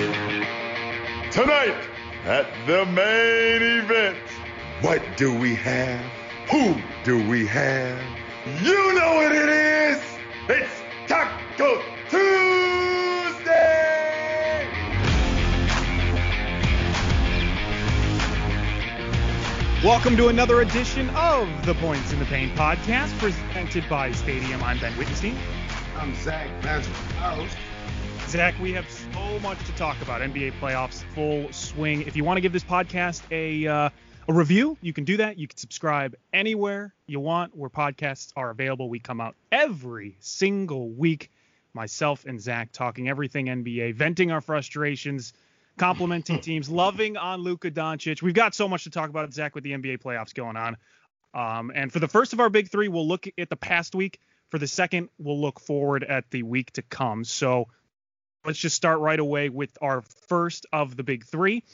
Tonight 0.00 1.76
at 2.24 2.46
the 2.66 2.86
main 2.86 3.62
event, 3.82 4.16
what 4.80 5.02
do 5.18 5.38
we 5.38 5.54
have? 5.56 6.02
Who 6.50 6.74
do 7.04 7.28
we 7.28 7.46
have? 7.46 8.02
You 8.62 8.94
know 8.94 9.16
what 9.16 9.30
it 9.32 9.50
is! 9.50 10.02
It's 10.48 10.70
Taco 11.06 11.82
Tuesday! 12.08 12.30
Welcome 19.84 20.16
to 20.16 20.28
another 20.28 20.62
edition 20.62 21.10
of 21.10 21.66
the 21.66 21.74
Points 21.74 22.10
in 22.14 22.18
the 22.20 22.24
Paint 22.24 22.56
podcast, 22.56 23.18
presented 23.18 23.86
by 23.90 24.12
Stadium. 24.12 24.62
I'm 24.62 24.78
Ben 24.78 24.96
Wittenstein. 24.96 25.36
I'm 25.94 26.14
Zach 26.14 26.48
Magic 26.64 26.94
Zach, 28.30 28.54
we 28.60 28.72
have 28.72 28.88
so 29.12 29.38
much 29.40 29.64
to 29.64 29.72
talk 29.72 30.00
about. 30.02 30.20
NBA 30.20 30.52
playoffs 30.60 31.02
full 31.14 31.52
swing. 31.52 32.02
If 32.02 32.16
you 32.16 32.24
want 32.24 32.36
to 32.36 32.40
give 32.40 32.52
this 32.52 32.64
podcast 32.64 33.22
a 33.30 33.66
uh, 33.66 33.90
a 34.28 34.32
review, 34.32 34.76
you 34.80 34.92
can 34.92 35.04
do 35.04 35.16
that. 35.16 35.38
You 35.38 35.48
can 35.48 35.56
subscribe 35.56 36.14
anywhere 36.32 36.94
you 37.06 37.20
want 37.20 37.56
where 37.56 37.70
podcasts 37.70 38.32
are 38.36 38.50
available. 38.50 38.88
We 38.88 38.98
come 38.98 39.20
out 39.20 39.34
every 39.50 40.16
single 40.20 40.90
week. 40.90 41.30
Myself 41.72 42.24
and 42.26 42.40
Zach 42.40 42.72
talking 42.72 43.08
everything 43.08 43.46
NBA, 43.46 43.94
venting 43.94 44.30
our 44.30 44.40
frustrations, 44.40 45.32
complimenting 45.78 46.40
teams, 46.42 46.68
loving 46.68 47.16
on 47.16 47.40
Luka 47.40 47.70
Doncic. 47.70 48.22
We've 48.22 48.34
got 48.34 48.54
so 48.54 48.68
much 48.68 48.84
to 48.84 48.90
talk 48.90 49.08
about, 49.08 49.32
Zach, 49.32 49.54
with 49.54 49.64
the 49.64 49.72
NBA 49.72 50.02
playoffs 50.02 50.34
going 50.34 50.56
on. 50.56 50.76
Um, 51.32 51.70
and 51.74 51.92
for 51.92 52.00
the 52.00 52.08
first 52.08 52.32
of 52.32 52.40
our 52.40 52.50
big 52.50 52.70
three, 52.70 52.88
we'll 52.88 53.06
look 53.06 53.26
at 53.38 53.48
the 53.48 53.56
past 53.56 53.94
week. 53.94 54.20
For 54.48 54.58
the 54.58 54.66
second, 54.66 55.10
we'll 55.18 55.40
look 55.40 55.60
forward 55.60 56.02
at 56.02 56.28
the 56.30 56.42
week 56.42 56.72
to 56.72 56.82
come. 56.82 57.22
So 57.22 57.68
let's 58.44 58.58
just 58.58 58.76
start 58.76 59.00
right 59.00 59.18
away 59.20 59.48
with 59.48 59.76
our 59.82 60.02
first 60.28 60.66
of 60.72 60.96
the 60.96 61.02
big 61.02 61.24
three. 61.24 61.64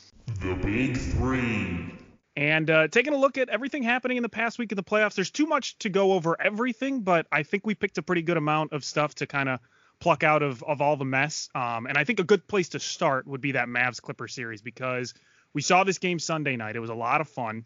The 0.40 0.54
Big 0.54 0.96
Three. 0.96 1.92
And 2.36 2.68
uh, 2.68 2.88
taking 2.88 3.14
a 3.14 3.16
look 3.16 3.38
at 3.38 3.48
everything 3.48 3.82
happening 3.82 4.18
in 4.18 4.22
the 4.22 4.28
past 4.28 4.58
week 4.58 4.70
of 4.72 4.76
the 4.76 4.84
playoffs, 4.84 5.14
there's 5.14 5.30
too 5.30 5.46
much 5.46 5.78
to 5.78 5.88
go 5.88 6.12
over 6.12 6.36
everything, 6.38 7.00
but 7.00 7.26
I 7.32 7.42
think 7.44 7.64
we 7.64 7.74
picked 7.74 7.96
a 7.96 8.02
pretty 8.02 8.20
good 8.22 8.36
amount 8.36 8.72
of 8.72 8.84
stuff 8.84 9.14
to 9.16 9.26
kind 9.26 9.48
of 9.48 9.60
pluck 10.00 10.22
out 10.22 10.42
of, 10.42 10.62
of 10.64 10.82
all 10.82 10.96
the 10.96 11.06
mess. 11.06 11.48
Um, 11.54 11.86
and 11.86 11.96
I 11.96 12.04
think 12.04 12.20
a 12.20 12.24
good 12.24 12.46
place 12.46 12.68
to 12.70 12.80
start 12.80 13.26
would 13.26 13.40
be 13.40 13.52
that 13.52 13.68
Mavs 13.68 14.02
Clipper 14.02 14.28
series 14.28 14.60
because 14.60 15.14
we 15.54 15.62
saw 15.62 15.84
this 15.84 15.96
game 15.96 16.18
Sunday 16.18 16.56
night. 16.56 16.76
It 16.76 16.80
was 16.80 16.90
a 16.90 16.94
lot 16.94 17.22
of 17.22 17.28
fun. 17.28 17.64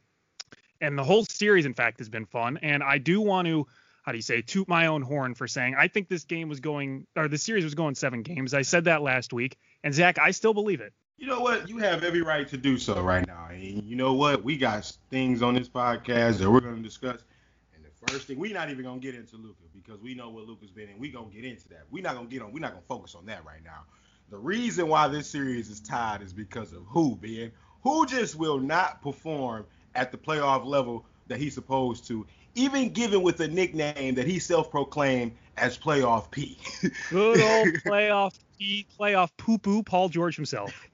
And 0.81 0.97
the 0.97 1.05
whole 1.05 1.25
series, 1.25 1.67
in 1.67 1.75
fact, 1.75 1.99
has 1.99 2.09
been 2.09 2.25
fun. 2.25 2.59
And 2.63 2.83
I 2.83 2.99
do 2.99 3.21
want 3.21 3.49
to, 3.49 3.67
how 4.03 4.13
do 4.13 4.19
you 4.19 4.23
say, 4.23 4.43
toot 4.43 4.69
my 4.69 4.87
own 4.87 5.03
horn 5.03 5.35
for 5.35 5.47
saying 5.47 5.75
I 5.79 5.89
think 5.89 6.09
this 6.09 6.25
game 6.25 6.49
was 6.49 6.61
going, 6.61 7.07
or 7.17 7.29
the 7.29 7.39
series 7.39 7.65
was 7.65 7.75
going 7.75 7.95
seven 7.95 8.23
games. 8.23 8.55
I 8.55 8.63
said 8.63 8.85
that 8.85 9.03
last 9.03 9.33
week. 9.33 9.59
And 9.85 9.95
Zach, 9.95 10.19
I 10.19 10.31
still 10.31 10.55
believe 10.55 10.81
it. 10.81 10.93
You 11.17 11.27
know 11.27 11.41
what? 11.41 11.69
You 11.69 11.79
have 11.79 12.03
every 12.03 12.23
right 12.23 12.49
to 12.49 12.57
do 12.57 12.79
so 12.79 13.01
right 13.03 13.27
now. 13.27 13.49
And 13.51 13.85
you 13.85 13.95
know 13.95 14.15
what? 14.15 14.43
We 14.43 14.57
got 14.57 14.91
things 15.11 15.43
on 15.43 15.55
this 15.55 15.69
podcast 15.69 16.39
that 16.39 16.51
we're 16.51 16.61
going 16.61 16.77
to 16.77 16.83
discuss. 16.83 17.23
And 17.75 17.85
the 17.85 18.13
first 18.13 18.27
thing, 18.27 18.39
we're 18.39 18.55
not 18.55 18.71
even 18.71 18.85
going 18.85 19.01
to 19.01 19.07
get 19.07 19.15
into 19.15 19.37
Luka 19.37 19.65
because 19.75 20.01
we 20.01 20.15
know 20.15 20.31
what 20.31 20.47
Luka's 20.47 20.71
been 20.71 20.89
in. 20.89 20.99
We're 20.99 21.13
going 21.13 21.31
to 21.31 21.37
get 21.37 21.45
into 21.45 21.69
that. 21.69 21.83
We're 21.91 22.03
not 22.03 22.15
going 22.15 22.29
to 22.29 22.33
get 22.33 22.43
on, 22.43 22.53
we're 22.53 22.61
not 22.61 22.73
going 22.73 22.83
to 22.83 22.89
focus 22.89 23.15
on 23.15 23.27
that 23.27 23.45
right 23.45 23.63
now. 23.63 23.85
The 24.31 24.39
reason 24.39 24.89
why 24.89 25.09
this 25.09 25.29
series 25.29 25.69
is 25.69 25.81
tied 25.81 26.23
is 26.23 26.33
because 26.33 26.73
of 26.73 26.85
who, 26.87 27.17
Ben? 27.17 27.53
Who 27.83 28.07
just 28.07 28.37
will 28.37 28.59
not 28.59 29.03
perform 29.03 29.67
at 29.95 30.13
the 30.13 30.19
playoff 30.19 30.65
level 30.65 31.05
that 31.27 31.39
he's 31.39 31.55
supposed 31.55 32.07
to, 32.09 32.27
even 32.55 32.91
given 32.91 33.23
with 33.23 33.41
a 33.41 33.49
nickname 33.49 34.15
that 34.15 34.27
he 34.27 34.39
self-proclaimed 34.39 35.33
as 35.57 35.79
Playoff 35.79 36.31
P. 36.31 36.59
Good 37.11 37.41
old 37.41 37.69
playoff 37.85 38.39
P, 38.59 38.87
playoff 38.99 39.31
poo 39.37 39.59
poo, 39.59 39.83
Paul 39.83 40.09
George 40.09 40.37
himself. 40.37 40.89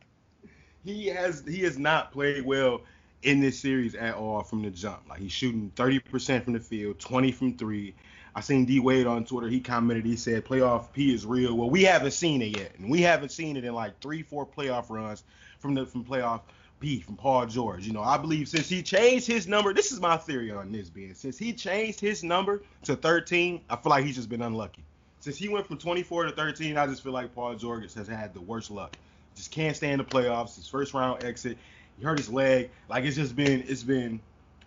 he 0.85 1.07
has 1.07 1.45
he 1.47 1.63
has 1.63 1.79
not 1.79 2.13
played 2.13 2.45
well 2.45 2.83
in 3.23 3.41
this 3.41 3.59
series 3.59 3.95
at 3.95 4.15
all 4.15 4.43
from 4.43 4.63
the 4.63 4.71
jump. 4.71 5.03
Like 5.09 5.21
he's 5.21 5.33
shooting 5.33 5.73
30% 5.77 6.45
from 6.45 6.53
the 6.53 6.61
field, 6.61 6.99
20 6.99 7.33
from 7.33 7.57
three. 7.57 7.95
I 8.35 8.41
seen 8.41 8.67
D 8.67 8.81
Wade 8.81 9.07
on 9.07 9.25
Twitter. 9.25 9.49
He 9.49 9.61
commented. 9.61 10.05
He 10.05 10.17
said 10.17 10.45
playoff 10.45 10.93
P 10.93 11.15
is 11.15 11.25
real. 11.25 11.57
Well, 11.57 11.71
we 11.71 11.85
haven't 11.85 12.11
seen 12.11 12.43
it 12.43 12.59
yet, 12.59 12.73
and 12.79 12.91
we 12.91 13.01
haven't 13.01 13.31
seen 13.31 13.57
it 13.57 13.65
in 13.65 13.75
like 13.75 13.99
three, 14.01 14.23
four 14.23 14.47
playoff 14.47 14.91
runs 14.91 15.25
from 15.59 15.75
the 15.75 15.87
from 15.87 16.05
playoff 16.05 16.43
P 16.81 17.01
from 17.01 17.17
Paul 17.17 17.47
George. 17.47 17.87
You 17.87 17.93
know, 17.93 18.03
I 18.03 18.19
believe 18.19 18.49
since 18.49 18.69
he 18.69 18.83
changed 18.83 19.27
his 19.27 19.47
number, 19.47 19.73
this 19.73 19.93
is 19.93 20.01
my 20.01 20.17
theory 20.17 20.51
on 20.51 20.73
this, 20.73 20.89
being 20.89 21.15
since 21.15 21.39
he 21.39 21.53
changed 21.53 22.01
his 22.01 22.23
number 22.23 22.63
to 22.85 22.97
13, 22.97 23.61
I 23.69 23.77
feel 23.77 23.91
like 23.91 24.05
he's 24.05 24.17
just 24.17 24.29
been 24.29 24.43
unlucky. 24.43 24.85
Since 25.21 25.37
he 25.37 25.49
went 25.49 25.67
from 25.67 25.79
24 25.79 26.27
to 26.27 26.33
13, 26.33 26.77
I 26.77 26.87
just 26.87 27.03
feel 27.03 27.13
like 27.13 27.35
Paul 27.35 27.55
George 27.55 27.93
has 27.95 28.07
had 28.07 28.35
the 28.35 28.41
worst 28.41 28.71
luck. 28.71 28.97
Just 29.35 29.51
can't 29.51 29.77
stay 29.77 29.91
in 29.91 29.99
the 29.99 30.05
playoffs. 30.05 30.57
His 30.57 30.69
first 30.69 30.95
round 30.95 31.25
exit, 31.25 31.59
he 31.99 32.05
hurt 32.05 32.19
his 32.19 32.31
leg. 32.31 32.71
Like 32.89 33.05
it's 33.05 33.17
just 33.17 33.37
been 33.37 33.65
it's 33.67 33.83
been 33.83 34.21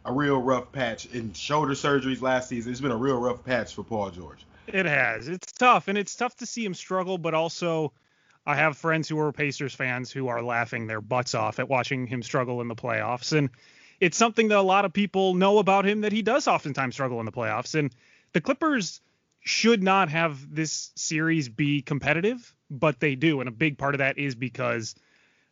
a 0.05 0.13
real 0.13 0.41
rough 0.41 0.71
patch 0.71 1.05
in 1.07 1.33
shoulder 1.33 1.73
surgeries 1.73 2.21
last 2.21 2.49
season. 2.49 2.71
It's 2.71 2.81
been 2.81 2.91
a 2.91 2.97
real 2.97 3.19
rough 3.19 3.43
patch 3.43 3.73
for 3.73 3.83
Paul 3.83 4.11
George. 4.11 4.45
It 4.67 4.85
has. 4.85 5.27
It's 5.27 5.51
tough, 5.51 5.87
and 5.87 5.97
it's 5.97 6.15
tough 6.15 6.35
to 6.37 6.45
see 6.45 6.63
him 6.63 6.73
struggle, 6.73 7.17
but 7.17 7.33
also 7.33 7.91
I 8.45 8.55
have 8.55 8.77
friends 8.77 9.07
who 9.07 9.19
are 9.19 9.31
Pacers 9.31 9.73
fans 9.73 10.11
who 10.11 10.27
are 10.27 10.41
laughing 10.41 10.87
their 10.87 11.01
butts 11.01 11.35
off 11.35 11.59
at 11.59 11.69
watching 11.69 12.07
him 12.07 12.23
struggle 12.23 12.61
in 12.61 12.67
the 12.67 12.75
playoffs. 12.75 13.37
And 13.37 13.49
it's 13.99 14.17
something 14.17 14.47
that 14.47 14.57
a 14.57 14.61
lot 14.61 14.85
of 14.85 14.93
people 14.93 15.33
know 15.33 15.59
about 15.59 15.85
him 15.85 16.01
that 16.01 16.11
he 16.11 16.21
does 16.21 16.47
oftentimes 16.47 16.95
struggle 16.95 17.19
in 17.19 17.25
the 17.25 17.31
playoffs. 17.31 17.75
And 17.77 17.93
the 18.33 18.41
Clippers 18.41 19.01
should 19.41 19.83
not 19.83 20.09
have 20.09 20.53
this 20.53 20.91
series 20.95 21.49
be 21.49 21.81
competitive, 21.81 22.53
but 22.69 22.99
they 22.99 23.15
do. 23.15 23.39
And 23.39 23.49
a 23.49 23.51
big 23.51 23.77
part 23.77 23.95
of 23.95 23.99
that 23.99 24.17
is 24.17 24.35
because 24.35 24.95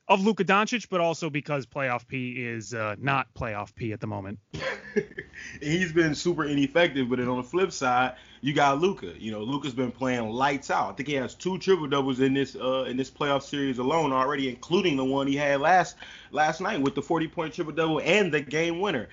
of 0.08 0.24
Luka 0.24 0.44
Doncic, 0.44 0.88
but 0.90 1.02
also 1.02 1.30
because 1.30 1.66
playoff 1.66 2.08
P 2.08 2.32
is 2.32 2.74
uh, 2.74 2.96
not 3.00 3.34
playoff 3.34 3.76
P 3.76 3.92
at 3.92 4.00
the 4.00 4.08
moment. 4.08 4.40
he's 5.62 5.92
been 5.92 6.16
super 6.16 6.46
ineffective. 6.46 7.10
But 7.10 7.20
then 7.20 7.28
on 7.28 7.38
the 7.38 7.44
flip 7.44 7.72
side, 7.72 8.16
you 8.42 8.54
got 8.54 8.80
Luka. 8.80 9.14
You 9.20 9.32
know, 9.32 9.42
Luka's 9.42 9.74
been 9.74 9.92
playing 9.92 10.30
lights 10.30 10.72
out. 10.72 10.92
I 10.92 10.96
think 10.96 11.10
he 11.10 11.16
has 11.16 11.36
two 11.36 11.58
triple 11.58 11.88
doubles 11.88 12.20
in 12.20 12.34
this 12.34 12.56
uh, 12.56 12.84
in 12.84 12.98
this 12.98 13.12
playoff 13.12 13.44
series 13.44 13.80
alone 13.80 14.14
already, 14.14 14.50
including 14.50 14.96
the 14.96 15.06
one 15.06 15.28
he 15.28 15.36
had 15.36 15.60
last 15.60 15.98
last 16.32 16.62
night 16.62 16.82
with 16.82 16.96
the 16.96 17.02
40 17.02 17.28
point 17.28 17.54
triple 17.54 17.74
double 17.74 18.00
and 18.00 18.34
the 18.34 18.42
game 18.42 18.80
winner. 18.80 19.10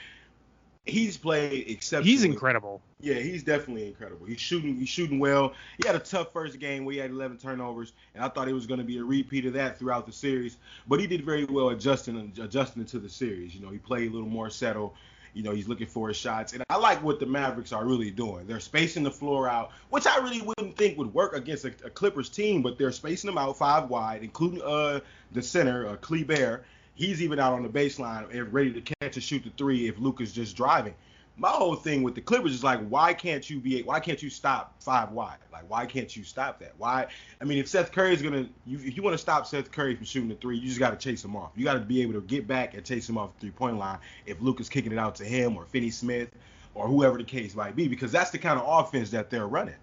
He's 0.87 1.17
played 1.17 1.71
exceptionally. 1.71 2.11
He's 2.11 2.25
incredible. 2.25 2.83
Yeah, 3.01 3.15
he's 3.15 3.43
definitely 3.43 3.87
incredible. 3.87 4.27
He's 4.27 4.41
shooting. 4.41 4.77
He's 4.77 4.89
shooting 4.89 5.19
well. 5.19 5.55
He 5.79 5.87
had 5.87 5.97
a 5.97 6.01
tough 6.01 6.33
first 6.33 6.59
game 6.59 6.85
where 6.85 6.93
he 6.93 6.99
had 6.99 7.11
11 7.11 7.39
turnovers, 7.39 7.93
and 8.15 8.23
I 8.23 8.29
thought 8.29 8.49
it 8.49 8.53
was 8.53 8.67
going 8.67 8.81
to 8.81 8.85
be 8.85 8.99
a 8.99 9.05
repeat 9.05 9.47
of 9.47 9.55
that 9.55 9.79
throughout 9.79 10.05
the 10.05 10.13
series. 10.13 10.59
But 10.87 11.01
he 11.01 11.07
did 11.07 11.25
very 11.25 11.47
well 11.47 11.71
adjusting 11.71 12.33
adjusting 12.39 12.85
to 12.87 12.99
the 12.99 13.09
series. 13.09 13.55
You 13.55 13.63
know, 13.63 13.71
he 13.71 13.79
played 13.79 14.11
a 14.11 14.15
little 14.15 14.29
more 14.29 14.51
settled. 14.51 14.93
You 15.33 15.43
know, 15.43 15.53
he's 15.53 15.67
looking 15.67 15.87
for 15.87 16.09
his 16.09 16.17
shots, 16.17 16.53
and 16.53 16.63
I 16.71 16.77
like 16.77 17.03
what 17.03 17.19
the 17.19 17.27
Mavericks 17.27 17.73
are 17.73 17.85
really 17.85 18.11
doing. 18.11 18.47
They're 18.47 18.61
spacing 18.61 19.03
the 19.03 19.11
floor 19.11 19.49
out, 19.49 19.73
which 19.91 20.07
I 20.07 20.19
really 20.19 20.43
wouldn't 20.43 20.77
think 20.77 20.97
would 20.97 21.13
work 21.13 21.35
against 21.35 21.65
a, 21.65 21.73
a 21.85 21.91
Clippers 21.91 22.29
team, 22.29 22.63
but 22.63 22.79
they're 22.79 22.93
spacing 22.93 23.29
them 23.29 23.39
out 23.39 23.57
five 23.59 23.89
wide, 23.89 24.23
including 24.23 24.63
uh 24.63 25.01
the 25.33 25.43
center, 25.43 25.89
uh, 25.89 25.97
Kleber. 25.97 26.63
He's 26.95 27.23
even 27.23 27.39
out 27.39 27.53
on 27.53 27.63
the 27.63 27.69
baseline 27.69 28.33
and 28.33 28.53
ready 28.53 28.73
to 28.73 28.81
catch 28.81 29.17
and 29.17 29.23
shoot 29.23 29.45
the 29.45 29.51
three 29.57 29.89
if 29.89 29.99
Luka's 29.99 30.33
just 30.33 30.57
driving. 30.57 30.95
my 31.37 31.49
whole 31.49 31.75
thing 31.75 32.03
with 32.03 32.15
the 32.15 32.21
Clippers 32.21 32.53
is 32.53 32.63
like, 32.63 32.81
why 32.89 33.13
can't 33.13 33.49
you 33.51 33.59
be? 33.59 33.83
Why 33.83 33.99
can't 33.99 34.23
you 34.23 34.31
stop 34.31 34.81
five 34.81 35.11
wide? 35.11 35.39
Like, 35.53 35.69
why 35.69 35.87
can't 35.87 36.15
you 36.17 36.23
stop 36.23 36.61
that? 36.61 36.75
Why? 36.79 37.07
I 37.41 37.45
mean, 37.45 37.59
if 37.59 37.67
Seth 37.67 37.91
Curry 37.91 38.15
is 38.15 38.23
gonna, 38.23 38.47
you, 38.65 38.79
if 38.79 38.97
you 38.97 39.03
want 39.03 39.15
to 39.15 39.19
stop 39.19 39.47
Seth 39.47 39.73
Curry 39.73 39.97
from 39.97 40.05
shooting 40.05 40.29
the 40.29 40.37
three, 40.37 40.57
you 40.57 40.69
just 40.69 40.79
got 40.79 40.91
to 40.91 40.97
chase 40.97 41.25
him 41.25 41.35
off. 41.35 41.51
You 41.57 41.65
got 41.65 41.75
to 41.75 41.81
be 41.81 42.03
able 42.03 42.15
to 42.15 42.21
get 42.21 42.47
back 42.47 42.75
and 42.75 42.85
chase 42.85 43.09
him 43.09 43.19
off 43.19 43.35
the 43.35 43.41
three 43.41 43.51
point 43.51 43.79
line. 43.79 43.99
If 44.27 44.41
Luka's 44.41 44.69
kicking 44.69 44.93
it 44.93 44.99
out 44.99 45.17
to 45.17 45.25
him 45.25 45.57
or 45.57 45.65
Finney 45.65 45.91
Smith 45.91 46.31
or 46.75 46.87
whoever 46.87 47.19
the 47.19 47.25
case 47.25 47.55
might 47.55 47.75
be, 47.75 47.89
because 47.89 48.13
that's 48.13 48.31
the 48.31 48.39
kind 48.39 48.59
of 48.59 48.67
offense 48.69 49.11
that 49.11 49.31
they're 49.31 49.49
running. 49.49 49.75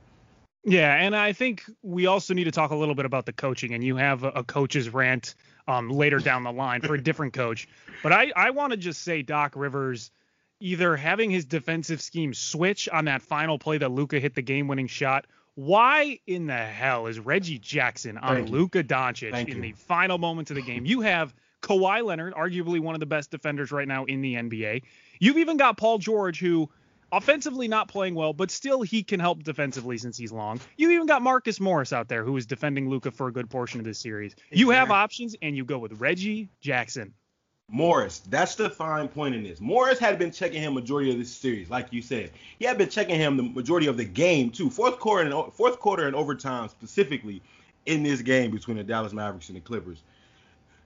Yeah, 0.63 0.93
and 0.95 1.15
I 1.15 1.33
think 1.33 1.63
we 1.81 2.05
also 2.05 2.33
need 2.35 2.43
to 2.43 2.51
talk 2.51 2.71
a 2.71 2.75
little 2.75 2.93
bit 2.93 3.05
about 3.05 3.25
the 3.25 3.33
coaching, 3.33 3.73
and 3.73 3.83
you 3.83 3.95
have 3.95 4.23
a 4.23 4.43
coach's 4.43 4.89
rant 4.89 5.33
um, 5.71 5.89
later 5.89 6.19
down 6.19 6.43
the 6.43 6.51
line 6.51 6.81
for 6.81 6.95
a 6.95 7.01
different 7.01 7.33
coach. 7.33 7.67
But 8.03 8.11
I, 8.11 8.31
I 8.35 8.49
want 8.51 8.71
to 8.71 8.77
just 8.77 9.03
say 9.03 9.21
Doc 9.21 9.53
Rivers 9.55 10.11
either 10.59 10.95
having 10.95 11.31
his 11.31 11.45
defensive 11.45 12.01
scheme 12.01 12.33
switch 12.33 12.87
on 12.89 13.05
that 13.05 13.21
final 13.21 13.57
play 13.57 13.77
that 13.79 13.89
Luka 13.89 14.19
hit 14.19 14.35
the 14.35 14.41
game-winning 14.41 14.87
shot. 14.87 15.25
Why 15.55 16.19
in 16.27 16.47
the 16.47 16.57
hell 16.57 17.07
is 17.07 17.19
Reggie 17.19 17.57
Jackson 17.57 18.17
on 18.17 18.45
Luka 18.45 18.83
Doncic 18.83 19.31
Thank 19.31 19.49
in 19.49 19.57
you. 19.57 19.61
the 19.61 19.71
final 19.73 20.17
moments 20.17 20.51
of 20.51 20.55
the 20.55 20.61
game? 20.61 20.85
You 20.85 21.01
have 21.01 21.33
Kawhi 21.61 22.03
Leonard, 22.03 22.33
arguably 22.33 22.79
one 22.79 22.95
of 22.95 22.99
the 22.99 23.05
best 23.05 23.31
defenders 23.31 23.71
right 23.71 23.87
now 23.87 24.05
in 24.05 24.21
the 24.21 24.35
NBA. 24.35 24.83
You've 25.19 25.37
even 25.37 25.57
got 25.57 25.77
Paul 25.77 25.97
George, 25.97 26.39
who 26.39 26.69
offensively 27.11 27.67
not 27.67 27.87
playing 27.87 28.15
well, 28.15 28.33
but 28.33 28.51
still 28.51 28.81
he 28.81 29.03
can 29.03 29.19
help 29.19 29.43
defensively 29.43 29.97
since 29.97 30.17
he's 30.17 30.31
long. 30.31 30.59
You 30.77 30.91
even 30.91 31.07
got 31.07 31.21
Marcus 31.21 31.59
Morris 31.59 31.93
out 31.93 32.07
there 32.07 32.23
who 32.23 32.37
is 32.37 32.45
defending 32.45 32.89
Luka 32.89 33.11
for 33.11 33.27
a 33.27 33.31
good 33.31 33.49
portion 33.49 33.79
of 33.79 33.85
this 33.85 33.99
series. 33.99 34.35
You 34.49 34.69
have 34.71 34.91
options, 34.91 35.35
and 35.41 35.55
you 35.55 35.65
go 35.65 35.77
with 35.77 35.99
Reggie 35.99 36.49
Jackson. 36.61 37.13
Morris, 37.71 38.19
that's 38.29 38.55
the 38.55 38.69
fine 38.69 39.07
point 39.07 39.33
in 39.33 39.43
this. 39.43 39.61
Morris 39.61 39.97
had 39.97 40.19
been 40.19 40.31
checking 40.31 40.61
him 40.61 40.73
majority 40.73 41.09
of 41.09 41.17
this 41.17 41.31
series, 41.31 41.69
like 41.69 41.87
you 41.91 42.01
said. 42.01 42.31
He 42.59 42.65
had 42.65 42.77
been 42.77 42.89
checking 42.89 43.15
him 43.15 43.37
the 43.37 43.43
majority 43.43 43.87
of 43.87 43.95
the 43.95 44.03
game 44.03 44.49
too. 44.49 44.69
Fourth 44.69 44.99
quarter 44.99 45.29
and 45.29 45.53
fourth 45.53 45.79
quarter 45.79 46.05
and 46.05 46.13
overtime 46.13 46.67
specifically 46.67 47.41
in 47.85 48.03
this 48.03 48.21
game 48.21 48.51
between 48.51 48.75
the 48.75 48.83
Dallas 48.83 49.13
Mavericks 49.13 49.47
and 49.47 49.55
the 49.55 49.61
Clippers. 49.61 50.03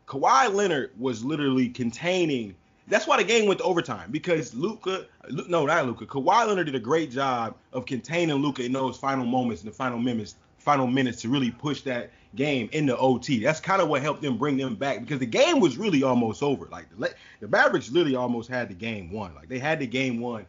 Kawhi 0.08 0.54
Leonard 0.54 0.92
was 1.00 1.24
literally 1.24 1.70
containing. 1.70 2.56
That's 2.88 3.08
why 3.08 3.18
the 3.18 3.24
game 3.24 3.48
went 3.48 3.60
to 3.60 3.66
overtime 3.66 4.12
because 4.12 4.54
Luka, 4.54 5.06
no, 5.30 5.66
not 5.66 5.86
Luka. 5.88 6.06
Kawhi 6.06 6.48
Leonard 6.48 6.68
did 6.68 6.76
a 6.76 6.80
great 6.80 7.10
job 7.10 7.56
of 7.74 7.86
containing 7.86 8.36
Luka 8.36 8.64
in 8.64 8.74
those 8.74 8.98
final 8.98 9.26
moments, 9.26 9.64
in 9.64 9.70
the 9.70 9.76
final 9.76 9.98
minutes, 9.98 10.36
final 10.60 10.86
minutes 10.86 11.22
to 11.22 11.30
really 11.30 11.50
push 11.50 11.82
that 11.82 12.12
game 12.36 12.70
into 12.74 12.96
OT. 12.98 13.40
That's 13.40 13.60
kind 13.60 13.82
of 13.82 13.88
what 13.88 14.02
helped 14.02 14.22
them 14.22 14.38
bring 14.38 14.58
them 14.58 14.76
back 14.76 15.00
because 15.00 15.20
the 15.20 15.26
game 15.26 15.60
was 15.60 15.78
really 15.78 16.04
almost 16.04 16.44
over. 16.44 16.68
Like 16.68 16.86
the, 16.98 17.14
the 17.40 17.48
Mavericks 17.48 17.90
literally 17.92 18.16
almost 18.16 18.50
had 18.50 18.70
the 18.70 18.76
game 18.76 19.12
won. 19.12 19.34
Like 19.34 19.50
they 19.50 19.60
had 19.60 19.80
the 19.80 19.88
game 19.88 20.20
won, 20.20 20.46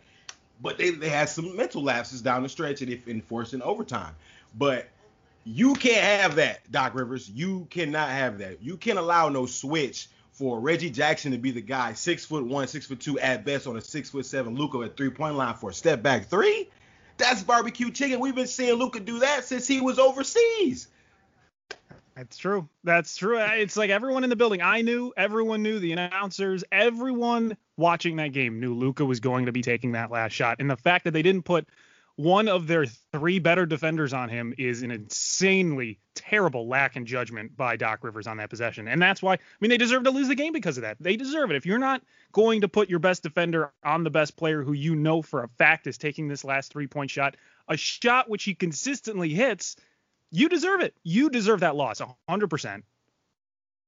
but 0.61 0.77
they 0.77 0.91
they 0.91 1.09
had 1.09 1.31
some 1.31 1.56
mental 1.56 1.82
lapses 1.82 2.21
down 2.21 2.43
the 2.43 2.49
stretch 2.50 2.82
and 2.82 2.91
if 2.91 3.09
enforcing 3.09 3.62
overtime. 3.62 4.15
But 4.59 4.89
you 5.44 5.75
can't 5.75 6.05
have 6.21 6.35
that, 6.37 6.71
Doc 6.71 6.94
Rivers. 6.94 7.31
You 7.31 7.67
cannot 7.71 8.11
have 8.11 8.39
that. 8.39 8.62
You 8.62 8.77
can't 8.77 8.99
allow 8.99 9.29
no 9.29 9.47
switch 9.47 10.09
for 10.37 10.61
Reggie 10.61 10.91
Jackson 10.91 11.33
to 11.33 11.38
be 11.38 11.50
the 11.50 11.62
guy, 11.62 11.94
six 11.94 12.25
foot 12.25 12.44
one, 12.44 12.69
six 12.69 12.87
foot 12.87 13.00
two 13.00 13.19
at 13.19 13.44
best 13.44 13.67
on 13.67 13.77
a 13.77 13.81
six 13.81 14.11
foot 14.11 14.27
seven 14.27 14.55
Luka 14.55 14.83
at 14.83 14.97
three 14.97 15.09
point 15.09 15.35
line 15.35 15.55
for 15.55 15.71
a 15.71 15.75
step 15.75 16.03
back 16.03 16.27
three. 16.27 16.69
That's 17.17 17.43
barbecue 17.43 17.91
chicken. 17.91 18.21
We've 18.21 18.35
been 18.35 18.47
seeing 18.47 18.75
Luka 18.75 19.00
do 19.00 19.21
that 19.21 19.44
since 19.44 19.67
he 19.67 19.81
was 19.81 19.99
overseas. 19.99 20.88
That's 22.15 22.37
true. 22.37 22.69
That's 22.85 23.17
true. 23.17 23.38
Uh, 23.38 23.53
it's 23.55 23.77
like 23.77 23.88
everyone 23.88 24.25
in 24.25 24.31
the 24.31 24.37
building. 24.37 24.61
I 24.61 24.83
knew, 24.83 25.12
everyone 25.17 25.62
knew, 25.62 25.79
the 25.79 25.93
announcers, 25.93 26.65
everyone 26.71 27.56
watching 27.79 28.17
that 28.17 28.32
game 28.32 28.61
knew 28.61 28.75
Luka 28.75 29.05
was 29.05 29.21
going 29.21 29.47
to 29.47 29.53
be 29.53 29.62
taking 29.62 29.93
that 29.93 30.11
last 30.11 30.32
shot. 30.32 30.56
And 30.59 30.71
the 30.71 30.77
fact 30.77 31.05
that 31.05 31.12
they 31.12 31.23
didn't 31.23 31.44
put 31.44 31.67
one 32.17 32.49
of 32.49 32.67
their 32.67 32.87
three 32.87 33.39
better 33.39 33.67
defenders 33.67 34.15
on 34.15 34.31
him 34.31 34.55
is 34.57 34.83
an 34.83 34.91
insanely 34.91 36.01
terrible 36.15 36.67
lack 36.67 36.97
in 36.97 37.05
judgment 37.05 37.55
by 37.57 37.77
Doc 37.77 38.03
Rivers 38.03 38.27
on 38.27 38.39
that 38.39 38.49
possession. 38.49 38.89
And 38.89 39.01
that's 39.01 39.23
why, 39.23 39.35
I 39.35 39.39
mean, 39.61 39.69
they 39.69 39.77
deserve 39.77 40.05
to 40.05 40.11
lose 40.11 40.29
the 40.29 40.35
game 40.35 40.55
because 40.55 40.79
of 40.79 40.83
that. 40.83 40.97
They 40.99 41.17
deserve 41.17 41.51
it. 41.51 41.57
If 41.57 41.67
you're 41.67 41.79
not 41.79 42.03
going 42.33 42.63
to 42.63 42.69
put 42.69 42.89
your 42.89 43.01
best 43.01 43.23
defender 43.23 43.71
on 43.85 44.03
the 44.03 44.11
best 44.11 44.37
player 44.37 44.63
who 44.63 44.73
you 44.73 44.97
know 44.97 45.21
for 45.21 45.45
a 45.45 45.49
fact 45.59 45.87
is 45.87 45.99
taking 45.99 46.27
this 46.27 46.43
last 46.43 46.73
three 46.73 46.87
point 46.87 47.11
shot, 47.11 47.37
a 47.69 47.77
shot 47.77 48.31
which 48.31 48.45
he 48.45 48.55
consistently 48.55 49.29
hits, 49.29 49.77
you 50.31 50.49
deserve 50.49 50.81
it. 50.81 50.95
You 51.03 51.29
deserve 51.29 51.61
that 51.61 51.77
loss 51.77 52.01
100%. 52.31 52.83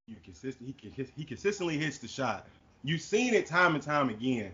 You 0.07 0.17
consistent. 0.23 0.75
He 0.81 1.07
he 1.17 1.25
consistently 1.25 1.77
hits 1.79 1.99
the 1.99 2.09
shot. 2.09 2.47
You've 2.83 3.03
seen 3.03 3.35
it 3.35 3.47
time 3.47 3.75
and 3.75 3.83
time 3.83 4.09
again. 4.09 4.53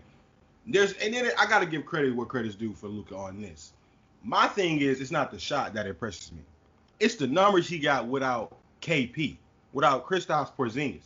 There's 0.67 0.93
and 0.93 1.13
then 1.13 1.29
I 1.37 1.45
got 1.45 1.59
to 1.59 1.65
give 1.65 1.85
credit 1.85 2.15
where 2.15 2.25
credit's 2.25 2.55
due 2.55 2.73
for 2.73 2.87
Luka 2.87 3.15
on 3.15 3.41
this. 3.41 3.73
My 4.23 4.47
thing 4.47 4.81
is, 4.81 4.99
it's 5.01 5.11
not 5.11 5.31
the 5.31 5.39
shot 5.39 5.73
that 5.75 5.85
impresses 5.85 6.31
me. 6.31 6.41
It's 6.99 7.15
the 7.15 7.27
numbers 7.27 7.67
he 7.67 7.77
got 7.77 8.07
without 8.07 8.57
KP, 8.81 9.37
without 9.73 10.07
Kristaps 10.07 10.51
Porzingis. 10.57 11.03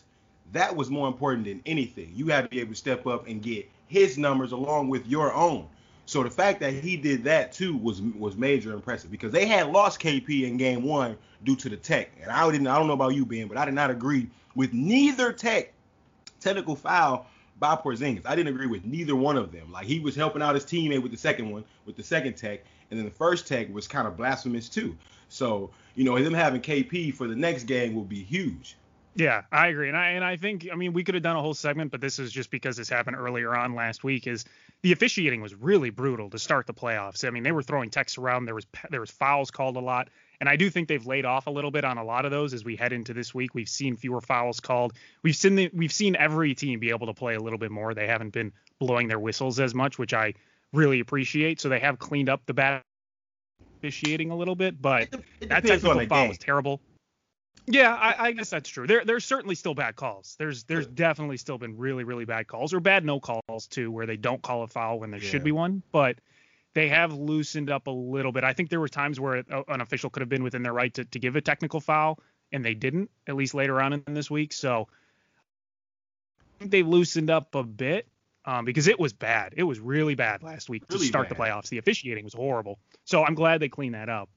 That 0.54 0.76
was 0.76 0.90
more 0.90 1.08
important 1.08 1.46
than 1.46 1.62
anything. 1.66 2.12
You 2.16 2.28
had 2.28 2.44
to 2.44 2.50
be 2.50 2.60
able 2.60 2.72
to 2.72 2.78
step 2.78 3.06
up 3.06 3.28
and 3.28 3.42
get 3.42 3.70
his 3.88 4.18
numbers 4.18 4.52
along 4.52 4.90
with 4.90 5.06
your 5.06 5.34
own. 5.34 5.68
So 6.06 6.24
the 6.24 6.30
fact 6.30 6.60
that 6.62 6.74
he 6.74 6.98
did 6.98 7.24
that 7.26 7.52
too 7.52 7.76
was 7.78 8.02
was 8.02 8.36
major 8.36 8.74
impressive 8.74 9.12
because 9.12 9.32
they 9.32 9.46
had 9.46 9.68
lost 9.68 10.00
KP 10.00 10.44
in 10.44 10.58
game 10.58 10.84
one 10.84 11.18
due 11.44 11.56
to 11.58 11.70
the 11.70 11.78
tech. 11.78 12.12
And 12.22 12.32
I 12.32 12.50
didn't 12.52 12.68
I 12.68 12.78
don't 12.78 12.88
know 12.88 12.94
about 12.94 13.14
you, 13.14 13.26
Ben, 13.26 13.48
but 13.48 13.58
I 13.58 13.66
did 13.66 13.74
not 13.74 13.92
agree 13.92 14.30
with 14.56 14.74
neither 14.74 15.34
tech 15.34 15.74
technical 16.40 16.76
foul 16.76 17.28
by 17.60 17.76
Porzingis. 17.76 18.26
I 18.26 18.36
didn't 18.36 18.54
agree 18.54 18.68
with 18.68 18.86
neither 18.86 19.16
one 19.16 19.38
of 19.38 19.52
them. 19.52 19.72
Like 19.72 19.86
he 19.86 20.00
was 20.00 20.16
helping 20.16 20.42
out 20.42 20.56
his 20.56 20.66
teammate 20.66 21.02
with 21.02 21.12
the 21.12 21.18
second 21.18 21.52
one, 21.52 21.64
with 21.86 21.96
the 21.96 22.04
second 22.04 22.36
tech, 22.36 22.62
and 22.90 23.00
then 23.00 23.06
the 23.06 23.12
first 23.12 23.48
tech 23.48 23.74
was 23.74 23.88
kind 23.88 24.08
of 24.08 24.18
blasphemous 24.18 24.70
too. 24.70 24.96
So 25.30 25.70
you 25.96 26.04
know 26.04 26.22
them 26.22 26.34
having 26.34 26.62
KP 26.62 27.14
for 27.14 27.28
the 27.28 27.36
next 27.36 27.64
game 27.64 27.96
will 27.96 28.04
be 28.04 28.24
huge. 28.24 28.76
Yeah, 29.16 29.44
I 29.52 29.68
agree, 29.68 29.90
and 29.90 29.98
I 29.98 30.10
and 30.12 30.24
I 30.24 30.38
think 30.38 30.68
I 30.72 30.76
mean 30.76 30.94
we 30.94 31.04
could 31.04 31.16
have 31.16 31.24
done 31.24 31.36
a 31.36 31.42
whole 31.42 31.54
segment, 31.54 31.92
but 31.92 32.00
this 32.00 32.20
is 32.20 32.32
just 32.32 32.52
because 32.52 32.78
this 32.78 32.90
happened 32.90 33.18
earlier 33.18 33.56
on 33.56 33.76
last 33.76 34.04
week. 34.04 34.28
Is 34.28 34.46
the 34.82 34.92
officiating 34.92 35.42
was 35.42 35.54
really 35.56 35.90
brutal 35.90 36.30
to 36.30 36.40
start 36.40 36.68
the 36.68 36.74
playoffs. 36.74 37.28
I 37.28 37.30
mean 37.32 37.44
they 37.44 37.52
were 37.52 37.64
throwing 37.64 37.90
techs 37.90 38.18
around. 38.18 38.46
There 38.46 38.56
was 38.56 38.66
there 38.90 39.02
was 39.02 39.12
fouls 39.12 39.52
called 39.52 39.76
a 39.76 39.82
lot, 39.82 40.10
and 40.40 40.48
I 40.48 40.56
do 40.56 40.70
think 40.70 40.88
they've 40.88 41.06
laid 41.06 41.26
off 41.26 41.48
a 41.48 41.50
little 41.50 41.72
bit 41.72 41.84
on 41.84 41.98
a 41.98 42.04
lot 42.04 42.26
of 42.26 42.32
those 42.32 42.54
as 42.54 42.64
we 42.64 42.76
head 42.76 42.94
into 42.94 43.14
this 43.14 43.34
week. 43.34 43.54
We've 43.54 43.70
seen 43.70 43.98
fewer 43.98 44.22
fouls 44.22 44.60
called. 44.60 44.94
We've 45.22 45.36
seen 45.36 45.56
the, 45.56 45.70
we've 45.74 45.92
seen 45.92 46.16
every 46.16 46.56
team 46.56 46.80
be 46.80 46.90
able 46.90 47.08
to 47.08 47.14
play 47.14 47.36
a 47.36 47.40
little 47.40 47.60
bit 47.60 47.72
more. 47.72 47.94
They 47.94 48.08
haven't 48.08 48.32
been 48.32 48.54
blowing 48.80 49.08
their 49.08 49.20
whistles 49.20 49.60
as 49.60 49.76
much, 49.76 49.98
which 49.98 50.14
I 50.14 50.34
really 50.72 51.00
appreciate. 51.02 51.60
So 51.60 51.70
they 51.70 51.80
have 51.80 52.00
cleaned 52.00 52.30
up 52.30 52.46
the 52.46 52.54
bad 52.54 52.82
officiating 53.80 54.32
a 54.32 54.36
little 54.36 54.56
bit, 54.56 54.82
but 54.82 55.10
It, 55.42 55.50
that 55.50 55.66
technical 55.66 56.06
foul 56.08 56.28
was 56.28 56.38
terrible. 56.38 56.82
Yeah, 57.66 57.94
I, 57.94 58.28
I 58.28 58.32
guess 58.32 58.50
that's 58.50 58.68
true. 58.70 58.88
There, 58.88 59.06
there's 59.06 59.26
certainly 59.26 59.56
still 59.56 59.76
bad 59.76 59.96
calls. 59.96 60.36
There's, 60.40 60.64
there's 60.64 60.88
definitely 60.88 61.38
still 61.38 61.58
been 61.58 61.78
really, 61.78 62.04
really 62.04 62.26
bad 62.26 62.48
calls 62.48 62.74
or 62.74 62.80
bad 62.80 63.06
no 63.06 63.20
calls 63.20 63.68
too, 63.68 63.92
where 63.92 64.06
they 64.06 64.18
don't 64.18 64.42
call 64.42 64.64
a 64.64 64.68
foul 64.68 65.00
when 65.00 65.12
there 65.12 65.20
should 65.20 65.44
be 65.44 65.52
one. 65.52 65.84
But 65.92 66.18
they 66.74 66.90
have 66.90 67.14
loosened 67.14 67.70
up 67.70 67.88
a 67.88 67.92
little 67.92 68.32
bit. 68.32 68.44
I 68.44 68.54
think 68.54 68.70
there 68.70 68.80
were 68.80 68.88
times 68.88 69.20
where 69.20 69.44
an 69.68 69.82
official 69.82 70.10
could 70.10 70.22
have 70.22 70.30
been 70.30 70.44
within 70.44 70.64
their 70.64 70.74
right 70.74 70.94
to, 70.94 71.06
to 71.06 71.20
give 71.20 71.36
a 71.36 71.42
technical 71.42 71.80
foul, 71.80 72.20
and 72.52 72.64
they 72.64 72.74
didn't. 72.74 73.10
At 73.28 73.36
least 73.36 73.54
later 73.54 73.82
on 73.82 73.94
in 73.94 74.04
this 74.14 74.30
week. 74.30 74.54
So 74.54 74.88
I 76.40 76.60
think 76.60 76.72
they 76.72 76.84
loosened 76.84 77.30
up 77.30 77.56
a 77.56 77.64
bit 77.64 78.08
um, 78.46 78.66
because 78.66 78.88
it 78.88 79.00
was 79.00 79.14
bad. 79.14 79.54
It 79.58 79.64
was 79.64 79.80
really 79.80 80.16
bad 80.16 80.44
last 80.44 80.70
week 80.70 80.84
Really 80.90 81.06
to 81.06 81.08
start 81.08 81.30
the 81.30 81.36
playoffs. 81.36 81.70
The 81.70 81.78
officiating 81.78 82.24
was 82.24 82.34
horrible. 82.34 82.80
So 83.06 83.24
I'm 83.24 83.36
glad 83.36 83.60
they 83.60 83.70
cleaned 83.70 83.96
that 83.96 84.10
up. 84.10 84.30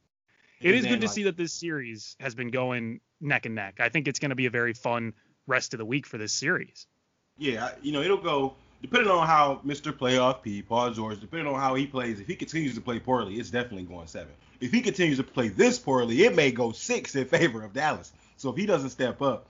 It 0.61 0.75
is 0.75 0.87
good 0.87 1.01
to 1.01 1.07
like, 1.07 1.15
see 1.15 1.23
that 1.25 1.37
this 1.37 1.53
series 1.53 2.17
has 2.21 2.35
been 2.35 2.49
going 2.49 3.01
neck 3.21 3.47
and 3.47 3.55
neck. 3.55 3.79
I 3.81 3.89
think 3.89 4.07
it's 4.07 4.21
going 4.21 4.31
to 4.31 4.37
be 4.37 4.47
a 4.47 4.51
very 4.51 4.75
fun 4.75 5.13
rest 5.47 5.75
of 5.75 5.79
the 5.79 5.85
week 5.85 6.07
for 6.07 6.19
this 6.19 6.33
series. 6.33 6.87
Yeah, 7.37 7.71
you 7.83 7.93
know, 7.93 8.01
it'll 8.03 8.19
go 8.19 8.55
depending 8.83 9.11
on 9.11 9.27
how 9.27 9.61
Mr. 9.65 9.93
Playoff 9.93 10.43
P, 10.43 10.61
Paul 10.61 10.91
George, 10.91 11.21
depending 11.21 11.53
on 11.53 11.59
how 11.59 11.75
he 11.75 11.87
plays. 11.87 12.21
If 12.21 12.27
he 12.27 12.35
continues 12.35 12.75
to 12.75 12.81
play 12.81 12.99
poorly, 12.99 13.37
it's 13.37 13.51
definitely 13.51 13.85
going 13.85 14.09
seven. 14.09 14.33
If 14.61 14.73
he 14.73 14.81
continues 14.81 15.19
to 15.19 15.25
play 15.25 15.49
this 15.49 15.79
poorly, 15.79 16.25
it 16.25 16.35
may 16.35 16.51
go 16.51 16.73
six 16.73 17.15
in 17.15 17.25
favor 17.25 17.65
of 17.65 17.73
Dallas. 17.73 18.13
So 18.37 18.51
if 18.51 18.57
he 18.57 18.67
doesn't 18.67 18.91
step 18.91 19.23
up, 19.23 19.47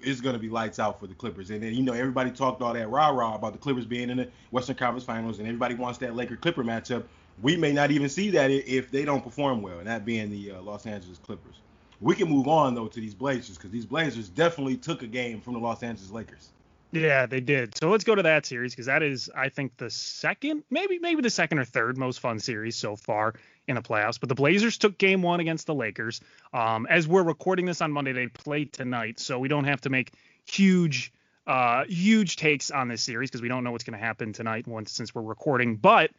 it's 0.00 0.20
going 0.20 0.34
to 0.34 0.38
be 0.38 0.48
lights 0.48 0.78
out 0.78 1.00
for 1.00 1.06
the 1.06 1.14
Clippers. 1.14 1.50
And 1.50 1.62
then 1.62 1.74
you 1.74 1.82
know 1.82 1.92
everybody 1.92 2.30
talked 2.30 2.62
all 2.62 2.74
that 2.74 2.88
rah 2.88 3.08
rah 3.08 3.34
about 3.34 3.52
the 3.52 3.58
Clippers 3.58 3.86
being 3.86 4.08
in 4.10 4.18
the 4.18 4.28
Western 4.50 4.76
Conference 4.76 5.04
Finals, 5.04 5.38
and 5.38 5.48
everybody 5.48 5.74
wants 5.74 5.98
that 5.98 6.14
Laker 6.14 6.36
Clipper 6.36 6.62
matchup. 6.62 7.04
We 7.42 7.56
may 7.56 7.72
not 7.72 7.90
even 7.90 8.08
see 8.08 8.30
that 8.30 8.50
if 8.50 8.90
they 8.90 9.04
don't 9.04 9.22
perform 9.22 9.62
well, 9.62 9.78
and 9.78 9.86
that 9.86 10.04
being 10.04 10.30
the 10.30 10.52
uh, 10.52 10.62
Los 10.62 10.86
Angeles 10.86 11.18
Clippers. 11.18 11.56
We 12.00 12.14
can 12.14 12.28
move 12.28 12.46
on 12.46 12.74
though 12.74 12.88
to 12.88 13.00
these 13.00 13.14
Blazers 13.14 13.56
because 13.56 13.70
these 13.70 13.86
Blazers 13.86 14.28
definitely 14.28 14.76
took 14.76 15.02
a 15.02 15.06
game 15.06 15.40
from 15.40 15.54
the 15.54 15.58
Los 15.58 15.82
Angeles 15.82 16.10
Lakers. 16.10 16.50
Yeah, 16.92 17.26
they 17.26 17.40
did. 17.40 17.76
So 17.76 17.90
let's 17.90 18.04
go 18.04 18.14
to 18.14 18.22
that 18.22 18.46
series 18.46 18.72
because 18.72 18.86
that 18.86 19.02
is, 19.02 19.28
I 19.34 19.48
think, 19.48 19.76
the 19.76 19.90
second, 19.90 20.62
maybe 20.70 20.98
maybe 20.98 21.20
the 21.20 21.30
second 21.30 21.58
or 21.58 21.64
third 21.64 21.98
most 21.98 22.20
fun 22.20 22.38
series 22.38 22.76
so 22.76 22.96
far 22.96 23.34
in 23.66 23.74
the 23.74 23.82
playoffs. 23.82 24.20
But 24.20 24.28
the 24.28 24.34
Blazers 24.34 24.78
took 24.78 24.96
Game 24.96 25.22
One 25.22 25.40
against 25.40 25.66
the 25.66 25.74
Lakers. 25.74 26.20
Um, 26.52 26.86
as 26.88 27.08
we're 27.08 27.24
recording 27.24 27.66
this 27.66 27.80
on 27.80 27.92
Monday, 27.92 28.12
they 28.12 28.28
play 28.28 28.66
tonight, 28.66 29.18
so 29.18 29.38
we 29.38 29.48
don't 29.48 29.64
have 29.64 29.80
to 29.82 29.90
make 29.90 30.12
huge 30.44 31.12
uh, 31.46 31.84
huge 31.84 32.36
takes 32.36 32.70
on 32.70 32.88
this 32.88 33.02
series 33.02 33.30
because 33.30 33.42
we 33.42 33.48
don't 33.48 33.64
know 33.64 33.72
what's 33.72 33.84
going 33.84 33.98
to 33.98 34.04
happen 34.04 34.32
tonight 34.32 34.66
once 34.66 34.92
since 34.92 35.14
we're 35.14 35.22
recording. 35.22 35.76
But 35.76 36.10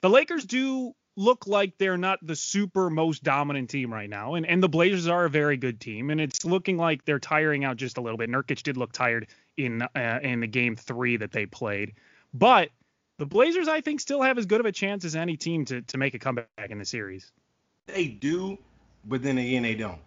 the 0.00 0.10
Lakers 0.10 0.44
do 0.44 0.94
look 1.16 1.46
like 1.46 1.76
they're 1.78 1.96
not 1.96 2.18
the 2.22 2.36
super 2.36 2.90
most 2.90 3.22
dominant 3.22 3.70
team 3.70 3.92
right 3.92 4.08
now, 4.08 4.34
and 4.34 4.46
and 4.46 4.62
the 4.62 4.68
Blazers 4.68 5.06
are 5.06 5.26
a 5.26 5.30
very 5.30 5.58
good 5.58 5.80
team, 5.80 6.10
and 6.10 6.20
it's 6.20 6.44
looking 6.44 6.78
like 6.78 7.04
they're 7.04 7.18
tiring 7.18 7.64
out 7.64 7.76
just 7.76 7.98
a 7.98 8.00
little 8.00 8.18
bit. 8.18 8.30
Nurkic 8.30 8.62
did 8.62 8.76
look 8.76 8.92
tired 8.92 9.28
in 9.58 9.82
uh, 9.82 10.20
in 10.22 10.40
the 10.40 10.46
game 10.46 10.76
three 10.76 11.16
that 11.16 11.32
they 11.32 11.46
played, 11.46 11.92
but 12.32 12.70
the 13.18 13.26
Blazers 13.26 13.68
I 13.68 13.80
think 13.80 14.00
still 14.00 14.22
have 14.22 14.38
as 14.38 14.46
good 14.46 14.60
of 14.60 14.66
a 14.66 14.72
chance 14.72 15.04
as 15.04 15.16
any 15.16 15.36
team 15.36 15.64
to 15.66 15.82
to 15.82 15.98
make 15.98 16.14
a 16.14 16.18
comeback 16.18 16.48
in 16.70 16.78
the 16.78 16.84
series. 16.84 17.30
They 17.86 18.06
do, 18.06 18.58
but 19.04 19.22
then 19.22 19.38
again 19.38 19.62
they 19.62 19.74
don't. 19.74 20.00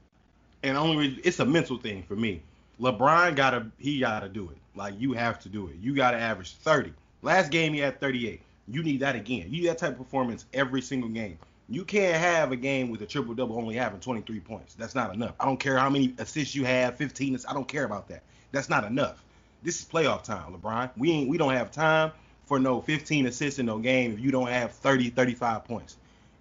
And 0.63 0.77
only 0.77 1.19
it's 1.23 1.39
a 1.39 1.45
mental 1.45 1.77
thing 1.77 2.03
for 2.03 2.15
me. 2.15 2.41
LeBron 2.79 3.35
gotta 3.35 3.67
he 3.77 3.99
gotta 3.99 4.29
do 4.29 4.49
it. 4.49 4.57
Like 4.75 4.95
you 4.97 5.13
have 5.13 5.39
to 5.41 5.49
do 5.49 5.67
it. 5.67 5.75
You 5.81 5.93
gotta 5.93 6.17
average 6.17 6.55
30. 6.55 6.93
Last 7.21 7.51
game 7.51 7.73
he 7.73 7.79
had 7.79 7.99
38. 7.99 8.41
You 8.67 8.83
need 8.83 9.01
that 9.01 9.15
again. 9.15 9.47
You 9.49 9.61
need 9.61 9.67
that 9.67 9.77
type 9.77 9.91
of 9.91 9.97
performance 9.97 10.45
every 10.53 10.81
single 10.81 11.09
game. 11.09 11.37
You 11.69 11.85
can't 11.85 12.17
have 12.17 12.51
a 12.51 12.55
game 12.55 12.89
with 12.89 13.01
a 13.01 13.05
triple 13.05 13.33
double 13.33 13.57
only 13.57 13.75
having 13.75 13.99
23 13.99 14.39
points. 14.41 14.73
That's 14.73 14.95
not 14.95 15.13
enough. 15.13 15.35
I 15.39 15.45
don't 15.45 15.59
care 15.59 15.77
how 15.77 15.89
many 15.89 16.13
assists 16.17 16.53
you 16.53 16.65
have, 16.65 16.97
15. 16.97 17.39
I 17.47 17.53
don't 17.53 17.67
care 17.67 17.85
about 17.85 18.07
that. 18.09 18.23
That's 18.51 18.69
not 18.69 18.83
enough. 18.83 19.23
This 19.63 19.79
is 19.79 19.85
playoff 19.85 20.23
time, 20.23 20.53
LeBron. 20.53 20.89
We 20.97 21.11
ain't 21.11 21.29
we 21.29 21.37
don't 21.37 21.53
have 21.53 21.71
time 21.71 22.11
for 22.45 22.59
no 22.59 22.81
15 22.81 23.27
assists 23.27 23.59
in 23.59 23.65
no 23.65 23.77
game 23.79 24.13
if 24.13 24.19
you 24.19 24.31
don't 24.31 24.47
have 24.47 24.71
30, 24.71 25.11
35 25.11 25.63
points. 25.63 25.97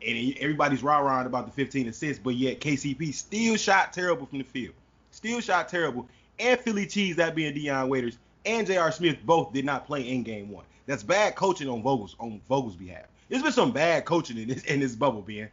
And 0.07 0.37
everybody's 0.41 0.83
rah 0.83 0.99
rah 0.99 1.25
about 1.25 1.47
the 1.47 1.53
15 1.53 1.89
assists, 1.89 2.23
but 2.23 2.35
yet 2.35 2.61
KCP 2.61 3.13
still 3.13 3.57
shot 3.57 3.93
terrible 3.93 4.27
from 4.27 4.39
the 4.39 4.45
field. 4.45 4.75
Still 5.11 5.41
shot 5.41 5.69
terrible. 5.69 6.09
And 6.39 6.59
Philly 6.59 6.87
Cheese, 6.87 7.17
that 7.17 7.35
being 7.35 7.53
Dion 7.53 7.91
Waiters, 7.91 8.17
and 8.47 8.67
J.R. 8.67 8.91
Smith 8.91 9.19
both 9.25 9.53
did 9.53 9.67
not 9.67 9.87
play 9.87 10.09
in 10.09 10.23
game 10.23 10.51
one. 10.51 10.65
That's 10.87 11.03
bad 11.03 11.37
coaching 11.37 11.69
on 11.69 11.83
Vogel's 11.83 12.17
on 12.19 12.41
Vogel's 12.49 12.77
behalf. 12.77 13.05
There's 13.29 13.43
been 13.43 13.53
some 13.53 13.71
bad 13.71 14.07
coaching 14.07 14.39
in 14.39 14.49
this 14.49 14.65
in 14.65 14.81
this 14.81 14.95
bubble, 14.95 15.23
Ben. 15.23 15.51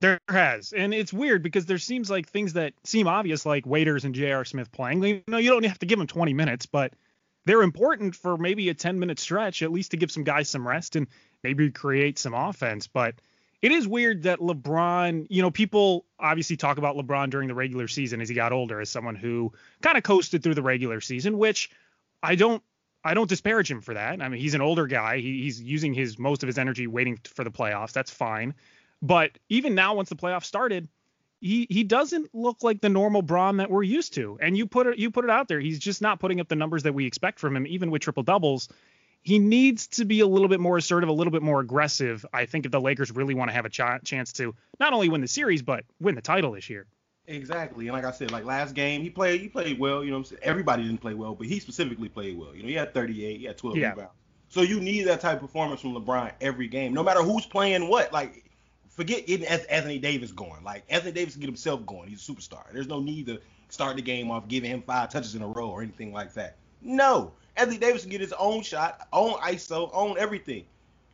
There 0.00 0.20
has, 0.28 0.72
and 0.74 0.92
it's 0.92 1.12
weird 1.12 1.42
because 1.42 1.64
there 1.64 1.78
seems 1.78 2.10
like 2.10 2.28
things 2.28 2.52
that 2.52 2.74
seem 2.84 3.06
obvious, 3.06 3.46
like 3.46 3.64
Waiters 3.64 4.04
and 4.04 4.14
J.R. 4.14 4.44
Smith 4.44 4.70
playing. 4.70 5.02
You 5.02 5.22
know, 5.26 5.38
you 5.38 5.50
don't 5.50 5.64
have 5.64 5.78
to 5.78 5.86
give 5.86 5.98
them 5.98 6.06
20 6.06 6.34
minutes, 6.34 6.66
but 6.66 6.92
they're 7.46 7.62
important 7.62 8.14
for 8.14 8.36
maybe 8.36 8.68
a 8.68 8.74
10 8.74 8.98
minute 8.98 9.18
stretch, 9.18 9.62
at 9.62 9.72
least 9.72 9.92
to 9.92 9.96
give 9.96 10.10
some 10.10 10.24
guys 10.24 10.50
some 10.50 10.68
rest 10.68 10.96
and 10.96 11.06
maybe 11.42 11.70
create 11.70 12.18
some 12.18 12.34
offense. 12.34 12.86
But 12.86 13.14
it 13.62 13.72
is 13.72 13.88
weird 13.88 14.24
that 14.24 14.40
LeBron, 14.40 15.28
you 15.30 15.40
know, 15.40 15.50
people 15.50 16.04
obviously 16.18 16.56
talk 16.56 16.76
about 16.76 16.96
LeBron 16.96 17.30
during 17.30 17.48
the 17.48 17.54
regular 17.54 17.88
season 17.88 18.20
as 18.20 18.28
he 18.28 18.34
got 18.34 18.52
older 18.52 18.80
as 18.80 18.90
someone 18.90 19.14
who 19.14 19.52
kind 19.80 19.96
of 19.96 20.04
coasted 20.04 20.42
through 20.42 20.54
the 20.54 20.62
regular 20.62 21.00
season, 21.00 21.38
which 21.38 21.70
I 22.22 22.34
don't 22.34 22.62
I 23.02 23.14
don't 23.14 23.28
disparage 23.28 23.70
him 23.70 23.80
for 23.80 23.94
that. 23.94 24.20
I 24.20 24.28
mean, 24.28 24.40
he's 24.40 24.54
an 24.54 24.60
older 24.60 24.88
guy. 24.88 25.18
He, 25.18 25.44
he's 25.44 25.62
using 25.62 25.94
his 25.94 26.18
most 26.18 26.42
of 26.42 26.48
his 26.48 26.58
energy 26.58 26.88
waiting 26.88 27.18
for 27.24 27.44
the 27.44 27.52
playoffs. 27.52 27.92
That's 27.92 28.10
fine. 28.10 28.52
But 29.02 29.32
even 29.48 29.74
now, 29.74 29.94
once 29.94 30.08
the 30.08 30.16
playoffs 30.16 30.44
started, 30.44 30.88
he 31.40 31.66
he 31.70 31.84
doesn't 31.84 32.34
look 32.34 32.62
like 32.62 32.80
the 32.80 32.88
normal 32.88 33.22
Bron 33.22 33.58
that 33.58 33.70
we're 33.70 33.82
used 33.82 34.14
to. 34.14 34.38
And 34.40 34.56
you 34.56 34.66
put 34.66 34.86
it 34.86 34.98
you 34.98 35.10
put 35.10 35.24
it 35.24 35.30
out 35.30 35.48
there. 35.48 35.60
He's 35.60 35.78
just 35.78 36.02
not 36.02 36.18
putting 36.18 36.40
up 36.40 36.48
the 36.48 36.56
numbers 36.56 36.82
that 36.84 36.94
we 36.94 37.06
expect 37.06 37.38
from 37.38 37.56
him, 37.56 37.66
even 37.66 37.90
with 37.90 38.02
triple 38.02 38.22
doubles. 38.22 38.68
He 39.22 39.38
needs 39.38 39.88
to 39.88 40.04
be 40.04 40.20
a 40.20 40.26
little 40.26 40.48
bit 40.48 40.60
more 40.60 40.76
assertive, 40.76 41.08
a 41.08 41.12
little 41.12 41.32
bit 41.32 41.42
more 41.42 41.60
aggressive. 41.60 42.24
I 42.32 42.46
think 42.46 42.64
if 42.64 42.70
the 42.70 42.80
Lakers 42.80 43.10
really 43.10 43.34
want 43.34 43.50
to 43.50 43.54
have 43.54 43.64
a 43.64 43.68
ch- 43.68 44.04
chance 44.04 44.32
to 44.34 44.54
not 44.78 44.92
only 44.92 45.08
win 45.08 45.20
the 45.20 45.28
series 45.28 45.62
but 45.62 45.84
win 46.00 46.14
the 46.14 46.22
title 46.22 46.52
this 46.52 46.70
year. 46.70 46.86
Exactly, 47.28 47.88
and 47.88 47.96
like 47.96 48.04
I 48.04 48.12
said, 48.12 48.30
like 48.30 48.44
last 48.44 48.74
game, 48.74 49.02
he 49.02 49.10
played 49.10 49.40
he 49.40 49.48
played 49.48 49.80
well. 49.80 50.04
You 50.04 50.12
know, 50.12 50.18
I'm 50.18 50.24
saying 50.24 50.40
everybody 50.44 50.84
didn't 50.84 51.00
play 51.00 51.14
well, 51.14 51.34
but 51.34 51.48
he 51.48 51.58
specifically 51.58 52.08
played 52.08 52.38
well. 52.38 52.54
You 52.54 52.62
know, 52.62 52.68
he 52.68 52.74
had 52.74 52.94
38, 52.94 53.40
he 53.40 53.46
had 53.46 53.58
12 53.58 53.76
yeah. 53.76 53.90
rebounds. 53.90 54.12
So 54.48 54.62
you 54.62 54.80
need 54.80 55.02
that 55.08 55.20
type 55.20 55.34
of 55.34 55.40
performance 55.40 55.80
from 55.80 55.94
LeBron 55.94 56.32
every 56.40 56.68
game, 56.68 56.94
no 56.94 57.02
matter 57.02 57.20
who's 57.20 57.44
playing 57.44 57.88
what. 57.88 58.12
Like 58.12 58.45
forget 58.96 59.26
getting 59.26 59.46
Anthony 59.46 59.98
Davis 59.98 60.32
going. 60.32 60.64
Like 60.64 60.84
Anthony 60.88 61.12
Davis 61.12 61.34
can 61.34 61.40
get 61.40 61.48
himself 61.48 61.86
going. 61.86 62.08
He's 62.08 62.28
a 62.28 62.32
superstar. 62.32 62.64
There's 62.72 62.88
no 62.88 62.98
need 62.98 63.26
to 63.26 63.40
start 63.68 63.96
the 63.96 64.02
game 64.02 64.30
off 64.30 64.48
giving 64.48 64.70
him 64.70 64.82
five 64.82 65.10
touches 65.10 65.34
in 65.34 65.42
a 65.42 65.46
row 65.46 65.68
or 65.68 65.82
anything 65.82 66.12
like 66.12 66.32
that. 66.34 66.56
No, 66.82 67.32
Anthony 67.56 67.78
Davis 67.78 68.02
can 68.02 68.10
get 68.10 68.20
his 68.20 68.32
own 68.32 68.62
shot, 68.62 69.06
own 69.12 69.34
ISO, 69.34 69.90
own 69.92 70.18
everything. 70.18 70.64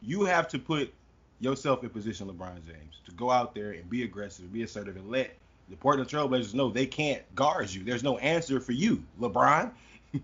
You 0.01 0.25
have 0.25 0.49
to 0.49 0.59
put 0.59 0.93
yourself 1.41 1.83
in 1.83 1.91
position, 1.91 2.29
LeBron 2.29 2.65
James, 2.67 3.01
to 3.05 3.13
go 3.13 3.31
out 3.31 3.55
there 3.55 3.73
and 3.73 3.89
be 3.91 4.05
aggressive, 4.05 4.53
be 4.53 4.63
assertive, 4.63 4.97
and 4.97 5.11
let 5.11 5.35
the 5.69 5.77
Portland 5.77 6.09
Trailblazers 6.09 6.55
know 6.55 6.71
they 6.71 6.87
can't 6.87 7.23
guard 7.35 7.71
you. 7.71 7.85
There's 7.85 8.03
no 8.03 8.19
answer 8.19 8.61
for 8.61 8.73
you, 8.73 9.03
LeBron. 9.21 9.71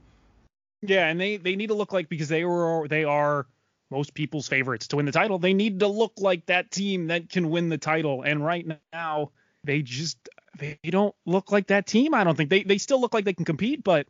yeah, 0.83 1.07
and 1.07 1.21
they 1.21 1.37
they 1.37 1.57
need 1.57 1.69
to 1.69 1.75
look 1.75 1.93
like 1.93 2.09
because 2.09 2.29
they 2.29 2.45
were 2.45 2.87
they 2.88 3.05
are 3.05 3.47
most 3.90 4.14
people's 4.14 4.49
favorites 4.49 4.88
to 4.88 4.97
win 4.97 5.07
the 5.07 5.12
title. 5.12 5.38
They 5.38 5.54
need 5.54 5.80
to 5.80 5.88
look 5.88 6.14
like 6.18 6.47
that 6.47 6.71
team 6.71 7.09
that 7.09 7.30
can 7.30 7.50
win 7.50 7.68
the 7.68 7.78
title. 7.78 8.23
And 8.23 8.45
right 8.45 8.66
now, 8.92 9.33
they 9.64 9.83
just 9.83 10.28
they 10.59 10.78
don't 10.88 11.14
look 11.26 11.52
like 11.52 11.68
that 11.68 11.87
team. 11.87 12.14
I 12.14 12.25
don't 12.25 12.37
think 12.37 12.50
they 12.50 12.62
they 12.62 12.78
still 12.78 13.00
look 13.00 13.14
like 13.14 13.25
they 13.25 13.33
can 13.33 13.45
compete, 13.45 13.83
but 13.83 14.07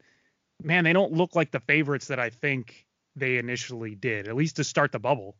man, 0.62 0.84
they 0.84 0.92
don't 0.92 1.12
look 1.12 1.36
like 1.36 1.50
the 1.50 1.60
favorites 1.60 2.08
that 2.08 2.18
I 2.18 2.30
think 2.30 2.86
they 3.16 3.38
initially 3.38 3.94
did, 3.94 4.28
at 4.28 4.36
least 4.36 4.56
to 4.56 4.64
start 4.64 4.92
the 4.92 4.98
bubble. 4.98 5.36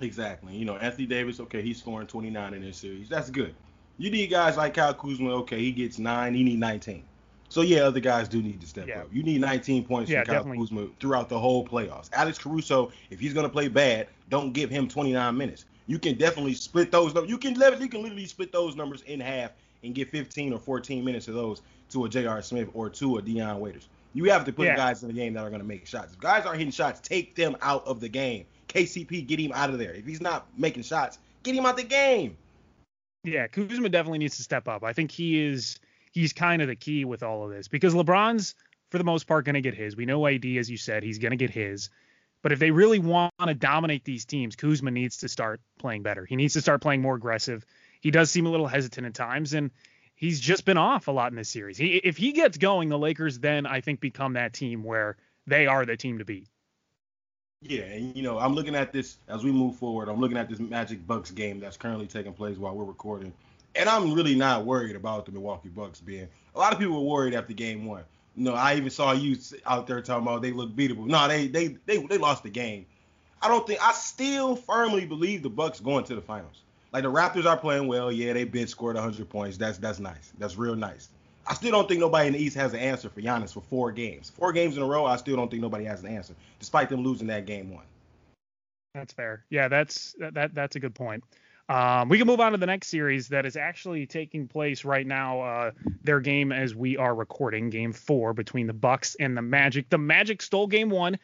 Exactly. 0.00 0.56
You 0.56 0.64
know, 0.64 0.76
Anthony 0.76 1.06
Davis, 1.06 1.40
okay, 1.40 1.62
he's 1.62 1.78
scoring 1.78 2.06
29 2.06 2.54
in 2.54 2.62
this 2.62 2.78
series. 2.78 3.08
That's 3.08 3.30
good. 3.30 3.54
You 3.98 4.10
need 4.10 4.28
guys 4.28 4.56
like 4.56 4.74
Kyle 4.74 4.94
Kuzma, 4.94 5.30
okay, 5.40 5.58
he 5.58 5.70
gets 5.70 5.98
nine, 5.98 6.34
he 6.34 6.42
need 6.42 6.58
19. 6.58 7.04
So 7.52 7.60
yeah, 7.60 7.80
other 7.80 8.00
guys 8.00 8.28
do 8.28 8.40
need 8.40 8.62
to 8.62 8.66
step 8.66 8.88
yeah. 8.88 9.00
up. 9.00 9.08
You 9.12 9.22
need 9.22 9.42
19 9.42 9.84
points 9.84 10.10
yeah, 10.10 10.20
from 10.20 10.26
Kyle 10.26 10.34
definitely. 10.36 10.64
Kuzma 10.64 10.86
throughout 10.98 11.28
the 11.28 11.38
whole 11.38 11.62
playoffs. 11.62 12.08
Alex 12.14 12.38
Caruso, 12.38 12.90
if 13.10 13.20
he's 13.20 13.34
gonna 13.34 13.50
play 13.50 13.68
bad, 13.68 14.08
don't 14.30 14.54
give 14.54 14.70
him 14.70 14.88
29 14.88 15.36
minutes. 15.36 15.66
You 15.86 15.98
can 15.98 16.16
definitely 16.16 16.54
split 16.54 16.90
those. 16.90 17.12
You 17.28 17.36
can 17.36 17.54
you 17.54 17.88
can 17.88 18.02
literally 18.02 18.24
split 18.24 18.52
those 18.52 18.74
numbers 18.74 19.02
in 19.02 19.20
half 19.20 19.50
and 19.84 19.94
get 19.94 20.08
15 20.08 20.54
or 20.54 20.58
14 20.58 21.04
minutes 21.04 21.28
of 21.28 21.34
those 21.34 21.60
to 21.90 22.06
a 22.06 22.08
J.R. 22.08 22.40
Smith 22.40 22.70
or 22.72 22.88
to 22.88 23.18
a 23.18 23.22
Dion 23.22 23.60
Waiters. 23.60 23.90
You 24.14 24.24
have 24.30 24.46
to 24.46 24.52
put 24.54 24.64
yeah. 24.64 24.74
guys 24.74 25.02
in 25.02 25.08
the 25.08 25.14
game 25.14 25.34
that 25.34 25.44
are 25.44 25.50
gonna 25.50 25.62
make 25.62 25.86
shots. 25.86 26.14
If 26.14 26.20
guys 26.20 26.46
aren't 26.46 26.56
hitting 26.56 26.72
shots, 26.72 27.06
take 27.06 27.34
them 27.34 27.54
out 27.60 27.86
of 27.86 28.00
the 28.00 28.08
game. 28.08 28.46
KCP, 28.68 29.26
get 29.26 29.38
him 29.38 29.52
out 29.54 29.68
of 29.68 29.78
there. 29.78 29.92
If 29.92 30.06
he's 30.06 30.22
not 30.22 30.46
making 30.56 30.84
shots, 30.84 31.18
get 31.42 31.54
him 31.54 31.66
out 31.66 31.72
of 31.72 31.76
the 31.76 31.82
game. 31.82 32.34
Yeah, 33.24 33.46
Kuzma 33.46 33.90
definitely 33.90 34.20
needs 34.20 34.38
to 34.38 34.42
step 34.42 34.68
up. 34.68 34.82
I 34.82 34.94
think 34.94 35.10
he 35.10 35.44
is 35.44 35.78
he's 36.12 36.32
kind 36.32 36.62
of 36.62 36.68
the 36.68 36.76
key 36.76 37.04
with 37.04 37.22
all 37.22 37.44
of 37.44 37.50
this 37.50 37.68
because 37.68 37.94
LeBron's 37.94 38.54
for 38.90 38.98
the 38.98 39.04
most 39.04 39.26
part 39.26 39.44
going 39.44 39.54
to 39.54 39.60
get 39.60 39.74
his. 39.74 39.96
We 39.96 40.06
know 40.06 40.26
AD, 40.26 40.44
as 40.44 40.70
you 40.70 40.76
said, 40.76 41.02
he's 41.02 41.18
going 41.18 41.30
to 41.30 41.36
get 41.36 41.50
his. 41.50 41.90
But 42.42 42.52
if 42.52 42.58
they 42.58 42.70
really 42.70 42.98
want 42.98 43.32
to 43.44 43.54
dominate 43.54 44.04
these 44.04 44.24
teams, 44.24 44.56
Kuzma 44.56 44.90
needs 44.90 45.18
to 45.18 45.28
start 45.28 45.60
playing 45.78 46.02
better. 46.02 46.24
He 46.24 46.36
needs 46.36 46.54
to 46.54 46.60
start 46.60 46.82
playing 46.82 47.00
more 47.00 47.14
aggressive. 47.14 47.64
He 48.00 48.10
does 48.10 48.30
seem 48.30 48.46
a 48.46 48.50
little 48.50 48.66
hesitant 48.66 49.06
at 49.06 49.14
times, 49.14 49.54
and 49.54 49.70
he's 50.14 50.40
just 50.40 50.64
been 50.64 50.76
off 50.76 51.08
a 51.08 51.12
lot 51.12 51.30
in 51.30 51.36
this 51.36 51.48
series. 51.48 51.78
He, 51.78 51.96
if 51.96 52.16
he 52.16 52.32
gets 52.32 52.58
going, 52.58 52.88
the 52.88 52.98
Lakers 52.98 53.38
then 53.38 53.64
I 53.64 53.80
think 53.80 54.00
become 54.00 54.34
that 54.34 54.52
team 54.52 54.82
where 54.82 55.16
they 55.46 55.66
are 55.66 55.86
the 55.86 55.96
team 55.96 56.18
to 56.18 56.24
beat. 56.24 56.48
Yeah, 57.62 57.82
and 57.82 58.16
you 58.16 58.24
know, 58.24 58.38
I'm 58.38 58.54
looking 58.54 58.74
at 58.74 58.92
this 58.92 59.18
as 59.28 59.44
we 59.44 59.52
move 59.52 59.76
forward. 59.76 60.08
I'm 60.08 60.20
looking 60.20 60.36
at 60.36 60.48
this 60.48 60.58
Magic 60.58 61.06
Bucks 61.06 61.30
game 61.30 61.60
that's 61.60 61.76
currently 61.76 62.08
taking 62.08 62.32
place 62.32 62.58
while 62.58 62.74
we're 62.74 62.84
recording. 62.84 63.32
And 63.74 63.88
I'm 63.88 64.12
really 64.12 64.34
not 64.34 64.66
worried 64.66 64.96
about 64.96 65.26
the 65.26 65.32
Milwaukee 65.32 65.68
Bucks 65.68 66.00
being. 66.00 66.28
A 66.54 66.58
lot 66.58 66.72
of 66.72 66.78
people 66.78 67.02
were 67.02 67.10
worried 67.10 67.34
after 67.34 67.52
game 67.52 67.86
one. 67.86 68.04
You 68.36 68.44
know, 68.44 68.54
I 68.54 68.76
even 68.76 68.90
saw 68.90 69.12
you 69.12 69.36
out 69.66 69.86
there 69.86 70.00
talking 70.00 70.26
about 70.26 70.42
they 70.42 70.52
look 70.52 70.70
beatable. 70.74 71.06
No, 71.06 71.28
they 71.28 71.46
they 71.48 71.76
they 71.86 71.98
they 71.98 72.18
lost 72.18 72.42
the 72.42 72.50
game. 72.50 72.86
I 73.40 73.48
don't 73.48 73.66
think 73.66 73.80
I 73.82 73.92
still 73.92 74.56
firmly 74.56 75.04
believe 75.04 75.42
the 75.42 75.50
Bucks 75.50 75.80
going 75.80 76.04
to 76.04 76.14
the 76.14 76.22
finals. 76.22 76.62
Like 76.92 77.02
the 77.02 77.12
Raptors 77.12 77.46
are 77.46 77.56
playing 77.56 77.88
well. 77.88 78.12
Yeah, 78.12 78.34
they 78.34 78.44
been 78.44 78.66
scored 78.66 78.94
100 78.96 79.28
points. 79.28 79.56
That's 79.56 79.78
that's 79.78 79.98
nice. 79.98 80.32
That's 80.38 80.56
real 80.56 80.76
nice. 80.76 81.08
I 81.46 81.54
still 81.54 81.72
don't 81.72 81.88
think 81.88 82.00
nobody 82.00 82.28
in 82.28 82.34
the 82.34 82.38
East 82.38 82.56
has 82.56 82.72
an 82.72 82.78
answer 82.78 83.08
for 83.08 83.20
Giannis 83.20 83.52
for 83.52 83.62
four 83.62 83.90
games. 83.90 84.30
Four 84.30 84.52
games 84.52 84.76
in 84.76 84.82
a 84.82 84.86
row, 84.86 85.04
I 85.06 85.16
still 85.16 85.34
don't 85.34 85.50
think 85.50 85.60
nobody 85.60 85.84
has 85.84 86.02
an 86.02 86.06
answer, 86.06 86.34
despite 86.60 86.88
them 86.88 87.02
losing 87.02 87.26
that 87.28 87.46
game 87.46 87.72
one. 87.74 87.84
That's 88.94 89.12
fair. 89.12 89.44
Yeah, 89.50 89.68
that's 89.68 90.14
that 90.18 90.54
that's 90.54 90.76
a 90.76 90.80
good 90.80 90.94
point. 90.94 91.24
Um, 91.68 92.08
we 92.08 92.18
can 92.18 92.26
move 92.26 92.40
on 92.40 92.52
to 92.52 92.58
the 92.58 92.66
next 92.66 92.88
series 92.88 93.28
that 93.28 93.46
is 93.46 93.56
actually 93.56 94.06
taking 94.06 94.48
place 94.48 94.84
right 94.84 95.06
now. 95.06 95.40
Uh, 95.40 95.70
their 96.02 96.20
game 96.20 96.52
as 96.52 96.74
we 96.74 96.96
are 96.96 97.14
recording, 97.14 97.70
game 97.70 97.92
four 97.92 98.34
between 98.34 98.66
the 98.66 98.72
Bucks 98.72 99.16
and 99.18 99.36
the 99.36 99.42
Magic. 99.42 99.88
The 99.88 99.98
Magic 99.98 100.42
stole 100.42 100.66
game 100.66 100.90
one 100.90 101.18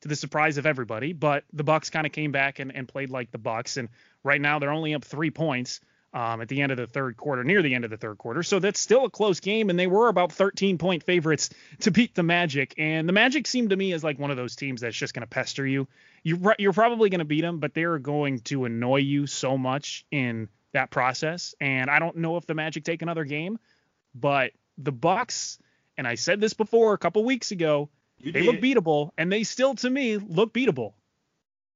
to 0.00 0.08
the 0.08 0.16
surprise 0.16 0.58
of 0.58 0.66
everybody, 0.66 1.12
but 1.12 1.44
the 1.52 1.62
Bucks 1.62 1.90
kind 1.90 2.06
of 2.06 2.12
came 2.12 2.32
back 2.32 2.58
and, 2.58 2.74
and 2.74 2.88
played 2.88 3.10
like 3.10 3.30
the 3.30 3.38
Bucks. 3.38 3.76
And 3.76 3.88
right 4.24 4.40
now 4.40 4.58
they're 4.58 4.72
only 4.72 4.94
up 4.94 5.04
three 5.04 5.30
points 5.30 5.80
um, 6.14 6.42
at 6.42 6.48
the 6.48 6.60
end 6.60 6.72
of 6.72 6.78
the 6.78 6.86
third 6.86 7.16
quarter, 7.16 7.42
near 7.44 7.62
the 7.62 7.74
end 7.74 7.84
of 7.84 7.90
the 7.90 7.96
third 7.96 8.18
quarter. 8.18 8.42
So 8.42 8.58
that's 8.58 8.80
still 8.80 9.04
a 9.04 9.10
close 9.10 9.40
game, 9.40 9.70
and 9.70 9.78
they 9.78 9.86
were 9.86 10.08
about 10.08 10.32
13 10.32 10.78
point 10.78 11.04
favorites 11.04 11.50
to 11.80 11.90
beat 11.90 12.14
the 12.14 12.22
Magic. 12.22 12.74
And 12.78 13.08
the 13.08 13.12
Magic 13.12 13.46
seemed 13.46 13.70
to 13.70 13.76
me 13.76 13.92
as 13.92 14.04
like 14.04 14.18
one 14.18 14.30
of 14.30 14.36
those 14.36 14.56
teams 14.56 14.80
that's 14.80 14.96
just 14.96 15.14
going 15.14 15.22
to 15.22 15.30
pester 15.30 15.66
you. 15.66 15.88
You're, 16.24 16.54
you're 16.58 16.72
probably 16.72 17.10
going 17.10 17.18
to 17.18 17.24
beat 17.24 17.40
them, 17.40 17.58
but 17.58 17.74
they're 17.74 17.98
going 17.98 18.40
to 18.40 18.64
annoy 18.64 18.98
you 18.98 19.26
so 19.26 19.58
much 19.58 20.06
in 20.10 20.48
that 20.72 20.90
process. 20.90 21.54
And 21.60 21.90
I 21.90 21.98
don't 21.98 22.16
know 22.16 22.36
if 22.36 22.46
the 22.46 22.54
Magic 22.54 22.84
take 22.84 23.02
another 23.02 23.24
game, 23.24 23.58
but 24.14 24.52
the 24.78 24.92
Bucks, 24.92 25.58
and 25.96 26.06
I 26.06 26.14
said 26.14 26.40
this 26.40 26.54
before 26.54 26.94
a 26.94 26.98
couple 26.98 27.24
weeks 27.24 27.50
ago, 27.50 27.90
You 28.18 28.32
they 28.32 28.42
did. 28.42 28.46
look 28.46 28.60
beatable, 28.60 29.10
and 29.18 29.30
they 29.32 29.42
still, 29.42 29.74
to 29.76 29.90
me, 29.90 30.16
look 30.16 30.54
beatable. 30.54 30.92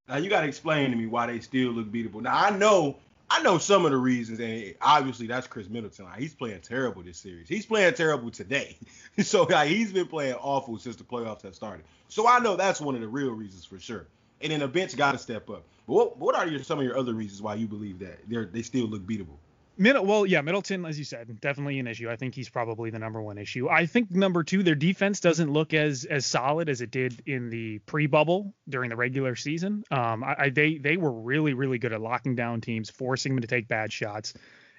Now 0.07 0.17
you 0.17 0.29
got 0.29 0.41
to 0.41 0.47
explain 0.47 0.91
to 0.91 0.95
me 0.95 1.05
why 1.05 1.27
they 1.27 1.39
still 1.41 1.71
look 1.71 1.87
beatable. 1.91 2.21
Now 2.21 2.35
I 2.35 2.49
know, 2.51 2.97
I 3.29 3.41
know 3.43 3.57
some 3.57 3.83
of 3.83 3.91
the 3.91 3.97
reasons, 3.97 4.39
and 4.39 4.73
obviously 4.81 5.27
that's 5.27 5.47
Khris 5.47 5.67
Middleton. 5.69 6.05
Like, 6.05 6.19
he's 6.19 6.33
playing 6.33 6.61
terrible 6.61 7.03
this 7.03 7.17
series. 7.17 7.49
He's 7.49 7.65
playing 7.65 7.93
terrible 7.95 8.31
today, 8.31 8.77
so 9.19 9.43
like, 9.43 9.67
he's 9.67 9.91
been 9.91 10.07
playing 10.07 10.35
awful 10.35 10.77
since 10.77 10.95
the 10.95 11.03
playoffs 11.03 11.41
have 11.41 11.55
started. 11.55 11.83
So 12.07 12.25
I 12.25 12.39
know 12.39 12.55
that's 12.55 12.79
one 12.79 12.95
of 12.95 13.01
the 13.01 13.07
real 13.09 13.31
reasons 13.31 13.65
for 13.65 13.79
sure. 13.79 14.07
And 14.41 14.51
then 14.51 14.59
the 14.59 14.67
bench 14.67 14.95
got 14.95 15.13
to 15.13 15.17
step 15.17 15.49
up. 15.49 15.65
But 15.87 15.93
what, 15.93 16.17
what 16.17 16.35
are 16.35 16.47
your, 16.47 16.61
some 16.63 16.79
of 16.79 16.85
your 16.85 16.97
other 16.97 17.13
reasons 17.13 17.41
why 17.41 17.55
you 17.55 17.67
believe 17.67 17.99
that 17.99 18.19
they 18.29 18.45
they 18.45 18.61
still 18.61 18.85
look 18.87 19.05
beatable? 19.05 19.37
Middle, 19.79 20.05
well, 20.05 20.25
yeah, 20.25 20.41
Middleton, 20.41 20.85
as 20.85 20.97
you 20.97 21.05
said, 21.05 21.39
definitely 21.39 21.77
an 21.77 21.85
issue. 21.85 22.09
I 22.09 22.15
think 22.15 22.33
he's 22.33 22.49
probably 22.49 22.89
the 22.89 22.97
number 22.97 23.21
one 23.21 23.37
issue. 23.37 23.69
I 23.69 23.85
think 23.85 24.09
number 24.09 24.43
two, 24.43 24.63
their 24.63 24.73
defense 24.73 25.19
doesn't 25.19 25.53
look 25.53 25.73
as 25.73 26.03
as 26.05 26.25
solid 26.25 26.67
as 26.67 26.81
it 26.81 26.89
did 26.89 27.21
in 27.27 27.49
the 27.49 27.77
pre-bubble 27.79 28.55
during 28.67 28.89
the 28.89 28.95
regular 28.95 29.35
season. 29.35 29.83
Um, 29.91 30.23
I, 30.23 30.35
I, 30.39 30.49
they 30.49 30.77
they 30.79 30.97
were 30.97 31.11
really 31.11 31.53
really 31.53 31.77
good 31.77 31.93
at 31.93 32.01
locking 32.01 32.35
down 32.35 32.61
teams, 32.61 32.89
forcing 32.89 33.35
them 33.35 33.41
to 33.41 33.47
take 33.47 33.67
bad 33.67 33.93
shots. 33.93 34.33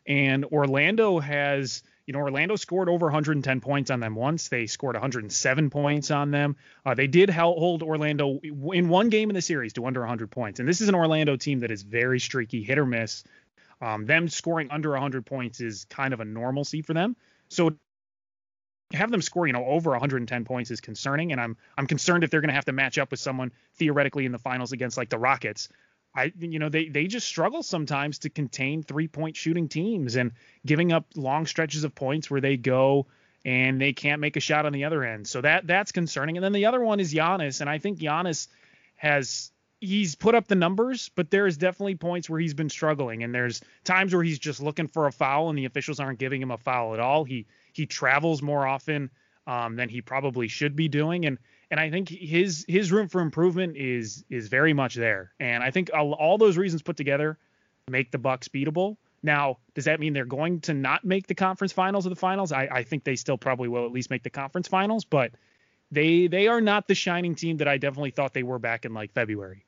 And 0.07 0.45
Orlando 0.47 1.19
has, 1.19 1.83
you 2.09 2.15
know, 2.15 2.21
Orlando 2.21 2.57
scored 2.57 2.89
over 2.89 3.05
110 3.05 3.61
points 3.61 3.91
on 3.91 4.01
them 4.01 4.15
once. 4.15 4.49
They 4.49 4.67
scored 4.67 4.95
107 4.95 5.69
points 5.69 6.11
on 6.11 6.31
them. 6.31 6.57
Uh, 6.85 6.95
they 6.95 7.07
did 7.07 7.29
hold 7.29 7.83
Orlando 7.83 8.41
in 8.43 8.89
one 8.89 9.11
game 9.11 9.29
in 9.29 9.35
the 9.35 9.43
series 9.43 9.75
to 9.75 9.85
under 9.85 10.01
100 10.01 10.31
points. 10.31 10.59
And 10.59 10.67
this 10.67 10.81
is 10.81 10.89
an 10.89 10.95
Orlando 10.95 11.37
team 11.37 11.61
that 11.61 11.71
is 11.71 11.83
very 11.83 12.19
streaky, 12.19 12.63
hit 12.63 12.79
or 12.79 12.87
miss. 12.87 13.25
Um, 13.83 14.07
them 14.07 14.31
scoring 14.31 14.69
under 14.71 14.93
100 14.93 15.27
points 15.27 15.61
is 15.61 15.85
kind 15.91 16.15
of 16.15 16.21
a 16.21 16.25
normalcy 16.25 16.81
for 16.81 16.95
them. 16.95 17.15
So 17.51 17.77
have 18.95 19.11
them 19.11 19.21
score, 19.21 19.47
you 19.47 19.53
know, 19.53 19.67
over 19.67 19.91
110 19.91 20.47
points 20.47 20.71
is 20.71 20.81
concerning, 20.81 21.33
and 21.33 21.41
I'm 21.43 21.59
I'm 21.77 21.87
concerned 21.87 22.25
if 22.25 22.31
they're 22.31 22.41
going 22.41 22.49
to 22.49 22.55
have 22.55 22.65
to 22.65 22.73
match 22.73 22.97
up 22.97 23.11
with 23.11 23.21
someone 23.21 23.53
theoretically 23.75 24.25
in 24.25 24.33
the 24.33 24.39
finals 24.39 24.73
against 24.73 24.97
like 24.97 25.11
the 25.11 25.19
Rockets. 25.19 25.69
I 26.19 26.33
you 26.39 26.59
know 26.59 26.69
they 26.69 26.89
they 26.89 27.07
just 27.07 27.29
struggle 27.29 27.63
sometimes 27.63 28.19
to 28.21 28.31
contain 28.31 28.83
three 28.83 29.07
point 29.07 29.37
shooting 29.37 29.69
teams 29.69 30.17
and 30.17 30.33
giving 30.67 30.93
up 30.93 31.07
long 31.15 31.47
stretches 31.47 31.85
of 31.85 31.95
points 31.95 32.31
where 32.31 32.41
they 32.41 32.57
go 32.57 33.07
and 33.45 33.81
they 33.81 33.93
can't 33.93 34.21
make 34.21 34.37
a 34.37 34.41
shot 34.41 34.67
on 34.67 34.73
the 34.73 34.85
other 34.85 35.05
end. 35.05 35.29
So 35.29 35.41
that 35.41 35.67
that's 35.67 35.93
concerning. 35.93 36.37
And 36.37 36.45
then 36.45 36.53
the 36.53 36.67
other 36.67 36.81
one 36.81 36.99
is 36.99 37.15
Giannis, 37.15 37.61
and 37.61 37.71
I 37.71 37.79
think 37.79 38.01
Giannis 38.01 38.49
has 38.97 39.53
he's 39.81 40.17
put 40.17 40.35
up 40.35 40.49
the 40.49 40.57
numbers, 40.57 41.11
but 41.15 41.31
there 41.31 41.47
is 41.47 41.57
definitely 41.57 41.95
points 41.95 42.29
where 42.29 42.41
he's 42.41 42.55
been 42.55 42.69
struggling, 42.69 43.23
and 43.23 43.33
there's 43.33 43.61
times 43.85 44.13
where 44.13 44.25
he's 44.25 44.41
just 44.41 44.61
looking 44.61 44.89
for 44.89 45.07
a 45.07 45.13
foul, 45.13 45.51
and 45.51 45.59
the 45.59 45.67
officials 45.67 46.01
aren't 46.01 46.19
giving 46.19 46.43
him 46.43 46.51
a 46.51 46.59
foul 46.59 46.95
at 46.95 47.01
all. 47.01 47.23
He 47.23 47.47
he 47.73 47.87
travels 47.87 48.43
more 48.43 48.67
often 48.67 49.11
um, 49.47 49.77
than 49.77 49.89
he 49.89 50.03
probably 50.03 50.49
should 50.49 50.75
be 50.75 50.89
doing, 50.89 51.27
and 51.27 51.39
and 51.71 51.79
I 51.79 51.91
think 51.91 52.09
his 52.09 52.65
his 52.69 52.91
room 52.91 53.09
for 53.09 53.21
improvement 53.21 53.77
is 53.77 54.25
is 54.31 54.49
very 54.49 54.73
much 54.73 54.95
there, 54.95 55.33
and 55.39 55.63
I 55.63 55.71
think 55.71 55.91
all, 55.93 56.13
all 56.13 56.39
those 56.39 56.57
reasons 56.57 56.83
put 56.83 56.97
together 56.97 57.39
make 57.89 58.11
the 58.11 58.19
Bucks 58.19 58.49
beatable. 58.49 58.97
Now, 59.23 59.59
does 59.75 59.87
that 59.87 59.99
mean 59.99 60.13
they're 60.13 60.25
going 60.25 60.61
to 60.61 60.75
not 60.75 61.05
make 61.05 61.27
the 61.27 61.35
conference 61.35 61.73
finals 61.73 62.07
or 62.07 62.11
the 62.11 62.17
finals? 62.17 62.53
I, 62.53 62.69
I 62.71 62.83
think 62.85 63.05
they 63.05 63.17
still 63.17 63.39
probably 63.39 63.69
will 63.69 63.85
at 63.85 63.93
least 63.93 64.11
make 64.11 64.23
the 64.23 64.31
conference 64.31 64.69
finals, 64.69 65.05
but 65.05 65.33
they 65.91 66.27
they 66.27 66.49
are 66.49 66.61
not 66.61 66.87
the 66.87 66.95
shining 66.95 67.35
team 67.35 67.59
that 67.59 67.69
I 67.69 67.79
definitely 67.79 68.11
thought 68.11 68.35
they 68.35 68.43
were 68.43 68.59
back 68.59 68.85
in 68.85 68.95
like 68.95 69.13
February. 69.13 69.65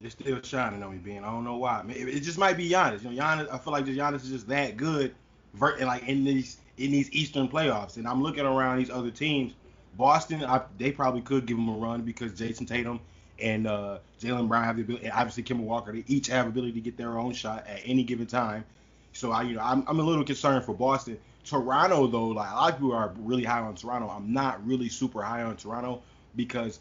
They're 0.00 0.10
still 0.10 0.40
shining 0.42 0.82
on 0.82 0.92
me, 0.92 0.98
being. 0.98 1.24
I 1.24 1.30
don't 1.30 1.44
know 1.44 1.56
why. 1.56 1.84
It 1.88 2.20
just 2.20 2.38
might 2.38 2.56
be 2.56 2.68
Giannis. 2.70 3.02
You 3.02 3.10
know, 3.10 3.22
Giannis. 3.22 3.52
I 3.52 3.58
feel 3.58 3.72
like 3.72 3.86
just 3.86 3.98
Giannis 3.98 4.22
is 4.22 4.30
just 4.30 4.48
that 4.48 4.76
good, 4.76 5.14
like 5.58 6.06
in 6.06 6.24
these 6.24 6.58
in 6.78 6.90
these 6.90 7.10
Eastern 7.12 7.48
playoffs. 7.48 7.96
And 7.96 8.06
I'm 8.08 8.22
looking 8.22 8.46
around 8.46 8.78
these 8.78 8.90
other 8.90 9.10
teams. 9.10 9.52
Boston, 9.96 10.44
I, 10.44 10.62
they 10.78 10.92
probably 10.92 11.20
could 11.20 11.46
give 11.46 11.56
them 11.56 11.68
a 11.68 11.72
run 11.72 12.02
because 12.02 12.32
Jayson 12.32 12.66
Tatum 12.66 13.00
and 13.40 13.66
uh, 13.66 13.98
Jaylen 14.20 14.48
Brown 14.48 14.64
have 14.64 14.76
the 14.76 14.82
ability, 14.82 15.06
and 15.06 15.14
obviously 15.14 15.42
Kemba 15.42 15.60
Walker. 15.60 15.92
They 15.92 16.04
each 16.06 16.28
have 16.28 16.46
ability 16.46 16.72
to 16.72 16.80
get 16.80 16.96
their 16.96 17.18
own 17.18 17.32
shot 17.32 17.66
at 17.66 17.80
any 17.84 18.02
given 18.02 18.26
time. 18.26 18.64
So 19.12 19.32
I, 19.32 19.42
you 19.42 19.54
know, 19.54 19.62
I'm, 19.62 19.84
I'm 19.88 19.98
a 19.98 20.02
little 20.02 20.24
concerned 20.24 20.64
for 20.64 20.74
Boston. 20.74 21.18
Toronto, 21.44 22.06
though, 22.06 22.28
like 22.28 22.50
a 22.50 22.54
lot 22.54 22.72
of 22.72 22.76
people 22.76 22.92
are 22.92 23.12
really 23.18 23.44
high 23.44 23.60
on 23.60 23.74
Toronto. 23.74 24.08
I'm 24.08 24.32
not 24.32 24.64
really 24.66 24.88
super 24.88 25.22
high 25.22 25.42
on 25.42 25.56
Toronto 25.56 26.02
because 26.36 26.80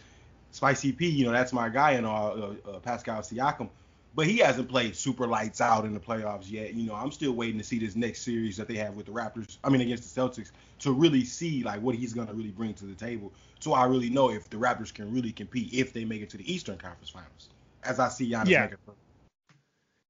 Spicy 0.52 0.92
P, 0.92 1.08
you 1.10 1.26
know, 1.26 1.32
that's 1.32 1.54
my 1.54 1.70
guy 1.70 1.92
and 1.92 2.06
all, 2.06 2.32
uh, 2.32 2.70
uh, 2.70 2.80
Pascal 2.80 3.22
Siakam. 3.22 3.70
But 4.16 4.28
he 4.28 4.40
hasn't 4.40 4.70
played 4.70 4.96
super 4.96 5.28
lights 5.28 5.62
out 5.62 5.86
in 5.86 5.94
the 5.94 6.00
playoffs 6.00 6.50
yet. 6.50 6.74
You 6.74 6.88
know, 6.88 6.96
I'm 6.96 7.12
still 7.12 7.34
waiting 7.34 7.58
to 7.60 7.64
see 7.64 7.80
this 7.80 7.96
next 7.96 8.22
series 8.24 8.58
that 8.58 8.68
they 8.68 8.76
have 8.76 8.96
with 8.96 9.06
the 9.06 9.12
Raptors. 9.12 9.58
I 9.64 9.70
mean, 9.70 9.82
against 9.82 10.14
the 10.14 10.22
Celtics, 10.22 10.52
to 10.80 10.92
really 10.92 11.24
see 11.24 11.64
like 11.64 11.82
what 11.82 11.96
he's 11.96 12.14
gonna 12.14 12.34
really 12.34 12.52
bring 12.52 12.74
to 12.76 12.86
the 12.86 12.96
table. 12.96 13.32
So 13.60 13.74
I 13.74 13.86
really 13.86 14.10
know 14.10 14.32
if 14.32 14.50
the 14.50 14.58
Raptors 14.58 14.94
can 14.94 15.14
really 15.14 15.32
compete 15.32 15.74
if 15.74 15.94
they 15.94 16.06
make 16.06 16.22
it 16.22 16.30
to 16.32 16.38
the 16.38 16.52
Eastern 16.52 16.78
Conference 16.78 17.10
Finals, 17.10 17.50
as 17.84 18.00
I 18.00 18.10
see 18.10 18.32
Giannis 18.32 18.48
yeah. 18.48 18.62
making. 18.62 18.78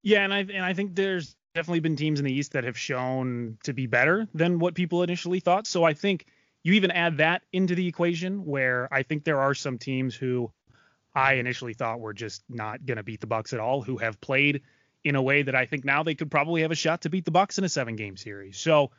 Yeah, 0.02 0.24
and 0.24 0.32
I 0.32 0.38
and 0.38 0.64
I 0.64 0.72
think 0.72 0.94
there's 0.94 1.36
definitely 1.54 1.80
been 1.80 1.96
teams 1.96 2.20
in 2.20 2.24
the 2.24 2.32
East 2.32 2.52
that 2.52 2.64
have 2.64 2.78
shown 2.78 3.58
to 3.64 3.72
be 3.72 3.86
better 3.86 4.26
than 4.34 4.58
what 4.58 4.74
people 4.74 5.02
initially 5.02 5.40
thought. 5.40 5.66
So 5.66 5.84
I 5.84 5.92
think 5.94 6.26
you 6.62 6.74
even 6.74 6.90
add 6.90 7.18
that 7.18 7.42
into 7.52 7.74
the 7.74 7.86
equation 7.86 8.44
where 8.44 8.88
I 8.92 9.02
think 9.02 9.24
there 9.24 9.40
are 9.40 9.54
some 9.54 9.78
teams 9.78 10.14
who 10.14 10.52
I 11.14 11.34
initially 11.34 11.74
thought 11.74 11.98
we 11.98 12.04
were 12.04 12.14
just 12.14 12.42
not 12.48 12.84
going 12.84 12.96
to 12.96 13.02
beat 13.02 13.20
the 13.20 13.26
Bucks 13.26 13.52
at 13.52 13.60
all 13.60 13.82
who 13.82 13.98
have 13.98 14.20
played 14.20 14.62
in 15.02 15.16
a 15.16 15.22
way 15.22 15.42
that 15.42 15.54
I 15.54 15.66
think 15.66 15.84
now 15.84 16.02
they 16.02 16.14
could 16.14 16.30
probably 16.30 16.62
have 16.62 16.70
a 16.70 16.76
shot 16.76 17.02
to 17.02 17.10
beat 17.10 17.24
the 17.24 17.30
Bucks 17.30 17.58
in 17.58 17.64
a 17.64 17.68
seven 17.68 17.96
game 17.96 18.16
series. 18.16 18.58
So 18.58 18.90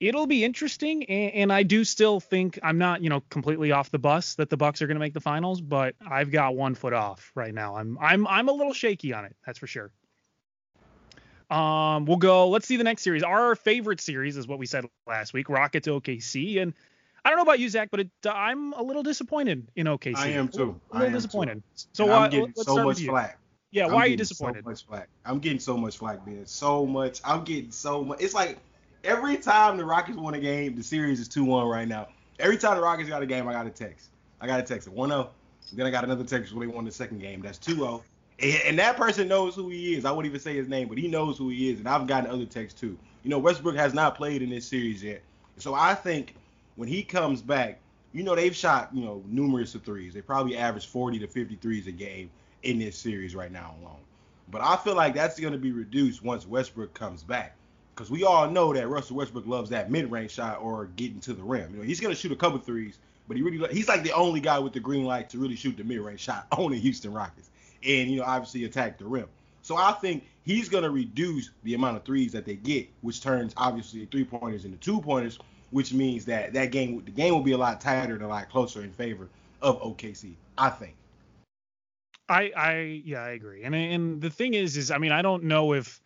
it'll 0.00 0.26
be 0.26 0.44
interesting 0.44 1.04
and, 1.04 1.34
and, 1.34 1.52
I 1.52 1.62
do 1.62 1.84
still 1.84 2.20
think 2.20 2.58
I'm 2.62 2.78
not, 2.78 3.02
you 3.02 3.10
know, 3.10 3.22
completely 3.28 3.70
off 3.70 3.90
the 3.90 3.98
bus 3.98 4.34
that 4.36 4.48
the 4.48 4.56
Bucks 4.56 4.80
are 4.82 4.86
going 4.86 4.96
to 4.96 5.00
make 5.00 5.14
the 5.14 5.20
finals, 5.20 5.60
but 5.60 5.94
I've 6.08 6.30
got 6.30 6.56
one 6.56 6.74
foot 6.74 6.94
off 6.94 7.30
right 7.34 7.54
now. 7.54 7.76
I'm 7.76 7.98
I'm 8.00 8.26
I'm 8.26 8.48
a 8.48 8.52
little 8.52 8.72
shaky 8.72 9.12
on 9.12 9.26
it, 9.26 9.36
that's 9.44 9.58
for 9.58 9.66
sure. 9.66 9.92
Um, 11.50 12.04
we'll 12.04 12.16
go. 12.16 12.48
Let's 12.48 12.66
see 12.66 12.76
the 12.76 12.84
next 12.84 13.02
series. 13.02 13.24
Our 13.24 13.56
favorite 13.56 14.00
series 14.00 14.36
is 14.36 14.46
what 14.46 14.58
we 14.58 14.66
said 14.66 14.84
last 15.06 15.32
week: 15.32 15.48
Rockets 15.48 15.88
OKC. 15.88 16.62
And 16.62 16.74
I 17.24 17.30
don't 17.30 17.36
know 17.36 17.42
about 17.42 17.60
you, 17.60 17.68
Zach, 17.68 17.88
but 17.90 18.00
it, 18.00 18.10
uh, 18.26 18.30
I'm 18.30 18.72
a 18.72 18.82
little 18.82 19.02
disappointed 19.02 19.66
in 19.76 19.86
OKC. 19.86 20.16
I 20.16 20.28
am 20.28 20.48
too. 20.48 20.80
A 20.92 20.98
little 20.98 21.12
disappointed. 21.12 21.62
Too. 21.76 21.84
So 21.92 22.04
and 22.04 22.12
I'm 22.12 22.30
getting 22.30 22.52
so 22.54 22.84
much 22.84 23.04
flack. 23.04 23.38
Yeah, 23.72 23.86
I'm 23.86 23.92
why 23.92 24.00
are 24.02 24.06
you 24.06 24.16
disappointed? 24.16 24.64
So 24.64 24.70
much 24.70 24.86
flack. 24.86 25.08
I'm 25.24 25.38
getting 25.38 25.60
so 25.60 25.76
much 25.76 25.98
flack, 25.98 26.26
man. 26.26 26.46
So 26.46 26.86
much. 26.86 27.20
I'm 27.24 27.44
getting 27.44 27.70
so 27.70 28.02
much. 28.02 28.20
It's 28.20 28.34
like 28.34 28.58
every 29.04 29.36
time 29.36 29.76
the 29.76 29.84
Rockets 29.84 30.18
win 30.18 30.34
a 30.34 30.40
game, 30.40 30.74
the 30.74 30.82
series 30.82 31.20
is 31.20 31.28
2-1 31.28 31.70
right 31.70 31.86
now. 31.86 32.08
Every 32.38 32.56
time 32.56 32.76
the 32.76 32.82
Rockets 32.82 33.08
got 33.08 33.22
a 33.22 33.26
game, 33.26 33.46
I 33.48 33.52
got 33.52 33.66
a 33.66 33.70
text. 33.70 34.08
I 34.40 34.46
got 34.46 34.60
a 34.60 34.62
text. 34.62 34.88
1-0. 34.88 35.28
Then 35.72 35.86
I 35.86 35.90
got 35.90 36.04
another 36.04 36.24
text 36.24 36.52
when 36.52 36.66
they 36.66 36.74
won 36.74 36.84
the 36.84 36.90
second 36.90 37.20
game. 37.20 37.42
That's 37.42 37.58
2-0. 37.58 38.02
And, 38.42 38.78
that 38.78 38.96
person 38.96 39.28
knows 39.28 39.54
who 39.54 39.68
he 39.68 39.94
is. 39.94 40.06
I 40.06 40.10
won't 40.10 40.26
even 40.26 40.40
say 40.40 40.56
his 40.56 40.66
name, 40.66 40.88
but 40.88 40.96
he 40.96 41.08
knows 41.08 41.36
who 41.36 41.50
he 41.50 41.70
is. 41.70 41.78
And 41.78 41.88
I've 41.88 42.06
gotten 42.06 42.30
other 42.30 42.46
texts 42.46 42.80
too. 42.80 42.96
You 43.22 43.30
know, 43.30 43.38
Westbrook 43.38 43.76
has 43.76 43.92
not 43.92 44.16
played 44.16 44.40
in 44.40 44.48
this 44.48 44.66
series 44.66 45.04
yet. 45.04 45.20
So 45.58 45.74
I 45.74 45.94
think 45.94 46.34
when 46.80 46.88
he 46.88 47.02
comes 47.02 47.42
back, 47.42 47.78
you 48.14 48.22
know, 48.22 48.34
they've 48.34 48.56
shot, 48.56 48.88
you 48.94 49.04
know, 49.04 49.22
numerous 49.26 49.74
of 49.74 49.82
threes. 49.82 50.14
They 50.14 50.22
probably 50.22 50.56
average 50.56 50.86
40 50.86 51.18
to 51.18 51.26
50 51.26 51.56
threes 51.56 51.86
a 51.86 51.92
game 51.92 52.30
in 52.62 52.78
this 52.78 52.96
series 52.96 53.34
right 53.34 53.52
now 53.52 53.74
alone. 53.82 54.00
But 54.50 54.62
I 54.62 54.76
feel 54.76 54.94
like 54.94 55.12
that's 55.12 55.38
going 55.38 55.52
to 55.52 55.58
be 55.58 55.72
reduced 55.72 56.24
once 56.24 56.46
Westbrook 56.46 56.94
comes 56.94 57.22
back. 57.22 57.54
Because 57.94 58.10
we 58.10 58.24
all 58.24 58.50
know 58.50 58.72
that 58.72 58.88
Russell 58.88 59.16
Westbrook 59.16 59.46
loves 59.46 59.68
that 59.68 59.90
mid-range 59.90 60.30
shot 60.30 60.58
or 60.62 60.86
getting 60.96 61.20
to 61.20 61.34
the 61.34 61.42
rim. 61.42 61.70
You 61.72 61.80
know, 61.80 61.84
he's 61.84 62.00
going 62.00 62.14
to 62.14 62.18
shoot 62.18 62.32
a 62.32 62.36
couple 62.36 62.58
threes, 62.60 62.98
but 63.28 63.36
he 63.36 63.42
really 63.42 63.74
he's 63.74 63.86
like 63.88 64.02
the 64.02 64.12
only 64.12 64.40
guy 64.40 64.58
with 64.58 64.72
the 64.72 64.80
green 64.80 65.04
light 65.04 65.28
to 65.30 65.38
really 65.38 65.56
shoot 65.56 65.76
the 65.76 65.84
mid-range 65.84 66.20
shot 66.20 66.46
on 66.52 66.70
the 66.70 66.78
Houston 66.78 67.12
Rockets 67.12 67.50
and 67.84 68.10
you 68.10 68.16
know 68.20 68.24
obviously 68.24 68.64
attack 68.64 68.96
the 68.96 69.04
rim. 69.04 69.26
So 69.60 69.76
I 69.76 69.92
think 69.92 70.24
he's 70.44 70.70
going 70.70 70.84
to 70.84 70.90
reduce 70.90 71.50
the 71.62 71.74
amount 71.74 71.98
of 71.98 72.04
threes 72.04 72.32
that 72.32 72.46
they 72.46 72.54
get, 72.54 72.88
which 73.02 73.20
turns 73.20 73.52
obviously 73.58 74.06
three 74.06 74.24
pointers 74.24 74.64
into 74.64 74.78
two 74.78 75.02
pointers, 75.02 75.38
which 75.70 75.92
means 75.92 76.24
that 76.26 76.52
that 76.52 76.72
game 76.72 77.02
the 77.04 77.10
game 77.10 77.32
will 77.32 77.42
be 77.42 77.52
a 77.52 77.58
lot 77.58 77.80
tighter 77.80 78.14
and 78.14 78.22
a 78.22 78.28
lot 78.28 78.48
closer 78.50 78.82
in 78.82 78.92
favor 78.92 79.28
of 79.62 79.80
OKC. 79.80 80.34
I 80.56 80.70
think. 80.70 80.94
I 82.28 82.52
I 82.56 83.02
yeah 83.04 83.22
I 83.22 83.30
agree, 83.30 83.64
and 83.64 83.74
and 83.74 84.20
the 84.20 84.30
thing 84.30 84.54
is 84.54 84.76
is 84.76 84.90
I 84.90 84.98
mean 84.98 85.12
I 85.12 85.22
don't 85.22 85.44
know 85.44 85.74
if 85.74 86.00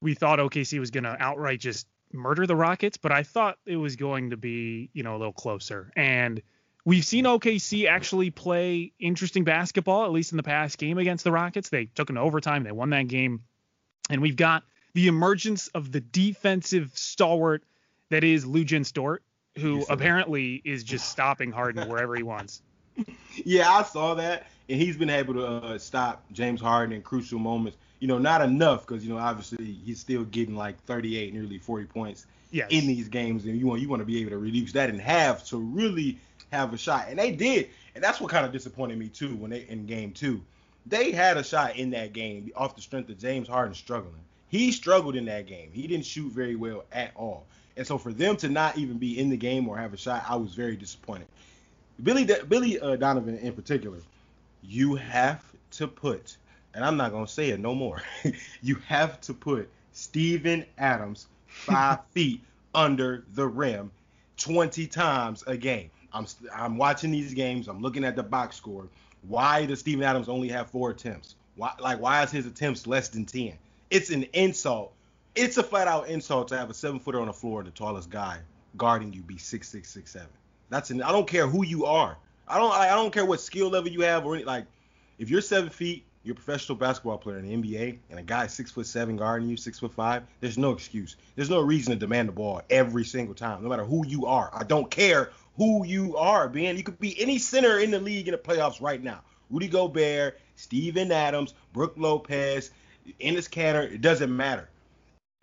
we 0.00 0.14
thought 0.14 0.38
OKC 0.38 0.78
was 0.78 0.90
going 0.90 1.04
to 1.04 1.16
outright 1.18 1.60
just 1.60 1.86
murder 2.12 2.46
the 2.46 2.56
Rockets, 2.56 2.96
but 2.96 3.12
I 3.12 3.22
thought 3.22 3.58
it 3.66 3.76
was 3.76 3.96
going 3.96 4.30
to 4.30 4.36
be 4.36 4.90
you 4.92 5.02
know 5.02 5.16
a 5.16 5.18
little 5.18 5.32
closer 5.32 5.92
and 5.96 6.42
We've 6.86 7.04
seen 7.04 7.24
OKC 7.24 7.88
actually 7.88 8.30
play 8.30 8.92
interesting 9.00 9.42
basketball, 9.42 10.04
at 10.04 10.12
least 10.12 10.30
in 10.30 10.36
the 10.36 10.44
past 10.44 10.78
game 10.78 10.98
against 10.98 11.24
the 11.24 11.32
Rockets. 11.32 11.68
They 11.68 11.86
took 11.86 12.10
an 12.10 12.16
overtime, 12.16 12.62
they 12.62 12.70
won 12.70 12.90
that 12.90 13.08
game. 13.08 13.42
And 14.08 14.22
we've 14.22 14.36
got 14.36 14.62
the 14.94 15.08
emergence 15.08 15.66
of 15.66 15.90
the 15.90 16.00
defensive 16.00 16.92
stalwart 16.94 17.64
that 18.10 18.24
is 18.24 18.44
Luguentz 18.44 18.92
Dort, 18.92 19.22
who 19.58 19.84
apparently 19.88 20.60
is 20.64 20.84
just 20.84 21.08
stopping 21.10 21.52
Harden 21.52 21.88
wherever 21.88 22.14
he 22.14 22.22
wants. 22.22 22.62
Yeah, 23.44 23.70
I 23.70 23.82
saw 23.82 24.14
that, 24.14 24.46
and 24.68 24.80
he's 24.80 24.96
been 24.96 25.10
able 25.10 25.34
to 25.34 25.46
uh, 25.46 25.78
stop 25.78 26.24
James 26.32 26.60
Harden 26.60 26.94
in 26.94 27.02
crucial 27.02 27.38
moments. 27.38 27.76
You 28.00 28.08
know, 28.08 28.18
not 28.18 28.42
enough 28.42 28.86
because 28.86 29.04
you 29.04 29.12
know 29.12 29.18
obviously 29.18 29.64
he's 29.64 30.00
still 30.00 30.24
getting 30.24 30.56
like 30.56 30.82
38, 30.84 31.34
nearly 31.34 31.58
40 31.58 31.86
points 31.86 32.26
yes. 32.50 32.68
in 32.70 32.86
these 32.86 33.08
games, 33.08 33.44
and 33.44 33.58
you 33.58 33.66
want 33.66 33.80
you 33.80 33.88
want 33.88 34.00
to 34.00 34.06
be 34.06 34.20
able 34.20 34.30
to 34.30 34.38
reduce 34.38 34.72
that 34.72 34.90
in 34.90 34.98
half 34.98 35.44
to 35.46 35.58
really 35.58 36.18
have 36.52 36.72
a 36.72 36.78
shot, 36.78 37.06
and 37.08 37.18
they 37.18 37.32
did, 37.32 37.68
and 37.94 38.02
that's 38.02 38.20
what 38.20 38.30
kind 38.30 38.46
of 38.46 38.52
disappointed 38.52 38.98
me 38.98 39.08
too 39.08 39.34
when 39.36 39.50
they 39.50 39.66
in 39.68 39.86
game 39.86 40.12
two. 40.12 40.42
They 40.86 41.10
had 41.10 41.36
a 41.36 41.42
shot 41.42 41.76
in 41.76 41.90
that 41.90 42.12
game 42.12 42.50
off 42.54 42.76
the 42.76 42.82
strength 42.82 43.10
of 43.10 43.18
James 43.18 43.48
Harden 43.48 43.74
struggling. 43.74 44.14
He 44.48 44.70
struggled 44.70 45.16
in 45.16 45.24
that 45.24 45.46
game. 45.46 45.70
He 45.72 45.88
didn't 45.88 46.06
shoot 46.06 46.32
very 46.32 46.54
well 46.54 46.84
at 46.92 47.10
all. 47.16 47.46
And 47.76 47.86
so 47.86 47.98
for 47.98 48.12
them 48.12 48.36
to 48.38 48.48
not 48.48 48.78
even 48.78 48.98
be 48.98 49.18
in 49.18 49.28
the 49.28 49.36
game 49.36 49.68
or 49.68 49.76
have 49.76 49.92
a 49.92 49.96
shot, 49.96 50.24
I 50.28 50.36
was 50.36 50.54
very 50.54 50.76
disappointed. 50.76 51.26
Billy 52.02 52.28
Billy 52.48 52.78
uh, 52.80 52.96
Donovan 52.96 53.38
in 53.38 53.52
particular, 53.52 53.98
you 54.62 54.94
have 54.94 55.42
to 55.72 55.86
put, 55.86 56.36
and 56.74 56.84
I'm 56.84 56.96
not 56.96 57.12
gonna 57.12 57.26
say 57.26 57.50
it 57.50 57.60
no 57.60 57.74
more. 57.74 58.02
you 58.62 58.76
have 58.86 59.20
to 59.22 59.34
put 59.34 59.68
Steven 59.92 60.64
Adams 60.78 61.26
five 61.46 62.00
feet 62.10 62.42
under 62.74 63.24
the 63.34 63.46
rim 63.46 63.90
20 64.36 64.86
times 64.86 65.42
a 65.46 65.56
game. 65.56 65.90
I'm 66.12 66.26
I'm 66.54 66.76
watching 66.76 67.10
these 67.10 67.34
games. 67.34 67.68
I'm 67.68 67.80
looking 67.80 68.04
at 68.04 68.16
the 68.16 68.22
box 68.22 68.56
score. 68.56 68.88
Why 69.22 69.66
does 69.66 69.80
Steven 69.80 70.04
Adams 70.04 70.28
only 70.28 70.48
have 70.48 70.70
four 70.70 70.90
attempts? 70.90 71.34
Why 71.56 71.72
like 71.80 72.00
why 72.00 72.22
is 72.22 72.30
his 72.30 72.46
attempts 72.46 72.86
less 72.86 73.08
than 73.08 73.24
10? 73.24 73.54
It's 73.90 74.10
an 74.10 74.24
insult. 74.32 74.92
It's 75.36 75.58
a 75.58 75.62
flat 75.62 75.86
out 75.86 76.08
insult 76.08 76.48
to 76.48 76.56
have 76.56 76.70
a 76.70 76.74
seven 76.74 76.98
footer 76.98 77.20
on 77.20 77.26
the 77.26 77.32
floor, 77.32 77.62
the 77.62 77.70
tallest 77.70 78.08
guy 78.08 78.38
guarding 78.76 79.12
you 79.12 79.22
be 79.22 79.36
six 79.38 79.68
six 79.68 79.90
six 79.90 80.10
seven. 80.10 80.28
That's 80.70 80.90
an 80.90 81.02
I 81.02 81.12
don't 81.12 81.28
care 81.28 81.46
who 81.46 81.64
you 81.64 81.84
are. 81.84 82.16
I 82.48 82.58
don't 82.58 82.72
I, 82.72 82.94
don't 82.94 83.12
care 83.12 83.26
what 83.26 83.40
skill 83.40 83.68
level 83.68 83.90
you 83.90 84.00
have 84.00 84.24
or 84.24 84.34
any 84.34 84.44
like 84.44 84.64
if 85.18 85.28
you're 85.30 85.40
seven 85.40 85.68
feet, 85.70 86.04
you're 86.22 86.32
a 86.32 86.36
professional 86.36 86.76
basketball 86.76 87.18
player 87.18 87.38
in 87.38 87.46
the 87.46 87.56
NBA, 87.56 87.98
and 88.10 88.18
a 88.18 88.22
guy 88.22 88.46
six 88.46 88.70
foot 88.70 88.86
seven 88.86 89.16
guarding 89.16 89.48
you, 89.48 89.56
six 89.56 89.78
foot 89.78 89.92
five, 89.92 90.22
there's 90.40 90.58
no 90.58 90.72
excuse. 90.72 91.16
There's 91.34 91.50
no 91.50 91.60
reason 91.60 91.92
to 91.92 91.98
demand 91.98 92.28
the 92.28 92.32
ball 92.32 92.62
every 92.70 93.04
single 93.04 93.34
time, 93.34 93.62
no 93.62 93.68
matter 93.68 93.84
who 93.84 94.06
you 94.06 94.26
are. 94.26 94.50
I 94.54 94.64
don't 94.64 94.90
care 94.90 95.30
who 95.56 95.84
you 95.84 96.16
are, 96.16 96.48
man. 96.48 96.76
You 96.76 96.82
could 96.82 96.98
be 96.98 97.20
any 97.20 97.38
center 97.38 97.78
in 97.78 97.90
the 97.90 98.00
league 98.00 98.28
in 98.28 98.32
the 98.32 98.38
playoffs 98.38 98.80
right 98.80 99.02
now. 99.02 99.22
Rudy 99.50 99.68
Gobert, 99.68 100.38
Steven 100.56 101.12
Adams, 101.12 101.54
Brook 101.72 101.94
Lopez, 101.96 102.70
Enes 103.20 103.48
Kanter, 103.48 103.90
it 103.92 104.00
doesn't 104.00 104.34
matter. 104.34 104.68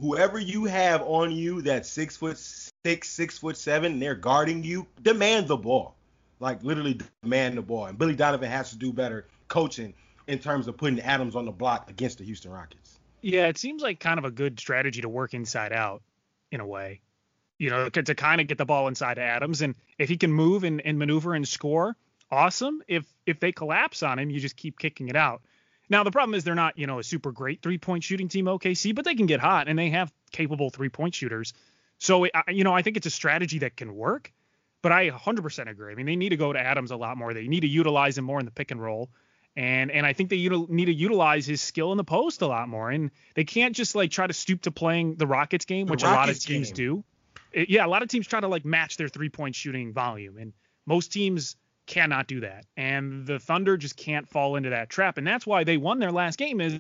Whoever 0.04 0.38
you 0.38 0.66
have 0.66 1.02
on 1.04 1.32
you 1.32 1.62
that's 1.62 1.90
six 1.90 2.18
foot 2.18 2.38
six, 2.38 3.10
six 3.10 3.38
foot 3.38 3.56
seven, 3.56 4.02
they're 4.02 4.16
guarding 4.16 4.62
you, 4.62 4.86
demand 5.02 5.48
the 5.48 5.56
ball. 5.56 5.96
Like 6.42 6.62
literally 6.62 7.00
demand 7.22 7.58
the 7.58 7.62
ball. 7.62 7.86
And 7.86 7.98
Billy 7.98 8.14
Donovan 8.14 8.52
has 8.52 8.72
to 8.72 8.78
do 8.78 8.92
better 8.92 9.28
coaching 9.48 9.94
in 10.28 10.40
terms 10.40 10.68
of 10.68 10.76
putting 10.76 11.00
Adams 11.00 11.38
on 11.38 11.46
the 11.46 11.54
block 11.54 11.90
against 11.90 12.18
the 12.18 12.26
Houston 12.26 12.52
Rockets. 12.52 13.00
Yeah, 13.22 13.48
it 13.48 13.58
seems 13.58 13.82
like 13.82 14.02
kind 14.02 14.20
of 14.20 14.26
a 14.26 14.32
good 14.32 14.60
strategy 14.60 15.00
to 15.00 15.08
work 15.08 15.34
inside 15.34 15.72
out 15.72 16.02
in 16.52 16.60
a 16.60 16.68
way. 16.68 17.00
You 17.58 17.70
know, 17.70 17.88
to, 17.88 18.04
to 18.04 18.14
kind 18.14 18.42
of 18.42 18.48
get 18.48 18.58
the 18.58 18.66
ball 18.66 18.90
inside 18.90 19.14
to 19.14 19.22
Adams. 19.22 19.62
And 19.62 19.74
if 19.98 20.10
he 20.10 20.18
can 20.18 20.34
move 20.34 20.66
and, 20.66 20.82
and 20.82 21.00
maneuver 21.00 21.34
and 21.34 21.48
score, 21.48 21.96
awesome. 22.30 22.82
If 22.90 23.06
if 23.26 23.40
they 23.40 23.54
collapse 23.54 24.04
on 24.04 24.20
him, 24.20 24.30
you 24.30 24.42
just 24.42 24.58
keep 24.58 24.78
kicking 24.78 25.08
it 25.08 25.16
out. 25.16 25.44
Now 25.90 26.04
the 26.04 26.12
problem 26.12 26.36
is 26.36 26.44
they're 26.44 26.56
not, 26.56 26.78
you 26.78 26.88
know, 26.88 27.00
a 27.00 27.04
super 27.04 27.32
great 27.32 27.62
three-point 27.62 28.04
shooting 28.04 28.28
team 28.28 28.46
OKC, 28.46 28.96
but 28.96 29.06
they 29.06 29.16
can 29.16 29.26
get 29.26 29.40
hot 29.40 29.68
and 29.68 29.78
they 29.78 29.90
have 29.90 30.12
capable 30.32 30.70
three-point 30.70 31.16
shooters. 31.16 31.54
So 32.00 32.26
i 32.26 32.44
you 32.50 32.64
know, 32.64 32.74
I 32.74 32.82
think 32.82 32.98
it's 32.98 33.08
a 33.08 33.12
strategy 33.12 33.60
that 33.60 33.76
can 33.76 33.96
work. 33.96 34.32
But 34.82 34.92
I 34.92 35.10
100% 35.10 35.70
agree. 35.70 35.94
I 35.94 35.96
mean, 35.96 36.06
they 36.06 36.18
need 36.18 36.30
to 36.30 36.38
go 36.38 36.52
to 36.52 36.60
Adams 36.60 36.92
a 36.92 36.98
lot 36.98 37.16
more. 37.16 37.34
They 37.34 37.48
need 37.48 37.62
to 37.62 37.68
utilize 37.68 38.18
him 38.18 38.26
more 38.26 38.40
in 38.40 38.46
the 38.46 38.52
pick 38.52 38.70
and 38.72 38.82
roll 38.82 39.10
and 39.56 39.92
and 39.92 40.06
I 40.06 40.14
think 40.14 40.30
they 40.30 40.38
util- 40.38 40.70
need 40.70 40.86
to 40.86 40.94
utilize 40.94 41.46
his 41.46 41.62
skill 41.62 41.92
in 41.92 41.98
the 41.98 42.04
post 42.04 42.42
a 42.42 42.48
lot 42.48 42.68
more. 42.68 42.90
And 42.90 43.12
they 43.36 43.44
can't 43.44 43.76
just 43.76 43.96
like 43.96 44.12
try 44.12 44.26
to 44.26 44.34
stoop 44.34 44.64
to 44.64 44.72
playing 44.72 45.16
the 45.16 45.28
Rockets 45.28 45.66
game, 45.66 45.88
which 45.88 46.04
Rockets 46.04 46.16
a 46.16 46.20
lot 46.20 46.30
of 46.30 46.40
teams 46.40 46.68
game. 46.70 46.76
do. 46.76 47.04
It, 47.52 47.70
yeah, 47.70 47.86
a 47.86 47.88
lot 47.88 48.02
of 48.02 48.10
teams 48.10 48.28
try 48.28 48.40
to 48.40 48.48
like 48.48 48.66
match 48.66 48.98
their 48.98 49.08
three 49.08 49.30
point 49.30 49.56
shooting 49.56 49.94
volume, 49.94 50.38
and 50.38 50.54
most 50.86 51.12
teams 51.12 51.56
cannot 51.86 52.28
do 52.28 52.42
that. 52.42 52.66
And 52.78 53.26
the 53.26 53.40
Thunder 53.40 53.78
just 53.78 53.96
can't 53.96 54.28
fall 54.28 54.56
into 54.56 54.70
that 54.70 54.90
trap, 54.90 55.18
and 55.18 55.26
that's 55.26 55.46
why 55.46 55.64
they 55.64 55.78
won 55.78 56.00
their 56.00 56.12
last 56.12 56.38
game. 56.38 56.62
Is 56.62 56.80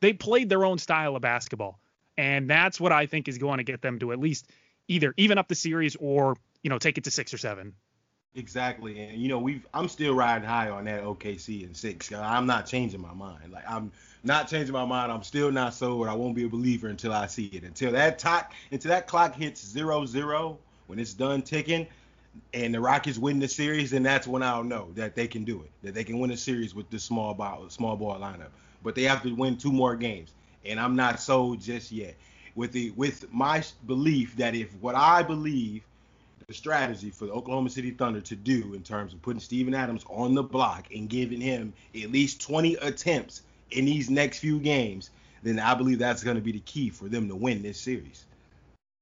they 0.00 0.12
played 0.12 0.48
their 0.48 0.64
own 0.64 0.78
style 0.78 1.16
of 1.16 1.22
basketball, 1.22 1.78
and 2.16 2.48
that's 2.48 2.80
what 2.80 2.92
I 2.92 3.06
think 3.06 3.28
is 3.28 3.38
going 3.38 3.58
to 3.58 3.64
get 3.64 3.82
them 3.82 3.98
to 4.00 4.12
at 4.12 4.18
least 4.18 4.50
either 4.88 5.14
even 5.16 5.38
up 5.38 5.48
the 5.48 5.54
series 5.54 5.96
or 5.96 6.36
you 6.62 6.70
know 6.70 6.78
take 6.78 6.98
it 6.98 7.04
to 7.04 7.10
six 7.10 7.32
or 7.32 7.38
seven. 7.38 7.74
Exactly, 8.34 8.98
and 8.98 9.20
you 9.20 9.28
know 9.28 9.38
we've 9.38 9.66
I'm 9.74 9.88
still 9.88 10.14
riding 10.14 10.48
high 10.48 10.70
on 10.70 10.84
that 10.84 11.02
OKC 11.02 11.64
and 11.64 11.76
six. 11.76 12.10
Uh, 12.12 12.20
I'm 12.20 12.46
not 12.46 12.66
changing 12.66 13.00
my 13.00 13.12
mind. 13.12 13.52
Like 13.52 13.68
I'm 13.68 13.92
not 14.24 14.48
changing 14.48 14.72
my 14.72 14.86
mind. 14.86 15.12
I'm 15.12 15.22
still 15.22 15.52
not 15.52 15.74
sold. 15.74 16.08
I 16.08 16.14
won't 16.14 16.34
be 16.34 16.44
a 16.44 16.48
believer 16.48 16.88
until 16.88 17.12
I 17.12 17.26
see 17.26 17.46
it. 17.46 17.64
Until 17.64 17.92
that 17.92 18.18
clock, 18.18 18.52
until 18.70 18.90
that 18.90 19.06
clock 19.06 19.34
hits 19.34 19.64
zero 19.64 20.06
zero, 20.06 20.58
when 20.86 20.98
it's 20.98 21.12
done 21.12 21.42
ticking, 21.42 21.86
and 22.54 22.74
the 22.74 22.80
Rockets 22.80 23.18
win 23.18 23.38
the 23.38 23.48
series, 23.48 23.90
then 23.90 24.02
that's 24.02 24.26
when 24.26 24.42
I'll 24.42 24.64
know 24.64 24.88
that 24.94 25.14
they 25.14 25.26
can 25.26 25.44
do 25.44 25.62
it. 25.62 25.70
That 25.82 25.94
they 25.94 26.04
can 26.04 26.18
win 26.18 26.30
a 26.30 26.36
series 26.36 26.74
with 26.74 26.90
this 26.90 27.02
small 27.02 27.34
ball 27.34 27.68
small 27.68 27.96
ball 27.96 28.18
lineup. 28.18 28.50
But 28.82 28.94
they 28.94 29.04
have 29.04 29.22
to 29.22 29.34
win 29.34 29.56
two 29.56 29.72
more 29.72 29.96
games, 29.96 30.32
and 30.64 30.80
I'm 30.80 30.96
not 30.96 31.20
sold 31.20 31.60
just 31.60 31.92
yet. 31.92 32.14
With 32.54 32.72
the 32.72 32.90
with 32.90 33.32
my 33.32 33.62
belief 33.86 34.36
that 34.36 34.54
if 34.54 34.74
what 34.80 34.94
I 34.94 35.22
believe 35.22 35.82
the 36.46 36.54
strategy 36.54 37.10
for 37.10 37.26
the 37.26 37.32
Oklahoma 37.32 37.70
City 37.70 37.92
Thunder 37.92 38.20
to 38.20 38.36
do 38.36 38.74
in 38.74 38.82
terms 38.82 39.14
of 39.14 39.22
putting 39.22 39.40
Steven 39.40 39.74
Adams 39.74 40.04
on 40.08 40.34
the 40.34 40.42
block 40.42 40.88
and 40.94 41.08
giving 41.08 41.40
him 41.40 41.72
at 41.94 42.10
least 42.10 42.42
20 42.42 42.74
attempts 42.76 43.42
in 43.70 43.84
these 43.84 44.10
next 44.10 44.38
few 44.38 44.58
games, 44.58 45.10
then 45.42 45.58
I 45.58 45.74
believe 45.74 45.98
that's 45.98 46.22
going 46.22 46.36
to 46.36 46.42
be 46.42 46.52
the 46.52 46.60
key 46.60 46.90
for 46.90 47.08
them 47.08 47.28
to 47.28 47.34
win 47.34 47.62
this 47.62 47.80
series. 47.80 48.26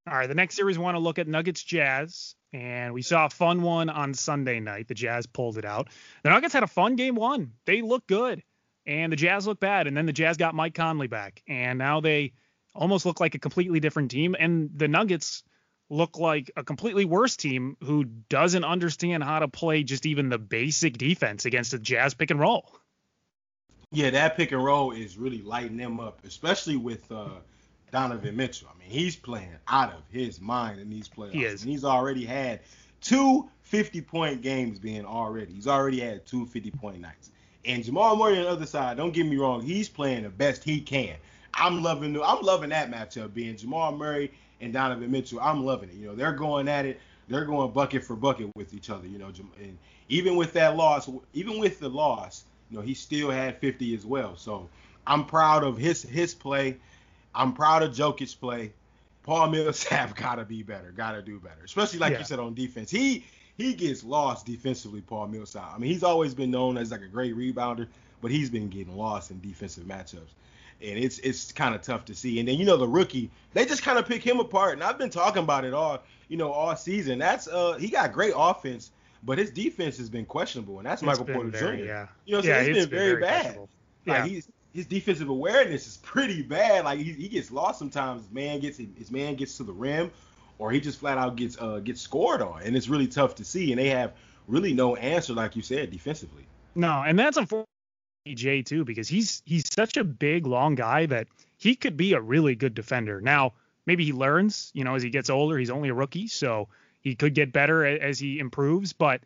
All 0.09 0.15
right, 0.15 0.29
the 0.29 0.35
next 0.35 0.55
series 0.55 0.79
we 0.79 0.85
want 0.85 0.95
to 0.95 1.01
look 1.01 1.19
at 1.19 1.29
Nuggets 1.29 1.63
Jazz, 1.63 2.35
and 2.53 2.93
we 2.95 3.03
saw 3.03 3.27
a 3.27 3.31
fun 3.31 3.63
one 3.63 3.89
on 3.89 4.15
Sunday 4.15 4.61
night. 4.61 4.89
The 4.89 4.95
Jazz 4.95 5.27
pulled 5.27 5.59
it 5.59 5.65
out. 5.65 5.89
The 6.23 6.31
Nuggets 6.31 6.55
had 6.55 6.63
a 6.63 6.69
fun 6.69 6.97
game 6.97 7.15
one. 7.15 7.53
They 7.65 7.83
looked 7.83 8.09
good, 8.09 8.43
and 8.87 9.13
the 9.13 9.17
Jazz 9.17 9.47
looked 9.47 9.61
bad, 9.61 9.87
and 9.87 9.97
then 9.97 10.07
the 10.07 10.13
Jazz 10.13 10.37
got 10.37 10.55
Mike 10.55 10.75
Conley 10.75 11.07
back, 11.07 11.43
and 11.47 11.79
now 11.79 12.01
they 12.01 12.33
almost 12.75 13.07
look 13.07 13.21
like 13.21 13.35
a 13.35 13.39
completely 13.39 13.81
different 13.81 14.11
team. 14.11 14.37
And 14.39 14.71
the 14.75 14.89
Nuggets 14.89 15.43
look 15.89 16.19
like 16.19 16.51
a 16.57 16.63
completely 16.63 17.05
worse 17.05 17.37
team 17.37 17.77
who 17.83 18.05
doesn't 18.05 18.65
understand 18.65 19.25
how 19.25 19.41
to 19.41 19.49
play 19.49 19.83
just 19.83 20.07
even 20.07 20.29
the 20.29 20.39
basic 20.39 20.97
defense 20.97 21.45
against 21.45 21.75
a 21.75 21.79
Jazz 21.79 22.15
pick 22.15 22.31
and 22.31 22.41
roll. 22.41 22.71
Yeah, 23.93 24.11
that 24.11 24.37
pick 24.37 24.53
and 24.53 24.63
roll 24.63 24.93
is 24.93 25.19
really 25.19 25.43
lighting 25.43 25.77
them 25.77 25.99
up, 25.99 26.25
especially 26.25 26.77
with 26.77 27.11
uh, 27.11 27.41
Donovan 27.91 28.37
Mitchell. 28.37 28.69
I 28.75 28.79
mean, 28.79 28.91
he's 28.91 29.17
playing 29.17 29.57
out 29.69 29.93
of 29.93 30.03
his 30.11 30.41
mind 30.41 30.81
in 30.81 30.91
these 30.91 31.09
playoffs. 31.09 31.33
He 31.33 31.45
is. 31.45 31.63
And 31.63 31.71
he's 31.71 31.85
already 31.85 32.25
had 32.25 32.61
two 33.01 33.49
50 33.63 34.01
point 34.03 34.43
games 34.43 34.79
being 34.79 35.05
already. 35.05 35.53
He's 35.53 35.67
already 35.67 36.01
had 36.01 36.27
two 36.27 36.47
50 36.47 36.71
point 36.73 37.01
nights. 37.01 37.31
And 37.65 37.85
Jamal 37.85 38.17
Murray 38.17 38.39
on 38.39 38.45
the 38.45 38.51
other 38.51 38.67
side, 38.67 38.97
don't 38.97 39.13
get 39.13 39.27
me 39.27 39.37
wrong, 39.37 39.63
he's 39.63 39.89
playing 39.89 40.23
the 40.23 40.31
best 40.31 40.65
he 40.65 40.81
can. 40.81 41.17
I'm 41.55 41.83
loving 41.83 42.13
the, 42.13 42.23
I'm 42.23 42.43
loving 42.43 42.71
that 42.71 42.91
matchup 42.91 43.35
being 43.35 43.57
Jamal 43.57 43.97
Murray 43.97 44.33
and 44.61 44.73
Donovan 44.73 45.11
Mitchell. 45.11 45.41
I'm 45.41 45.65
loving 45.65 45.91
it. 45.91 45.97
You 45.97 46.09
know, 46.09 46.15
they're 46.15 46.33
going 46.33 46.69
at 46.69 46.87
it. 46.87 47.01
They're 47.29 47.45
going 47.45 47.71
bucket 47.73 48.05
for 48.05 48.17
bucket 48.17 48.51
with 48.57 48.75
each 48.75 48.91
other. 48.91 49.07
You 49.07 49.19
know, 49.19 49.31
and 49.63 49.79
even 50.09 50.37
with 50.37 50.53
that 50.55 50.77
loss, 50.77 51.09
even 51.33 51.59
with 51.59 51.79
the 51.81 51.89
loss, 51.89 52.45
you 52.71 52.79
know, 52.79 52.83
he 52.83 52.95
still 52.95 53.31
had 53.31 53.59
50 53.59 53.95
as 53.95 54.07
well. 54.07 54.37
So 54.37 54.69
I'm 55.07 55.25
proud 55.25 55.63
of 55.63 55.77
his 55.77 56.03
his 56.03 56.35
play. 56.35 56.77
I'm 57.35 57.53
proud 57.53 57.83
of 57.83 57.93
Jokic's 57.93 58.35
play. 58.35 58.73
Paul 59.23 59.49
Millsap 59.49 60.17
gotta 60.21 60.45
be 60.45 60.63
better, 60.63 60.93
gotta 60.93 61.23
do 61.23 61.39
better, 61.39 61.63
especially 61.65 61.99
like 61.99 62.13
yeah. 62.13 62.19
you 62.19 62.25
said 62.25 62.39
on 62.39 62.55
defense. 62.55 62.91
He 62.91 63.25
he 63.57 63.75
gets 63.75 64.03
lost 64.03 64.47
defensively, 64.47 65.03
Paul 65.03 65.29
Millsap. 65.29 65.73
I 65.75 65.79
mean, 65.79 65.91
he's 65.91 66.03
always 66.03 66.35
been 66.35 66.51
known 66.51 66.79
as 66.79 66.91
like 66.91 67.03
a 67.03 67.09
great 67.09 67.37
rebounder, 67.37 67.87
but 68.23 68.31
he's 68.31 68.51
been 68.51 68.69
getting 68.69 68.97
lost 68.97 69.31
in 69.31 69.41
defensive 69.41 69.85
matchups 69.85 70.31
and 70.83 70.99
it's 70.99 71.19
it's 71.19 71.53
kind 71.53 71.75
of 71.75 71.83
tough 71.83 72.05
to 72.07 72.15
see. 72.15 72.39
And 72.39 72.49
then 72.49 72.59
you 72.59 72.65
know 72.65 72.77
the 72.77 72.89
rookie, 72.89 73.31
they 73.53 73.67
just 73.67 73.83
kind 73.83 73.99
of 73.99 74.07
pick 74.07 74.23
him 74.23 74.41
apart. 74.41 74.75
And 74.75 74.83
I've 74.83 74.99
been 74.99 75.11
talking 75.11 75.43
about 75.43 75.65
it 75.65 75.75
all, 75.75 76.03
you 76.29 76.37
know, 76.37 76.53
all 76.53 76.75
season. 76.77 77.19
That's 77.19 77.49
uh 77.49 77.75
he 77.75 77.89
got 77.89 78.13
great 78.13 78.33
offense, 78.37 78.91
but 79.23 79.39
his 79.39 79.51
defense 79.51 79.99
has 79.99 80.09
been 80.09 80.25
questionable, 80.25 80.79
and 80.79 80.87
that's 80.87 81.03
it's 81.03 81.07
Michael 81.07 81.27
Porter 81.27 81.51
very, 81.51 81.79
Jr. 81.79 81.85
Yeah, 81.85 82.07
you 82.25 82.35
know, 82.35 82.43
so 82.43 82.49
yeah, 82.49 82.61
it's, 82.61 82.69
it's 82.69 82.79
been, 82.79 82.91
been, 82.91 82.99
very, 82.99 83.11
very 83.11 83.21
bad. 83.21 83.57
Like 83.59 83.69
yeah. 84.07 84.27
he's 84.27 84.49
his 84.73 84.87
defensive 84.87 85.29
awareness 85.29 85.87
is 85.87 85.97
pretty 85.99 86.43
bad. 86.43 86.85
Like 86.85 86.99
he, 86.99 87.13
he 87.13 87.29
gets 87.29 87.51
lost 87.51 87.79
sometimes. 87.79 88.23
His 88.23 88.33
man 88.33 88.61
gets 88.61 88.79
his 88.79 89.11
man 89.11 89.35
gets 89.35 89.57
to 89.59 89.65
the 89.65 89.73
rim, 89.73 90.11
or 90.59 90.71
he 90.71 90.81
just 90.81 91.01
flat 91.01 91.19
out 91.19 91.37
gets 91.37 91.57
uh 91.61 91.81
gets 91.81 92.01
scored 92.01 92.43
on, 92.43 92.63
and 92.63 92.77
it's 92.77 92.89
really 92.89 93.09
tough 93.09 93.35
to 93.37 93.45
see. 93.45 93.73
And 93.73 93.81
they 93.81 93.89
have 93.89 94.13
really 94.47 94.73
no 94.73 94.97
answer, 94.97 95.33
like 95.33 95.57
you 95.57 95.63
said, 95.63 95.91
defensively. 95.91 96.45
No, 96.75 97.03
and 97.05 97.19
that's 97.19 97.37
unfortunate 97.37 97.67
Jay 98.27 98.63
too 98.63 98.85
because 98.85 99.09
he's 99.09 99.43
he's 99.45 99.73
such 99.73 99.97
a 99.97 100.05
big 100.05 100.47
long 100.47 100.75
guy 100.75 101.07
that 101.07 101.27
he 101.57 101.75
could 101.75 101.97
be 101.97 102.13
a 102.13 102.21
really 102.21 102.55
good 102.55 102.75
defender. 102.75 103.21
Now, 103.21 103.55
maybe 103.87 104.05
he 104.05 104.13
learns, 104.13 104.71
you 104.75 104.85
know, 104.85 104.95
as 104.95 105.03
he 105.03 105.11
gets 105.11 105.31
older, 105.31 105.59
he's 105.59 105.71
only 105.71 105.89
a 105.89 105.95
rookie, 105.95 106.29
so 106.29 106.69
he 107.01 107.15
could 107.15 107.35
get 107.35 107.53
better 107.53 107.85
as 107.85 108.19
he 108.19 108.39
improves, 108.39 108.93
but 108.93 109.23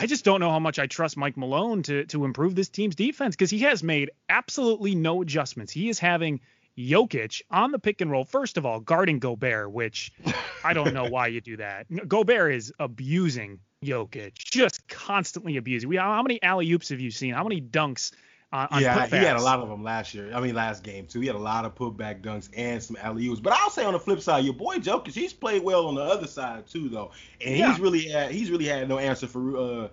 I 0.00 0.06
just 0.06 0.24
don't 0.24 0.40
know 0.40 0.50
how 0.50 0.58
much 0.58 0.78
I 0.78 0.86
trust 0.86 1.18
Mike 1.18 1.36
Malone 1.36 1.82
to 1.82 2.06
to 2.06 2.24
improve 2.24 2.54
this 2.54 2.70
team's 2.70 2.94
defense 2.94 3.36
because 3.36 3.50
he 3.50 3.58
has 3.60 3.82
made 3.82 4.10
absolutely 4.30 4.94
no 4.94 5.20
adjustments. 5.20 5.74
He 5.74 5.90
is 5.90 5.98
having 5.98 6.40
Jokic 6.78 7.42
on 7.50 7.70
the 7.70 7.78
pick 7.78 8.00
and 8.00 8.10
roll, 8.10 8.24
first 8.24 8.56
of 8.56 8.64
all, 8.64 8.80
guarding 8.80 9.18
Gobert, 9.18 9.70
which 9.70 10.10
I 10.64 10.72
don't 10.72 10.94
know 10.94 11.04
why 11.04 11.26
you 11.26 11.42
do 11.42 11.58
that. 11.58 11.86
Gobert 12.08 12.54
is 12.54 12.72
abusing 12.78 13.60
Jokic, 13.84 14.32
just 14.32 14.88
constantly 14.88 15.58
abusing. 15.58 15.90
We 15.90 15.96
how 15.96 16.22
many 16.22 16.42
alley 16.42 16.72
oops 16.72 16.88
have 16.88 17.00
you 17.00 17.10
seen? 17.10 17.34
How 17.34 17.42
many 17.42 17.60
dunks? 17.60 18.12
On, 18.52 18.66
on 18.72 18.82
yeah, 18.82 19.06
putbacks? 19.06 19.18
he 19.18 19.24
had 19.24 19.36
a 19.36 19.42
lot 19.42 19.60
of 19.60 19.68
them 19.68 19.84
last 19.84 20.12
year. 20.12 20.32
I 20.34 20.40
mean, 20.40 20.54
last 20.56 20.82
game 20.82 21.06
too. 21.06 21.20
He 21.20 21.26
had 21.28 21.36
a 21.36 21.38
lot 21.38 21.64
of 21.64 21.74
putback 21.76 22.20
dunks 22.20 22.48
and 22.56 22.82
some 22.82 22.96
alley 23.00 23.26
oops. 23.28 23.38
But 23.40 23.52
I'll 23.52 23.70
say 23.70 23.84
on 23.84 23.92
the 23.92 24.00
flip 24.00 24.20
side, 24.20 24.44
your 24.44 24.54
boy 24.54 24.76
Jokic, 24.78 25.12
he's 25.12 25.32
played 25.32 25.62
well 25.62 25.86
on 25.86 25.94
the 25.94 26.02
other 26.02 26.26
side 26.26 26.66
too, 26.66 26.88
though. 26.88 27.12
And 27.44 27.56
Yeah. 27.56 27.70
he's 27.70 27.80
really 27.80 28.08
had 28.08 28.32
he's 28.32 28.50
really 28.50 28.64
had 28.66 28.88
no 28.88 28.98
answer 28.98 29.28
for 29.28 29.56
uh, 29.56 29.88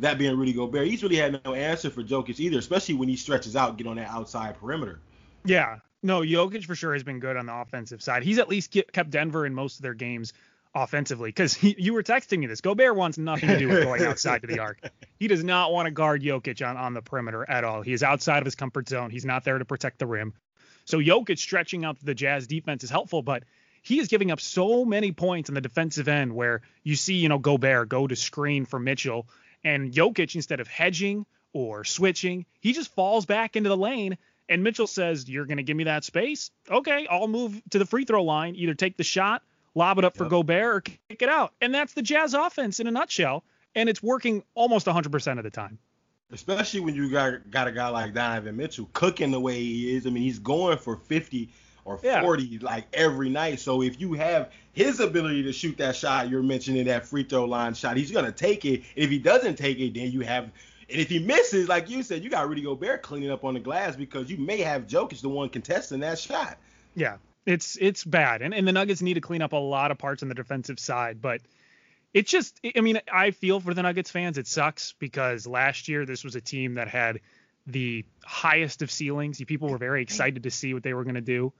that 0.00 0.18
being 0.18 0.36
Rudy 0.36 0.52
Gobert. 0.52 0.88
He's 0.88 1.02
really 1.02 1.16
had 1.16 1.40
no 1.44 1.54
answer 1.54 1.88
for 1.88 2.02
Jokic 2.02 2.38
either, 2.38 2.58
especially 2.58 2.96
when 2.96 3.08
he 3.08 3.16
stretches 3.16 3.56
out, 3.56 3.78
get 3.78 3.86
on 3.86 3.96
that 3.96 4.08
outside 4.10 4.58
perimeter. 4.58 5.00
Yeah, 5.44 5.78
no, 6.02 6.20
Jokic 6.20 6.64
for 6.66 6.74
sure 6.74 6.92
has 6.92 7.02
been 7.02 7.18
good 7.18 7.36
on 7.36 7.46
the 7.46 7.54
offensive 7.54 8.02
side. 8.02 8.22
He's 8.22 8.38
at 8.38 8.48
least 8.48 8.76
kept 8.92 9.10
Denver 9.10 9.46
in 9.46 9.54
most 9.54 9.76
of 9.76 9.82
their 9.82 9.94
games 9.94 10.32
offensively 10.74 11.28
because 11.30 11.62
you 11.62 11.92
were 11.92 12.02
texting 12.02 12.38
me 12.38 12.46
this. 12.46 12.60
Gobert 12.60 12.96
wants 12.96 13.18
nothing 13.18 13.48
to 13.48 13.58
do 13.58 13.68
with 13.68 13.84
going 13.84 14.02
outside 14.06 14.42
to 14.42 14.46
the 14.46 14.58
arc. 14.58 14.80
He 15.18 15.28
does 15.28 15.44
not 15.44 15.72
want 15.72 15.86
to 15.86 15.90
guard 15.90 16.22
Jokic 16.22 16.66
on, 16.66 16.76
on 16.76 16.94
the 16.94 17.02
perimeter 17.02 17.48
at 17.48 17.64
all. 17.64 17.82
He 17.82 17.92
is 17.92 18.02
outside 18.02 18.38
of 18.38 18.44
his 18.44 18.54
comfort 18.54 18.88
zone. 18.88 19.10
He's 19.10 19.24
not 19.24 19.44
there 19.44 19.58
to 19.58 19.64
protect 19.64 19.98
the 19.98 20.06
rim. 20.06 20.34
So 20.84 20.98
Jokic 20.98 21.38
stretching 21.38 21.84
out 21.84 21.98
the 22.02 22.14
Jazz 22.14 22.46
defense 22.46 22.84
is 22.84 22.90
helpful, 22.90 23.22
but 23.22 23.44
he 23.82 23.98
is 23.98 24.08
giving 24.08 24.30
up 24.30 24.40
so 24.40 24.84
many 24.84 25.12
points 25.12 25.50
on 25.50 25.54
the 25.54 25.60
defensive 25.60 26.08
end 26.08 26.34
where 26.34 26.62
you 26.82 26.96
see, 26.96 27.14
you 27.14 27.28
know, 27.28 27.38
Gobert 27.38 27.88
go 27.88 28.06
to 28.06 28.16
screen 28.16 28.64
for 28.64 28.78
Mitchell 28.78 29.28
and 29.64 29.92
Jokic 29.92 30.34
instead 30.34 30.60
of 30.60 30.68
hedging 30.68 31.26
or 31.52 31.84
switching, 31.84 32.46
he 32.60 32.72
just 32.72 32.94
falls 32.94 33.26
back 33.26 33.56
into 33.56 33.68
the 33.68 33.76
lane 33.76 34.16
and 34.48 34.62
Mitchell 34.62 34.86
says, 34.86 35.28
"You're 35.28 35.46
going 35.46 35.58
to 35.58 35.62
give 35.62 35.76
me 35.76 35.84
that 35.84 36.04
space? 36.04 36.50
Okay, 36.68 37.06
I'll 37.06 37.28
move 37.28 37.60
to 37.70 37.78
the 37.78 37.86
free 37.86 38.04
throw 38.04 38.24
line, 38.24 38.54
either 38.56 38.74
take 38.74 38.96
the 38.96 39.04
shot, 39.04 39.42
lob 39.74 39.98
it 39.98 40.04
up 40.04 40.16
for 40.16 40.24
Yep. 40.24 40.30
Gobert 40.30 40.76
or 40.76 40.80
kick 40.80 41.22
it 41.22 41.28
out." 41.28 41.52
And 41.60 41.74
that's 41.74 41.94
the 41.94 42.02
Jazz 42.02 42.34
offense 42.34 42.80
in 42.80 42.86
a 42.86 42.90
nutshell, 42.90 43.44
and 43.74 43.88
it's 43.88 44.02
working 44.02 44.42
almost 44.54 44.86
100% 44.86 45.38
of 45.38 45.44
the 45.44 45.50
time. 45.50 45.78
especially 46.34 46.80
when 46.80 46.94
you 46.94 47.10
got 47.10 47.50
got 47.50 47.68
a 47.68 47.72
guy 47.72 47.88
like 47.88 48.14
Donovan 48.14 48.56
Mitchell 48.56 48.88
cooking 48.94 49.30
the 49.30 49.38
way 49.40 49.62
he 49.62 49.94
is. 49.94 50.06
I 50.06 50.10
mean, 50.10 50.22
he's 50.22 50.38
going 50.38 50.78
for 50.78 50.96
50 50.96 51.50
or 51.84 52.00
Yeah. 52.02 52.22
40 52.22 52.58
like 52.60 52.86
every 52.94 53.28
night. 53.28 53.60
So 53.60 53.82
if 53.82 54.00
you 54.00 54.14
have 54.14 54.50
his 54.72 54.98
ability 55.00 55.42
to 55.42 55.52
shoot 55.52 55.76
that 55.76 55.94
shot 55.94 56.30
you're 56.30 56.42
mentioning 56.42 56.86
that 56.86 57.04
free 57.04 57.24
throw 57.24 57.44
line 57.44 57.74
shot, 57.74 57.98
he's 57.98 58.10
gonna 58.10 58.32
take 58.32 58.64
it. 58.64 58.82
If 58.96 59.10
he 59.10 59.18
doesn't 59.18 59.56
take 59.56 59.78
it, 59.78 59.92
then 59.92 60.10
you 60.10 60.20
have. 60.20 60.44
And 60.44 61.00
if 61.00 61.10
he 61.10 61.18
misses, 61.18 61.68
like 61.68 61.90
you 61.90 62.02
said, 62.02 62.24
you 62.24 62.30
got 62.30 62.48
Rudy 62.48 62.62
Gobert 62.62 63.02
cleaning 63.02 63.30
up 63.30 63.44
on 63.44 63.52
the 63.52 63.60
glass 63.60 63.94
because 63.94 64.30
you 64.30 64.38
may 64.38 64.58
have 64.62 64.86
Jokic 64.86 65.20
the 65.20 65.28
one 65.28 65.50
contesting 65.50 66.00
that 66.00 66.18
shot. 66.18 66.56
Yeah, 66.94 67.18
it's 67.46 67.76
it's 67.80 68.04
bad, 68.04 68.42
and 68.42 68.54
and 68.54 68.66
the 68.66 68.72
Nuggets 68.72 69.02
need 69.02 69.14
to 69.14 69.20
clean 69.20 69.42
up 69.42 69.52
a 69.52 69.56
lot 69.56 69.90
of 69.90 69.98
parts 69.98 70.22
on 70.22 70.28
the 70.28 70.34
defensive 70.34 70.78
side, 70.78 71.20
but 71.20 71.40
it's 72.14 72.30
just 72.30 72.60
I 72.76 72.80
mean 72.80 73.00
I 73.12 73.30
feel 73.30 73.60
for 73.60 73.74
the 73.74 73.82
Nuggets 73.82 74.10
fans. 74.10 74.38
It 74.38 74.46
sucks 74.46 74.94
because 74.98 75.46
last 75.46 75.88
year 75.88 76.06
this 76.06 76.24
was 76.24 76.36
a 76.36 76.40
team 76.40 76.74
that 76.74 76.88
had 76.88 77.20
the 77.66 78.04
highest 78.24 78.82
of 78.82 78.90
ceilings. 78.90 79.42
People 79.44 79.68
were 79.68 79.78
very 79.78 80.02
excited 80.02 80.42
to 80.44 80.50
see 80.50 80.74
what 80.74 80.82
they 80.82 80.94
were 80.94 81.04
going 81.04 81.14
to 81.14 81.20
do, 81.20 81.52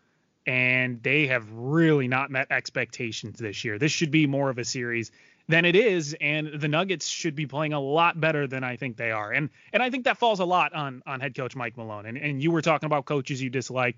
and 0.47 1.03
they 1.03 1.27
have 1.29 1.51
really 1.53 2.09
not 2.09 2.31
met 2.31 2.49
expectations 2.51 3.39
this 3.39 3.65
year. 3.65 3.79
This 3.79 3.93
should 3.93 4.11
be 4.11 4.27
more 4.27 4.51
of 4.51 4.59
a 4.59 4.65
series 4.65 5.11
than 5.49 5.65
it 5.65 5.75
is, 5.75 6.17
and 6.21 6.61
the 6.61 6.69
Nuggets 6.69 7.07
should 7.07 7.35
be 7.35 7.47
playing 7.47 7.73
a 7.73 7.81
lot 7.81 8.21
better 8.21 8.47
than 8.47 8.63
I 8.63 8.77
think 8.77 8.97
they 8.97 9.11
are. 9.11 9.33
And 9.33 9.51
and 9.73 9.83
I 9.83 9.91
think 9.91 10.05
that 10.05 10.19
falls 10.19 10.41
a 10.41 10.45
lot 10.45 10.73
on 10.75 11.03
on 11.07 11.21
head 11.21 11.35
coach 11.35 11.57
Mike 11.57 11.77
Malone. 11.77 12.07
And 12.07 12.17
and 12.17 12.43
you 12.43 12.51
were 12.51 12.63
talking 12.63 12.87
about 12.87 13.05
coaches 13.05 13.43
you 13.43 13.51
dislike. 13.51 13.97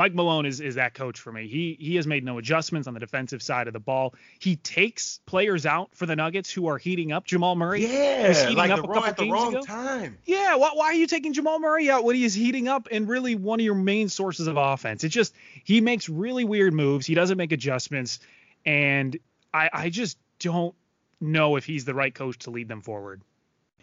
Mike 0.00 0.14
Malone 0.14 0.46
is 0.46 0.60
is 0.60 0.76
that 0.76 0.94
coach 0.94 1.20
for 1.20 1.30
me. 1.30 1.46
He 1.46 1.76
he 1.78 1.96
has 1.96 2.06
made 2.06 2.24
no 2.24 2.38
adjustments 2.38 2.88
on 2.88 2.94
the 2.94 3.00
defensive 3.00 3.42
side 3.42 3.66
of 3.66 3.74
the 3.74 3.80
ball. 3.80 4.14
He 4.38 4.56
takes 4.56 5.20
players 5.26 5.66
out 5.66 5.90
for 5.94 6.06
the 6.06 6.16
Nuggets 6.16 6.50
who 6.50 6.68
are 6.68 6.78
heating 6.78 7.12
up. 7.12 7.26
Jamal 7.26 7.54
Murray 7.54 7.82
was 7.82 7.90
Yeah, 7.90 8.32
heating 8.46 8.56
like 8.56 8.70
up 8.70 8.80
the 8.80 8.84
a 8.84 8.88
wrong, 8.88 8.94
couple 8.94 9.08
at 9.10 9.16
the 9.18 9.22
games 9.24 9.32
wrong 9.34 9.54
ago. 9.56 9.62
time. 9.62 10.16
Yeah, 10.24 10.54
why, 10.56 10.70
why 10.72 10.86
are 10.86 10.94
you 10.94 11.06
taking 11.06 11.34
Jamal 11.34 11.58
Murray 11.60 11.90
out 11.90 12.04
when 12.04 12.16
he 12.16 12.24
is 12.24 12.32
heating 12.32 12.66
up 12.66 12.88
and 12.90 13.06
really 13.06 13.34
one 13.34 13.60
of 13.60 13.64
your 13.64 13.74
main 13.74 14.08
sources 14.08 14.46
of 14.46 14.56
offense? 14.56 15.04
It's 15.04 15.14
just 15.14 15.34
he 15.64 15.82
makes 15.82 16.08
really 16.08 16.44
weird 16.44 16.72
moves. 16.72 17.04
He 17.04 17.14
doesn't 17.14 17.36
make 17.36 17.52
adjustments, 17.52 18.20
and 18.64 19.18
I 19.52 19.68
I 19.70 19.90
just 19.90 20.16
don't 20.38 20.74
know 21.20 21.56
if 21.56 21.66
he's 21.66 21.84
the 21.84 21.92
right 21.92 22.14
coach 22.14 22.38
to 22.38 22.50
lead 22.50 22.68
them 22.68 22.80
forward. 22.80 23.20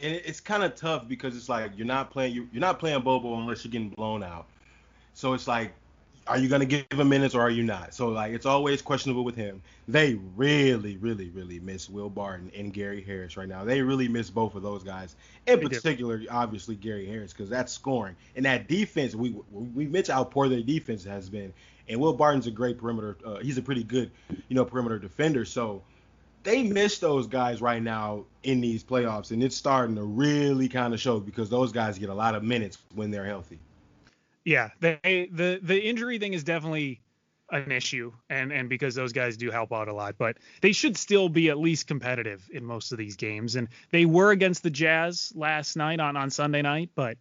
and 0.01 0.15
it's 0.15 0.39
kind 0.39 0.63
of 0.63 0.73
tough 0.75 1.07
because 1.07 1.37
it's 1.37 1.47
like 1.47 1.73
you're 1.77 1.85
not 1.85 2.09
playing 2.09 2.33
you're 2.33 2.59
not 2.59 2.79
playing 2.79 3.01
Bol 3.03 3.19
Bol 3.19 3.39
unless 3.39 3.63
you're 3.63 3.71
getting 3.71 3.89
blown 3.89 4.23
out. 4.23 4.47
So 5.13 5.33
it's 5.33 5.47
like, 5.47 5.73
are 6.27 6.37
you 6.37 6.49
gonna 6.49 6.65
give 6.65 6.85
him 6.91 7.09
minutes 7.09 7.35
or 7.35 7.41
are 7.41 7.49
you 7.49 7.63
not? 7.63 7.93
So 7.93 8.09
like 8.09 8.33
it's 8.33 8.45
always 8.45 8.81
questionable 8.81 9.23
with 9.23 9.35
him. 9.35 9.61
They 9.87 10.15
really, 10.35 10.97
really, 10.97 11.29
really 11.29 11.59
miss 11.59 11.89
Will 11.89 12.09
Barton 12.09 12.51
and 12.55 12.73
Gary 12.73 13.01
Harris 13.01 13.37
right 13.37 13.47
now. 13.47 13.63
They 13.63 13.81
really 13.81 14.07
miss 14.07 14.29
both 14.29 14.55
of 14.55 14.63
those 14.63 14.83
guys. 14.83 15.15
In 15.47 15.59
They 15.59 15.67
do. 15.67 15.81
particular, 15.81 16.21
obviously 16.29 16.75
Gary 16.75 17.05
Harris 17.05 17.33
because 17.33 17.49
that's 17.49 17.71
scoring 17.73 18.15
and 18.35 18.45
that 18.45 18.67
defense. 18.67 19.15
We 19.15 19.35
we 19.51 19.87
mentioned 19.87 20.15
how 20.15 20.23
poor 20.25 20.49
their 20.49 20.61
defense 20.61 21.03
has 21.05 21.29
been, 21.29 21.53
and 21.87 21.99
Will 21.99 22.13
Barton's 22.13 22.47
a 22.47 22.51
great 22.51 22.77
perimeter. 22.77 23.17
Uh, 23.25 23.37
he's 23.37 23.57
a 23.57 23.61
pretty 23.61 23.83
good, 23.83 24.11
you 24.49 24.55
know, 24.55 24.65
perimeter 24.65 24.99
defender. 24.99 25.45
So 25.45 25.81
they 26.43 26.63
miss 26.63 26.99
those 26.99 27.27
guys 27.27 27.61
right 27.61 27.81
now 27.81 28.25
in 28.43 28.61
these 28.61 28.83
playoffs, 28.83 29.31
and 29.31 29.43
it's 29.43 29.55
starting 29.55 29.95
to 29.95 30.03
really 30.03 30.69
kind 30.69 30.93
of 30.93 30.99
show 30.99 31.19
because 31.19 31.49
those 31.49 31.71
guys 31.71 31.97
get 31.99 32.09
a 32.09 32.13
lot 32.13 32.35
of 32.35 32.43
minutes 32.43 32.77
when 32.95 33.11
they're 33.11 33.25
healthy. 33.25 33.59
Yeah, 34.47 34.69
they 34.79 35.27
the 35.29 35.59
the 35.61 35.77
injury 35.77 36.19
thing 36.19 36.31
is 36.31 36.45
definitely 36.45 37.01
an 37.51 37.69
issue, 37.69 38.13
and 38.29 38.53
and 38.53 38.69
because 38.69 38.95
those 38.95 39.11
guys 39.11 39.35
do 39.35 39.51
help 39.51 39.73
out 39.73 39.89
a 39.89 39.93
lot, 39.93 40.17
but 40.17 40.37
they 40.61 40.71
should 40.71 40.95
still 40.95 41.27
be 41.27 41.49
at 41.49 41.59
least 41.59 41.85
competitive 41.85 42.49
in 42.49 42.63
most 42.63 42.93
of 42.93 42.97
these 42.97 43.17
games, 43.17 43.57
and 43.57 43.67
they 43.91 44.05
were 44.05 44.31
against 44.31 44.63
the 44.63 44.69
Jazz 44.69 45.33
last 45.35 45.75
night 45.75 45.99
on 45.99 46.15
on 46.15 46.29
Sunday 46.29 46.61
night, 46.61 46.91
but 46.95 47.17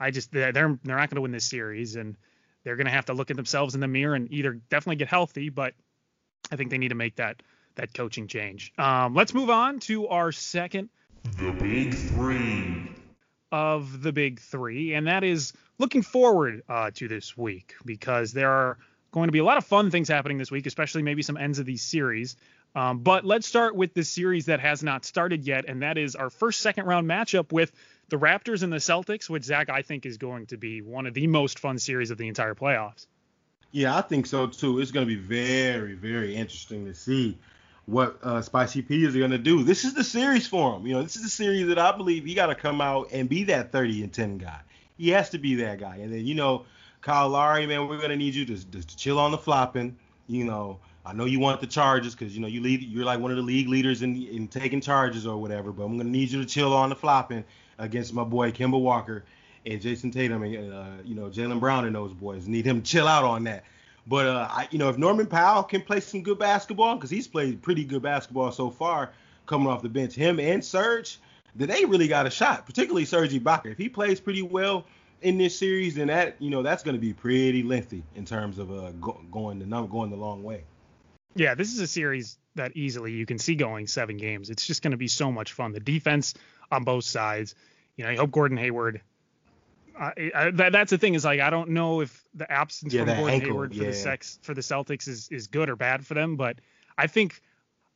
I 0.00 0.10
just 0.10 0.32
they're 0.32 0.50
they're 0.50 0.76
not 0.82 1.10
going 1.10 1.14
to 1.14 1.20
win 1.20 1.30
this 1.30 1.44
series, 1.44 1.94
and 1.94 2.16
they're 2.64 2.74
going 2.74 2.86
to 2.86 2.92
have 2.92 3.06
to 3.06 3.14
look 3.14 3.30
at 3.30 3.36
themselves 3.36 3.76
in 3.76 3.80
the 3.80 3.86
mirror 3.86 4.16
and 4.16 4.28
either 4.32 4.54
definitely 4.68 4.96
get 4.96 5.06
healthy, 5.06 5.50
but 5.50 5.74
I 6.50 6.56
think 6.56 6.70
they 6.70 6.78
need 6.78 6.88
to 6.88 6.96
make 6.96 7.14
that 7.16 7.40
that 7.76 7.94
coaching 7.94 8.26
change. 8.26 8.72
Um, 8.78 9.14
let's 9.14 9.32
move 9.32 9.48
on 9.48 9.78
to 9.80 10.08
our 10.08 10.32
second 10.32 10.88
The 11.38 11.52
Big 11.52 11.94
Three. 11.94 12.93
Of 13.54 14.02
the 14.02 14.12
big 14.12 14.40
three, 14.40 14.94
and 14.94 15.06
that 15.06 15.22
is 15.22 15.52
looking 15.78 16.02
forward 16.02 16.64
uh, 16.68 16.90
to 16.92 17.06
this 17.06 17.36
week 17.36 17.76
because 17.84 18.32
there 18.32 18.50
are 18.50 18.78
going 19.12 19.28
to 19.28 19.32
be 19.32 19.38
a 19.38 19.44
lot 19.44 19.58
of 19.58 19.64
fun 19.64 19.92
things 19.92 20.08
happening 20.08 20.38
this 20.38 20.50
week, 20.50 20.66
especially 20.66 21.04
maybe 21.04 21.22
some 21.22 21.36
ends 21.36 21.60
of 21.60 21.64
these 21.64 21.80
series. 21.80 22.34
Um, 22.74 22.98
but 22.98 23.24
let's 23.24 23.46
start 23.46 23.76
with 23.76 23.94
the 23.94 24.02
series 24.02 24.46
that 24.46 24.58
has 24.58 24.82
not 24.82 25.04
started 25.04 25.46
yet, 25.46 25.66
and 25.68 25.82
that 25.82 25.96
is 25.98 26.16
our 26.16 26.30
first 26.30 26.62
second 26.62 26.86
round 26.86 27.08
matchup 27.08 27.52
with 27.52 27.70
the 28.08 28.16
Raptors 28.16 28.64
and 28.64 28.72
the 28.72 28.78
Celtics, 28.78 29.30
which 29.30 29.44
Zach 29.44 29.70
I 29.70 29.82
think 29.82 30.04
is 30.04 30.18
going 30.18 30.46
to 30.46 30.56
be 30.56 30.82
one 30.82 31.06
of 31.06 31.14
the 31.14 31.28
most 31.28 31.60
fun 31.60 31.78
series 31.78 32.10
of 32.10 32.18
the 32.18 32.26
entire 32.26 32.56
playoffs. 32.56 33.06
Yeah, 33.70 33.96
I 33.96 34.00
think 34.00 34.26
so 34.26 34.48
too. 34.48 34.80
It's 34.80 34.90
going 34.90 35.06
to 35.06 35.14
be 35.14 35.20
very, 35.20 35.94
very 35.94 36.34
interesting 36.34 36.86
to 36.86 36.94
see 36.94 37.38
what 37.86 38.18
uh, 38.22 38.40
Spicy 38.40 38.82
P 38.82 39.04
is 39.04 39.14
going 39.14 39.30
to 39.30 39.38
do. 39.38 39.62
This 39.62 39.84
is 39.84 39.94
the 39.94 40.04
series 40.04 40.46
for 40.46 40.76
him. 40.76 40.86
You 40.86 40.94
know, 40.94 41.02
this 41.02 41.16
is 41.16 41.22
the 41.22 41.28
series 41.28 41.66
that 41.68 41.78
I 41.78 41.96
believe 41.96 42.24
he 42.24 42.34
got 42.34 42.46
to 42.46 42.54
come 42.54 42.80
out 42.80 43.08
and 43.12 43.28
be 43.28 43.44
that 43.44 43.72
30 43.72 44.04
and 44.04 44.12
10 44.12 44.38
guy. 44.38 44.60
He 44.96 45.10
has 45.10 45.30
to 45.30 45.38
be 45.38 45.56
that 45.56 45.80
guy. 45.80 45.96
And 45.96 46.12
then, 46.12 46.24
you 46.24 46.34
know, 46.34 46.64
Kyle 47.02 47.28
Lowry, 47.28 47.66
man, 47.66 47.86
we're 47.86 47.98
going 47.98 48.10
to 48.10 48.16
need 48.16 48.34
you 48.34 48.46
to, 48.46 48.70
to, 48.70 48.96
chill 48.96 49.18
on 49.18 49.32
the 49.32 49.38
flopping. 49.38 49.96
You 50.26 50.44
know, 50.44 50.78
I 51.04 51.12
know 51.12 51.26
you 51.26 51.40
want 51.40 51.60
the 51.60 51.66
charges 51.66 52.14
because, 52.14 52.34
you 52.34 52.40
know, 52.40 52.46
you 52.46 52.62
lead, 52.62 52.82
you're 52.82 53.04
like 53.04 53.20
one 53.20 53.30
of 53.30 53.36
the 53.36 53.42
league 53.42 53.68
leaders 53.68 54.00
in, 54.00 54.16
in 54.22 54.48
taking 54.48 54.80
charges 54.80 55.26
or 55.26 55.36
whatever, 55.36 55.70
but 55.70 55.84
I'm 55.84 55.96
going 55.96 56.06
to 56.06 56.12
need 56.12 56.30
you 56.30 56.40
to 56.40 56.48
chill 56.48 56.72
on 56.72 56.88
the 56.88 56.96
flopping 56.96 57.44
against 57.78 58.14
my 58.14 58.24
boy 58.24 58.52
Kemba 58.52 58.80
Walker 58.80 59.24
and 59.66 59.80
Jayson 59.80 60.10
Tatum 60.10 60.42
and, 60.42 60.72
uh, 60.72 60.86
you 61.04 61.14
know, 61.14 61.28
Jaylen 61.28 61.60
Brown 61.60 61.84
and 61.84 61.94
those 61.94 62.14
boys. 62.14 62.48
Need 62.48 62.64
him 62.64 62.80
to 62.80 62.90
chill 62.90 63.06
out 63.06 63.24
on 63.24 63.44
that. 63.44 63.64
But 64.06 64.26
uh, 64.26 64.48
I, 64.50 64.68
you 64.70 64.78
know, 64.78 64.88
if 64.88 64.98
Norman 64.98 65.26
Powell 65.26 65.62
can 65.62 65.80
play 65.80 66.00
some 66.00 66.22
good 66.22 66.38
basketball, 66.38 66.96
because 66.96 67.10
he's 67.10 67.26
played 67.26 67.62
pretty 67.62 67.84
good 67.84 68.02
basketball 68.02 68.52
so 68.52 68.70
far, 68.70 69.12
coming 69.46 69.66
off 69.66 69.82
the 69.82 69.88
bench, 69.88 70.14
him 70.14 70.38
and 70.38 70.64
Serge, 70.64 71.18
then 71.54 71.68
they 71.68 71.84
really 71.84 72.08
got 72.08 72.26
a 72.26 72.30
shot. 72.30 72.66
Particularly 72.66 73.04
Serge 73.04 73.32
Ibaka. 73.32 73.66
If 73.66 73.78
he 73.78 73.88
plays 73.88 74.20
pretty 74.20 74.42
well 74.42 74.84
in 75.22 75.38
this 75.38 75.58
series, 75.58 75.94
then 75.94 76.08
that, 76.08 76.36
you 76.38 76.50
know, 76.50 76.62
that's 76.62 76.82
going 76.82 76.96
to 76.96 77.00
be 77.00 77.12
pretty 77.12 77.62
lengthy 77.62 78.02
in 78.14 78.24
terms 78.24 78.58
of 78.58 78.70
uh, 78.70 78.90
go, 78.92 79.20
going 79.30 79.58
the 79.58 79.66
num- 79.66 79.88
going 79.88 80.10
the 80.10 80.16
long 80.16 80.42
way. 80.42 80.64
Yeah, 81.34 81.54
this 81.54 81.72
is 81.72 81.80
a 81.80 81.86
series 81.86 82.38
that 82.54 82.76
easily 82.76 83.12
you 83.12 83.26
can 83.26 83.38
see 83.38 83.54
going 83.54 83.86
seven 83.86 84.16
games. 84.16 84.50
It's 84.50 84.66
just 84.66 84.82
going 84.82 84.92
to 84.92 84.96
be 84.96 85.08
so 85.08 85.32
much 85.32 85.52
fun. 85.52 85.72
The 85.72 85.80
defense 85.80 86.34
on 86.70 86.84
both 86.84 87.04
sides. 87.04 87.54
You 87.96 88.04
know, 88.04 88.10
I 88.10 88.16
hope 88.16 88.30
Gordon 88.30 88.56
Hayward. 88.58 89.00
I, 89.98 90.50
that, 90.54 90.72
that's 90.72 90.90
the 90.90 90.98
thing 90.98 91.14
is 91.14 91.24
like 91.24 91.40
I 91.40 91.50
don't 91.50 91.70
know 91.70 92.00
if 92.00 92.23
the 92.34 92.50
absence 92.50 92.92
Yeah, 92.92 93.04
from 93.04 93.16
Gordon 93.16 93.34
ankle, 93.34 93.48
Hayward 93.48 93.74
for 93.74 93.82
yeah. 93.82 93.90
the 93.90 93.96
sex 93.96 94.38
for 94.42 94.54
the 94.54 94.60
Celtics 94.60 95.08
is 95.08 95.28
is 95.30 95.46
good 95.46 95.68
or 95.70 95.76
bad 95.76 96.06
for 96.06 96.14
them, 96.14 96.36
but 96.36 96.58
I 96.98 97.06
think 97.06 97.40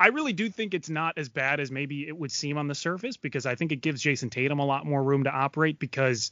I 0.00 0.08
really 0.08 0.32
do 0.32 0.48
think 0.48 0.74
it's 0.74 0.88
not 0.88 1.18
as 1.18 1.28
bad 1.28 1.58
as 1.60 1.70
maybe 1.70 2.06
it 2.06 2.16
would 2.16 2.30
seem 2.30 2.56
on 2.56 2.68
the 2.68 2.74
surface 2.74 3.16
because 3.16 3.46
I 3.46 3.54
think 3.56 3.72
it 3.72 3.76
gives 3.76 4.00
Jayson 4.02 4.30
Tatum 4.30 4.60
a 4.60 4.64
lot 4.64 4.86
more 4.86 5.02
room 5.02 5.24
to 5.24 5.30
operate 5.30 5.78
because 5.78 6.30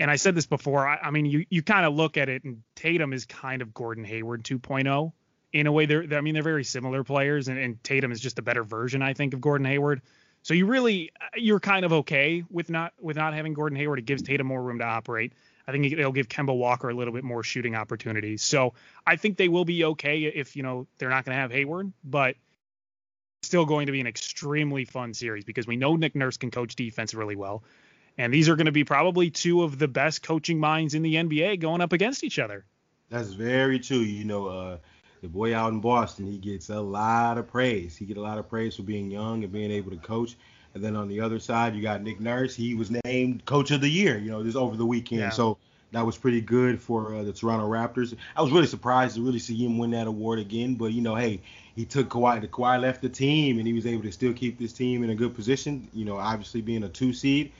and 0.00 0.10
I 0.10 0.16
said 0.16 0.34
this 0.34 0.46
before, 0.46 0.86
I, 0.86 0.96
I 0.96 1.10
mean 1.10 1.26
you 1.26 1.44
you 1.50 1.62
kind 1.62 1.86
of 1.86 1.94
look 1.94 2.16
at 2.16 2.28
it 2.28 2.44
and 2.44 2.62
Tatum 2.74 3.12
is 3.12 3.24
kind 3.26 3.62
of 3.62 3.74
Gordon 3.74 4.04
Hayward 4.04 4.44
2.0 4.44 5.12
in 5.52 5.66
a 5.66 5.72
way 5.72 5.86
they're, 5.86 6.06
they're 6.06 6.18
I 6.18 6.22
mean 6.22 6.34
they're 6.34 6.42
very 6.42 6.64
similar 6.64 7.04
players 7.04 7.48
and, 7.48 7.58
and 7.58 7.82
Tatum 7.82 8.12
is 8.12 8.20
just 8.20 8.38
a 8.38 8.42
better 8.42 8.62
version 8.64 9.02
I 9.02 9.14
think 9.14 9.34
of 9.34 9.40
Gordon 9.40 9.66
Hayward. 9.66 10.02
So 10.42 10.52
you 10.54 10.66
really 10.66 11.10
you're 11.36 11.60
kind 11.60 11.84
of 11.84 11.92
okay 11.92 12.44
with 12.50 12.70
not 12.70 12.92
with 13.00 13.16
not 13.16 13.34
having 13.34 13.54
Gordon 13.54 13.78
Hayward. 13.78 13.98
It 13.98 14.04
gives 14.04 14.22
Tatum 14.22 14.46
more 14.46 14.62
room 14.62 14.78
to 14.80 14.84
operate. 14.84 15.32
I 15.66 15.72
think 15.72 15.90
it'll 15.90 16.12
give 16.12 16.28
Kemba 16.28 16.56
Walker 16.56 16.90
a 16.90 16.94
little 16.94 17.14
bit 17.14 17.24
more 17.24 17.42
shooting 17.42 17.74
opportunities. 17.74 18.42
So 18.42 18.74
I 19.06 19.16
think 19.16 19.36
they 19.36 19.48
will 19.48 19.64
be 19.64 19.84
okay 19.84 20.24
if 20.24 20.56
you 20.56 20.62
know 20.62 20.86
they're 20.98 21.08
not 21.08 21.24
going 21.24 21.34
to 21.34 21.40
have 21.40 21.50
Hayward, 21.52 21.92
but 22.04 22.36
still 23.42 23.64
going 23.64 23.86
to 23.86 23.92
be 23.92 24.00
an 24.00 24.06
extremely 24.06 24.84
fun 24.84 25.14
series 25.14 25.44
because 25.44 25.66
we 25.66 25.76
know 25.76 25.96
Nick 25.96 26.14
Nurse 26.14 26.36
can 26.36 26.50
coach 26.50 26.76
defense 26.76 27.14
really 27.14 27.36
well. 27.36 27.62
And 28.16 28.32
these 28.32 28.48
are 28.48 28.56
going 28.56 28.66
to 28.66 28.72
be 28.72 28.84
probably 28.84 29.30
two 29.30 29.62
of 29.62 29.78
the 29.78 29.88
best 29.88 30.22
coaching 30.22 30.58
minds 30.58 30.94
in 30.94 31.02
the 31.02 31.14
NBA 31.14 31.60
going 31.60 31.80
up 31.80 31.92
against 31.92 32.24
each 32.24 32.38
other. 32.38 32.64
That's 33.10 33.28
very 33.28 33.78
true. 33.78 33.98
You 33.98 34.24
know, 34.24 34.46
uh, 34.46 34.78
the 35.20 35.28
boy 35.28 35.54
out 35.54 35.72
in 35.72 35.80
Boston, 35.80 36.26
he 36.26 36.38
gets 36.38 36.70
a 36.70 36.80
lot 36.80 37.38
of 37.38 37.48
praise. 37.48 37.96
He 37.96 38.04
get 38.06 38.16
a 38.16 38.22
lot 38.22 38.38
of 38.38 38.48
praise 38.48 38.76
for 38.76 38.82
being 38.82 39.10
young 39.10 39.42
and 39.42 39.52
being 39.52 39.70
able 39.70 39.90
to 39.90 39.96
coach. 39.96 40.36
And 40.74 40.82
then 40.82 40.96
on 40.96 41.08
the 41.08 41.20
other 41.20 41.38
side, 41.38 41.74
you 41.74 41.82
got 41.82 42.02
Nick 42.02 42.20
Nurse. 42.20 42.54
He 42.54 42.74
was 42.74 42.90
named 43.04 43.44
Coach 43.44 43.70
of 43.70 43.80
the 43.80 43.88
Year, 43.88 44.18
you 44.18 44.30
know, 44.30 44.42
this 44.42 44.56
over 44.56 44.76
the 44.76 44.86
weekend. 44.86 45.20
Yeah. 45.20 45.30
So 45.30 45.56
that 45.92 46.04
was 46.04 46.18
pretty 46.18 46.40
good 46.40 46.80
for 46.80 47.14
uh, 47.14 47.22
the 47.22 47.32
Toronto 47.32 47.68
Raptors. 47.68 48.16
I 48.36 48.42
was 48.42 48.50
really 48.50 48.66
surprised 48.66 49.14
to 49.14 49.24
really 49.24 49.38
see 49.38 49.56
him 49.56 49.78
win 49.78 49.92
that 49.92 50.08
award 50.08 50.40
again. 50.40 50.74
But 50.74 50.86
you 50.86 51.00
know, 51.00 51.14
hey, 51.14 51.40
he 51.76 51.84
took 51.84 52.08
Kawhi. 52.08 52.40
The 52.40 52.48
Kawhi 52.48 52.80
left 52.80 53.00
the 53.00 53.08
team, 53.08 53.58
and 53.58 53.66
he 53.66 53.72
was 53.72 53.86
able 53.86 54.02
to 54.02 54.12
still 54.12 54.32
keep 54.32 54.58
this 54.58 54.72
team 54.72 55.04
in 55.04 55.10
a 55.10 55.14
good 55.14 55.34
position. 55.34 55.88
You 55.94 56.04
know, 56.04 56.18
obviously 56.18 56.60
being 56.60 56.82
a 56.82 56.88
two 56.88 57.12
seed, 57.12 57.52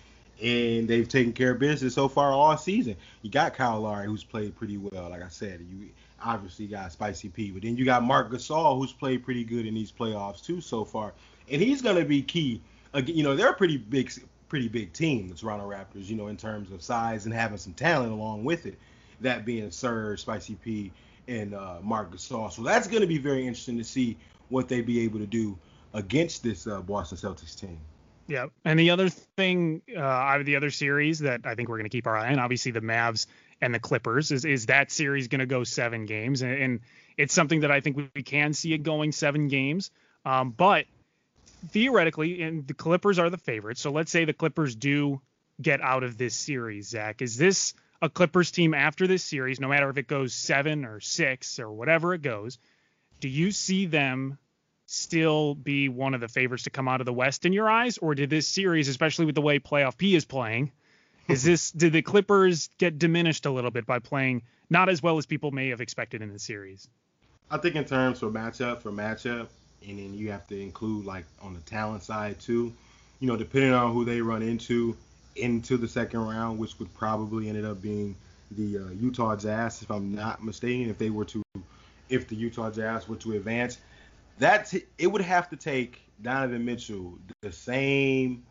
and 0.43 0.89
they've 0.89 1.09
taken 1.09 1.33
care 1.33 1.53
of 1.53 1.61
business 1.61 1.95
so 1.95 2.09
far 2.09 2.33
all 2.33 2.57
season. 2.57 2.97
You 3.23 3.31
got 3.31 3.55
Kyle 3.55 3.81
Lowry, 3.81 4.07
who's 4.07 4.25
played 4.25 4.57
pretty 4.57 4.79
well. 4.79 5.11
Like 5.11 5.23
I 5.23 5.29
said, 5.29 5.65
you 5.71 5.91
obviously 6.25 6.67
got 6.67 6.91
Spicy 6.91 7.29
P, 7.29 7.53
but 7.53 7.63
then 7.63 7.77
you 7.77 7.85
got 7.85 8.03
Marc 8.03 8.33
Gasol, 8.33 8.77
who's 8.77 8.93
played 8.93 9.25
pretty 9.25 9.45
good 9.45 9.65
in 9.65 9.75
these 9.75 9.93
playoffs 9.93 10.45
too 10.45 10.61
so 10.61 10.85
far, 10.85 11.13
and 11.49 11.63
he's 11.63 11.83
going 11.83 11.97
to 11.97 12.05
be 12.05 12.21
key. 12.21 12.61
You 12.95 13.23
know, 13.23 13.35
they're 13.35 13.51
a 13.51 13.55
pretty 13.55 13.77
big, 13.77 14.13
pretty 14.49 14.69
big 14.69 14.93
team, 14.93 15.29
the 15.29 15.35
Toronto 15.35 15.69
Raptors. 15.69 16.09
You 16.09 16.17
know, 16.17 16.29
in 16.29 16.37
terms 16.37 16.71
of 16.71 16.83
size 16.83 17.25
and 17.25 17.35
having 17.35 17.59
some 17.59 17.75
talent 17.75 18.13
along 18.13 18.45
with 18.45 18.67
it. 18.67 18.79
That 19.21 19.45
being 19.45 19.71
Serge, 19.71 20.21
Spicy 20.21 20.57
P, 20.57 20.93
and 21.29 21.55
uh, 21.55 21.79
Marc 21.83 22.13
Gasol. 22.13 22.53
So 22.53 22.63
that's 22.63 22.87
going 22.87 23.01
to 23.01 23.07
be 23.07 23.19
very 23.19 23.47
interesting 23.47 23.79
to 23.79 23.85
see 23.85 24.17
what 24.49 24.69
they 24.69 24.81
be 24.81 25.01
able 25.01 25.19
to 25.19 25.27
do 25.27 25.59
against 25.95 26.43
this 26.43 26.67
uh, 26.67 26.81
Boston 26.83 27.19
Celtics 27.19 27.59
team. 27.59 27.79
Yeah, 28.27 28.47
and 28.65 28.79
the 28.79 28.91
other 28.91 29.09
thing, 29.09 29.83
uh, 29.97 30.43
the 30.43 30.57
other 30.57 30.71
series 30.71 31.19
that 31.21 31.43
I 31.45 31.55
think 31.55 31.69
we're 31.69 31.77
going 31.77 31.91
to 31.91 31.95
keep 31.95 32.07
our 32.07 32.17
eye 32.17 32.33
on, 32.33 32.39
obviously 32.39 32.73
the 32.73 32.81
Mavs 32.81 33.27
and 33.61 33.75
the 33.75 33.79
Clippers, 33.79 34.33
is 34.33 34.45
is 34.45 34.67
that 34.67 34.91
series 34.91 35.29
going 35.29 35.41
to 35.41 35.47
go 35.47 35.63
seven 35.65 36.07
games, 36.07 36.43
and, 36.43 36.53
and, 36.53 36.81
it's 37.17 37.33
something 37.33 37.61
that 37.61 37.71
I 37.71 37.79
think 37.79 37.97
we 37.97 38.23
can 38.25 38.55
see 38.55 38.73
it 38.73 38.79
going 38.79 39.13
seven 39.13 39.47
games. 39.47 39.93
Um, 40.25 40.51
but 40.51 40.87
theoretically, 41.71 42.43
and 42.43 42.67
the 42.67 42.75
Clippers 42.75 43.19
are 43.19 43.31
the 43.31 43.39
favorites, 43.39 43.81
so 43.81 43.91
let's 43.91 44.11
say 44.11 44.25
the 44.25 44.33
Clippers 44.33 44.75
do 44.75 45.21
get 45.61 45.81
out 45.81 46.03
of 46.03 46.19
this 46.19 46.35
series. 46.35 46.89
Zach, 46.89 47.23
is 47.23 47.37
this 47.37 47.75
a 48.03 48.09
Clippers 48.09 48.51
team 48.51 48.75
after 48.75 49.07
this 49.07 49.25
series, 49.25 49.61
no 49.61 49.69
matter 49.69 49.89
if 49.89 49.97
it 49.97 50.09
goes 50.09 50.35
seven 50.35 50.85
or 50.85 51.01
six 51.01 51.59
or 51.59 51.71
whatever 51.71 52.15
it 52.15 52.23
goes? 52.23 52.59
Do 53.21 53.29
you 53.29 53.51
see 53.51 53.87
them 53.87 54.39
still 54.87 55.55
be 55.55 55.89
one 55.89 56.15
of 56.15 56.21
the 56.21 56.29
favorites 56.29 56.65
to 56.65 56.71
come 56.71 56.89
out 56.89 57.01
of 57.01 57.07
the 57.07 57.13
West 57.13 57.47
in 57.47 57.53
your 57.53 57.71
eyes, 57.71 57.99
or 57.99 58.15
did 58.15 58.31
this 58.31 58.49
series, 58.49 58.89
especially 58.89 59.25
with 59.25 59.35
the 59.35 59.41
way 59.41 59.59
Playoff 59.59 59.97
P 59.97 60.15
is 60.15 60.25
playing, 60.25 60.73
is 61.29 61.43
this 61.43 61.71
did 61.71 61.93
the 61.93 62.03
Clippers 62.03 62.69
get 62.79 62.99
diminished 62.99 63.47
a 63.47 63.51
little 63.51 63.71
bit 63.71 63.87
by 63.87 63.99
playing 63.99 64.43
not 64.69 64.89
as 64.89 65.03
well 65.03 65.19
as 65.19 65.27
people 65.27 65.51
may 65.51 65.69
have 65.69 65.81
expected 65.81 66.21
in 66.21 66.33
the 66.33 66.39
series? 66.39 66.89
I 67.51 67.59
think 67.59 67.77
in 67.77 67.85
terms 67.85 68.19
for 68.19 68.31
matchup 68.31 68.83
for 68.83 68.91
matchup, 68.91 69.49
and 69.89 69.99
then 69.99 70.15
you 70.15 70.31
have 70.31 70.47
to 70.49 70.61
include 70.61 71.05
like 71.05 71.25
on 71.41 71.55
the 71.55 71.61
talent 71.61 72.03
side 72.03 72.41
too. 72.41 72.73
You 73.21 73.29
know, 73.29 73.37
depending 73.37 73.73
on 73.73 73.93
who 73.93 74.05
they 74.05 74.21
run 74.21 74.43
into 74.43 74.97
into 75.37 75.77
the 75.77 75.89
second 75.89 76.21
round, 76.21 76.59
which 76.59 76.79
would 76.79 76.93
probably 76.95 77.49
ended 77.49 77.65
up 77.65 77.81
being 77.81 78.15
the 78.51 78.79
uh, 78.79 78.91
Utah 79.01 79.37
Jazz, 79.37 79.83
if 79.83 79.91
I'm 79.91 80.15
not 80.15 80.45
mistaken, 80.45 80.91
if 80.91 80.99
they 80.99 81.11
were 81.11 81.25
to 81.27 81.43
if 82.09 82.29
the 82.29 82.37
Utah 82.37 82.71
Jazz 82.71 83.09
were 83.09 83.17
to 83.17 83.33
advance 83.33 83.79
that's 84.39 84.75
it 84.75 85.07
would 85.07 85.23
have 85.23 85.49
to 85.51 85.57
take 85.57 86.01
Donovan 86.23 86.65
Mitchell 86.65 87.19
the 87.41 87.53
same 87.53 88.45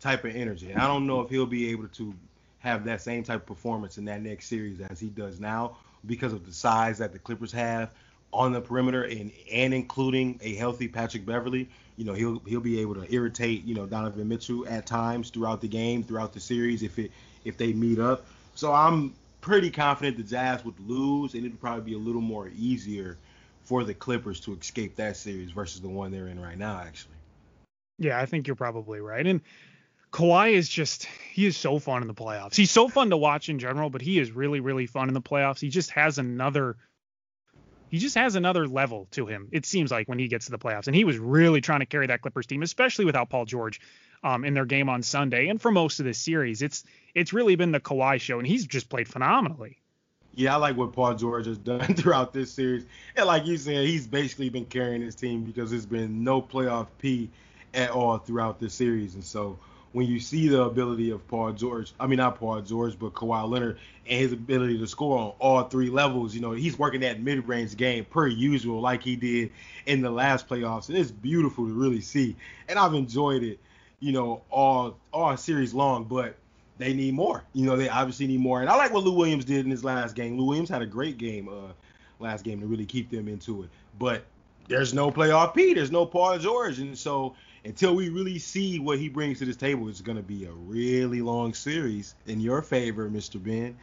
type 0.00 0.24
of 0.24 0.34
energy. 0.34 0.70
And 0.70 0.80
I 0.80 0.86
don't 0.86 1.06
know 1.06 1.20
if 1.20 1.30
he'll 1.30 1.46
be 1.46 1.70
able 1.70 1.88
to 1.88 2.14
have 2.60 2.84
that 2.84 3.00
same 3.00 3.22
type 3.22 3.40
of 3.40 3.46
performance 3.46 3.98
in 3.98 4.04
that 4.06 4.22
next 4.22 4.46
series 4.46 4.80
as 4.80 5.00
he 5.00 5.08
does 5.08 5.40
now 5.40 5.76
because 6.06 6.32
of 6.32 6.46
the 6.46 6.52
size 6.52 6.98
that 6.98 7.12
the 7.12 7.18
Clippers 7.18 7.52
have 7.52 7.90
on 8.32 8.52
the 8.52 8.60
perimeter 8.60 9.04
and 9.04 9.30
and 9.50 9.74
including 9.74 10.38
a 10.42 10.54
healthy 10.54 10.88
Patrick 10.88 11.26
Beverley. 11.26 11.68
You 11.96 12.04
know, 12.04 12.14
he'll 12.14 12.38
he'll 12.46 12.60
be 12.60 12.80
able 12.80 12.94
to 12.94 13.12
irritate, 13.12 13.64
you 13.64 13.74
know, 13.74 13.86
Donovan 13.86 14.26
Mitchell 14.28 14.66
at 14.68 14.86
times 14.86 15.30
throughout 15.30 15.60
the 15.60 15.68
game, 15.68 16.02
throughout 16.02 16.32
the 16.32 16.40
series 16.40 16.82
if 16.82 16.98
it 16.98 17.10
if 17.44 17.56
they 17.56 17.72
meet 17.72 17.98
up. 17.98 18.24
So 18.54 18.72
I'm 18.72 19.14
pretty 19.40 19.70
confident 19.70 20.16
the 20.16 20.22
Jazz 20.22 20.64
would 20.64 20.78
lose 20.80 21.34
and 21.34 21.44
it'd 21.44 21.60
probably 21.60 21.82
be 21.82 21.94
a 21.94 21.98
little 21.98 22.20
more 22.20 22.50
easier 22.56 23.16
for 23.64 23.84
the 23.84 23.94
Clippers 23.94 24.40
to 24.40 24.54
escape 24.54 24.96
that 24.96 25.16
series 25.16 25.50
versus 25.50 25.80
the 25.80 25.88
one 25.88 26.10
they're 26.10 26.28
in 26.28 26.40
right 26.40 26.58
now, 26.58 26.80
actually. 26.80 27.14
Yeah, 27.98 28.18
I 28.18 28.26
think 28.26 28.46
you're 28.46 28.56
probably 28.56 29.00
right. 29.00 29.26
And 29.26 29.42
Kawhi 30.12 30.52
is 30.52 30.68
just 30.68 31.04
he 31.32 31.46
is 31.46 31.56
so 31.56 31.78
fun 31.78 32.02
in 32.02 32.08
the 32.08 32.14
playoffs. 32.14 32.56
He's 32.56 32.70
so 32.70 32.88
fun 32.88 33.10
to 33.10 33.16
watch 33.16 33.48
in 33.48 33.58
general, 33.58 33.90
but 33.90 34.00
he 34.00 34.18
is 34.18 34.32
really 34.32 34.60
really 34.60 34.86
fun 34.86 35.08
in 35.08 35.14
the 35.14 35.22
playoffs. 35.22 35.60
He 35.60 35.68
just 35.68 35.90
has 35.90 36.18
another 36.18 36.76
he 37.90 37.98
just 37.98 38.14
has 38.16 38.34
another 38.34 38.66
level 38.66 39.08
to 39.12 39.26
him. 39.26 39.48
It 39.52 39.66
seems 39.66 39.90
like 39.90 40.08
when 40.08 40.18
he 40.18 40.28
gets 40.28 40.46
to 40.46 40.52
the 40.52 40.58
playoffs, 40.58 40.86
and 40.86 40.96
he 40.96 41.04
was 41.04 41.18
really 41.18 41.60
trying 41.60 41.80
to 41.80 41.86
carry 41.86 42.06
that 42.06 42.22
Clippers 42.22 42.46
team, 42.46 42.62
especially 42.62 43.04
without 43.04 43.28
Paul 43.28 43.44
George 43.44 43.80
um, 44.22 44.44
in 44.44 44.54
their 44.54 44.64
game 44.64 44.88
on 44.88 45.02
Sunday, 45.02 45.48
and 45.48 45.60
for 45.60 45.70
most 45.70 46.00
of 46.00 46.06
this 46.06 46.18
series, 46.18 46.62
it's 46.62 46.84
it's 47.14 47.32
really 47.32 47.56
been 47.56 47.72
the 47.72 47.80
Kawhi 47.80 48.20
show, 48.20 48.38
and 48.38 48.46
he's 48.46 48.66
just 48.66 48.88
played 48.88 49.08
phenomenally 49.08 49.80
yeah, 50.34 50.54
I 50.54 50.58
like 50.58 50.76
what 50.76 50.92
Paul 50.92 51.14
George 51.14 51.46
has 51.46 51.58
done 51.72 51.94
throughout 51.94 52.32
this 52.32 52.52
series. 52.52 52.84
And 53.16 53.26
like 53.26 53.46
you 53.46 53.56
said, 53.56 53.86
he's 53.86 54.06
basically 54.06 54.48
been 54.48 54.66
carrying 54.66 55.02
his 55.02 55.14
team 55.14 55.44
because 55.44 55.70
there's 55.70 55.86
been 55.86 56.24
no 56.24 56.40
playoff 56.40 56.86
P 56.98 57.30
at 57.74 57.90
all 57.90 58.18
throughout 58.18 58.58
this 58.58 58.74
series. 58.74 59.14
And 59.14 59.24
so 59.24 59.58
when 59.92 60.06
you 60.06 60.20
see 60.20 60.48
the 60.48 60.62
ability 60.62 61.10
of 61.10 61.26
Paul 61.26 61.52
George, 61.52 61.92
I 61.98 62.06
mean 62.06 62.18
not 62.18 62.38
Paul 62.38 62.60
George, 62.60 62.98
but 62.98 63.12
Kawhi 63.12 63.48
Leonard 63.48 63.78
and 64.08 64.20
his 64.20 64.32
ability 64.32 64.78
to 64.78 64.86
score 64.86 65.18
on 65.18 65.32
all 65.38 65.64
three 65.64 65.90
levels, 65.90 66.34
you 66.34 66.40
know, 66.40 66.52
he's 66.52 66.78
working 66.78 67.00
that 67.00 67.20
mid-range 67.20 67.76
game 67.76 68.04
per 68.04 68.26
usual 68.26 68.80
like 68.80 69.02
he 69.02 69.16
did 69.16 69.50
in 69.86 70.00
the 70.00 70.10
last 70.10 70.48
playoffs. 70.48 70.88
And 70.88 70.96
it's 70.96 71.10
beautiful 71.10 71.66
to 71.66 71.72
really 71.72 72.00
see. 72.00 72.36
And 72.68 72.78
I've 72.78 72.94
enjoyed 72.94 73.42
it, 73.42 73.58
you 73.98 74.12
know, 74.12 74.42
all 74.50 74.96
all 75.12 75.36
series 75.36 75.74
long, 75.74 76.04
but 76.04 76.36
they 76.78 76.94
need 76.94 77.14
more. 77.14 77.44
You 77.52 77.66
know, 77.66 77.76
they 77.76 77.88
obviously 77.88 78.26
need 78.26 78.40
more. 78.40 78.60
And 78.60 78.70
I 78.70 78.76
like 78.76 78.92
what 78.92 79.04
Lou 79.04 79.12
Williams 79.12 79.44
did 79.44 79.64
in 79.64 79.70
his 79.70 79.84
last 79.84 80.14
game. 80.14 80.38
Lou 80.38 80.46
Williams 80.46 80.68
had 80.68 80.82
a 80.82 80.86
great 80.86 81.18
game 81.18 81.48
uh, 81.48 81.72
last 82.20 82.44
game 82.44 82.60
to 82.60 82.66
really 82.66 82.86
keep 82.86 83.10
them 83.10 83.28
into 83.28 83.64
it. 83.64 83.68
But 83.98 84.24
there's 84.68 84.94
no 84.94 85.10
playoff 85.10 85.54
P. 85.54 85.74
There's 85.74 85.90
no 85.90 86.06
Paul 86.06 86.38
George. 86.38 86.78
And 86.78 86.96
so 86.96 87.34
until 87.64 87.94
we 87.94 88.08
really 88.08 88.38
see 88.38 88.78
what 88.78 88.98
he 88.98 89.08
brings 89.08 89.38
to 89.38 89.44
this 89.44 89.56
table, 89.56 89.88
it's 89.88 90.00
going 90.00 90.16
to 90.16 90.22
be 90.22 90.44
a 90.44 90.52
really 90.52 91.20
long 91.20 91.54
series 91.54 92.14
in 92.26 92.40
your 92.40 92.62
favor, 92.62 93.08
Mr. 93.10 93.42
Ben, 93.42 93.76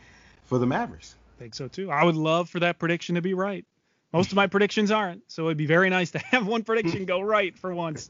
for 0.45 0.57
the 0.57 0.65
Mavericks. 0.65 1.15
I 1.37 1.39
think 1.39 1.55
so 1.55 1.67
too. 1.67 1.91
I 1.91 2.03
would 2.03 2.15
love 2.15 2.49
for 2.49 2.59
that 2.61 2.79
prediction 2.79 3.15
to 3.15 3.21
be 3.21 3.33
right. 3.33 3.65
Most 4.13 4.31
of 4.31 4.35
my 4.35 4.47
predictions 4.47 4.89
aren't, 4.89 5.23
so 5.27 5.45
it'd 5.45 5.57
be 5.57 5.65
very 5.65 5.89
nice 5.89 6.11
to 6.11 6.19
have 6.31 6.47
one 6.47 6.63
prediction 6.63 7.05
go 7.05 7.21
right 7.21 7.57
for 7.57 7.73
once. 7.73 8.09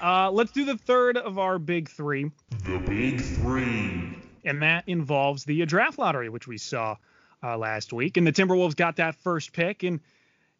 Uh, 0.00 0.30
let's 0.30 0.52
do 0.52 0.64
the 0.64 0.76
third 0.76 1.16
of 1.16 1.38
our 1.38 1.58
big 1.58 1.88
three. 1.88 2.30
The 2.64 2.78
big 2.78 3.20
three. 3.20 4.16
And 4.44 4.62
that 4.62 4.84
involves 4.86 5.44
the 5.44 5.64
draft 5.66 5.98
lottery, 5.98 6.28
which 6.28 6.46
we 6.46 6.58
saw 6.58 6.96
uh, 7.42 7.56
last 7.56 7.92
week. 7.92 8.16
And 8.16 8.26
the 8.26 8.32
Timberwolves 8.32 8.76
got 8.76 8.96
that 8.96 9.16
first 9.16 9.52
pick, 9.52 9.82
and 9.82 10.00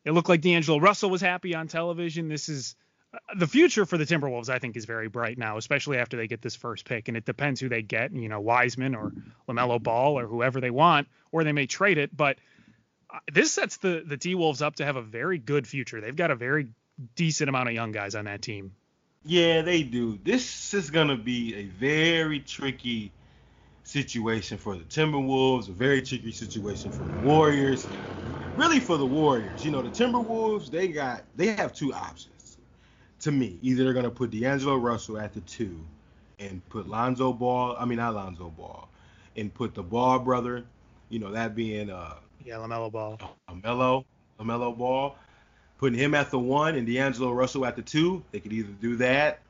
it 0.05 0.13
looked 0.13 0.29
like 0.29 0.41
D'Angelo 0.41 0.81
Russell 0.81 1.11
was 1.11 1.21
happy 1.21 1.55
on 1.55 1.69
television. 1.69 2.29
This 2.29 2.49
is 2.49 2.77
the 3.37 3.47
future 3.47 3.87
for 3.87 3.99
the 3.99 4.07
Timberwolves, 4.07 4.49
I 4.49 4.59
think, 4.59 4.77
is 4.77 4.85
very 4.85 5.09
bright 5.09 5.37
now, 5.37 5.57
especially 5.57 5.99
after 5.99 6.17
they 6.17 6.27
get 6.27 6.43
this 6.43 6.55
first 6.55 6.85
pick. 6.85 7.09
And 7.09 7.17
it 7.17 7.25
depends 7.25 7.61
who 7.61 7.69
they 7.69 7.83
get, 7.83 8.13
you 8.13 8.29
know, 8.29 8.41
Wiseman 8.41 8.95
or 8.95 9.13
LaMelo 9.49 9.83
Ball 9.83 10.19
or 10.19 10.27
whoever 10.27 10.61
they 10.61 10.71
want, 10.71 11.09
or 11.33 11.45
they 11.45 11.53
may 11.53 11.67
trade 11.67 11.99
it. 11.99 12.17
But 12.17 12.39
uh, 13.13 13.19
this 13.33 13.53
sets 13.53 13.79
the 13.79 14.03
the 14.07 14.17
T 14.17 14.35
Wolves 14.35 14.63
up 14.63 14.77
to 14.77 14.85
have 14.85 14.97
a 14.97 15.03
very 15.03 15.39
good 15.39 15.67
future. 15.67 16.01
They've 16.01 16.15
got 16.15 16.31
a 16.31 16.37
very 16.37 16.69
decent 17.17 17.49
amount 17.49 17.69
of 17.69 17.75
young 17.75 17.93
guys 17.93 18.15
on 18.15 18.27
that 18.27 18.43
team. 18.43 18.73
Yeah, 19.25 19.63
they 19.63 19.83
do. 19.83 20.19
This 20.23 20.73
is 20.73 20.91
gonna 20.91 21.17
be 21.17 21.55
a 21.57 21.65
very 21.65 22.41
tricky 22.41 23.11
situation 23.83 24.57
for 24.57 24.77
the 24.77 24.85
Timberwolves, 24.85 25.69
a 25.69 25.73
very 25.73 26.01
tricky 26.01 26.33
situation 26.33 26.93
for 26.93 27.03
the 27.03 27.19
Warriors. 27.27 27.89
Really 28.57 28.79
for 28.79 28.97
the 28.97 29.07
Warriors. 29.07 29.65
You 29.65 29.73
know, 29.73 29.83
the 29.83 29.89
Timberwolves, 29.89 30.71
they 30.71 30.89
got 30.89 31.25
they 31.35 31.49
have 31.49 31.73
two 31.73 31.93
options 31.93 32.40
to 33.21 33.33
me. 33.33 33.59
Either 33.63 33.85
they're 33.85 33.93
gonna 33.93 34.11
put 34.11 34.31
D'Angelo 34.31 34.77
Russell 34.77 35.19
at 35.19 35.33
the 35.33 35.41
two 35.41 35.79
and 36.39 36.67
put 36.69 36.89
Lonzo 36.89 37.33
Ball, 37.33 37.77
I 37.79 37.85
mean 37.85 37.99
not 37.99 38.15
Lonzo 38.15 38.49
Ball, 38.51 38.89
and 39.37 39.53
put 39.53 39.75
the 39.75 39.83
Ball 39.83 40.19
brother, 40.19 40.65
you 41.09 41.19
know, 41.19 41.33
that 41.33 41.55
being 41.55 41.91
uh 41.91 42.15
Yeah, 42.45 42.57
LaMelo 42.57 42.91
Ball. 42.91 43.19
LaMelo, 43.49 44.05
LaMelo 44.39 44.77
Ball 44.77 45.17
putting 45.79 45.99
him 45.99 46.15
at 46.15 46.31
the 46.31 46.39
one 46.39 46.75
and 46.75 46.87
D'Angelo 46.87 47.33
Russell 47.33 47.65
at 47.65 47.75
the 47.75 47.83
two. 47.83 48.23
They 48.33 48.41
could 48.41 48.53
either 48.53 48.73
do 48.81 48.97
that, 48.97 49.41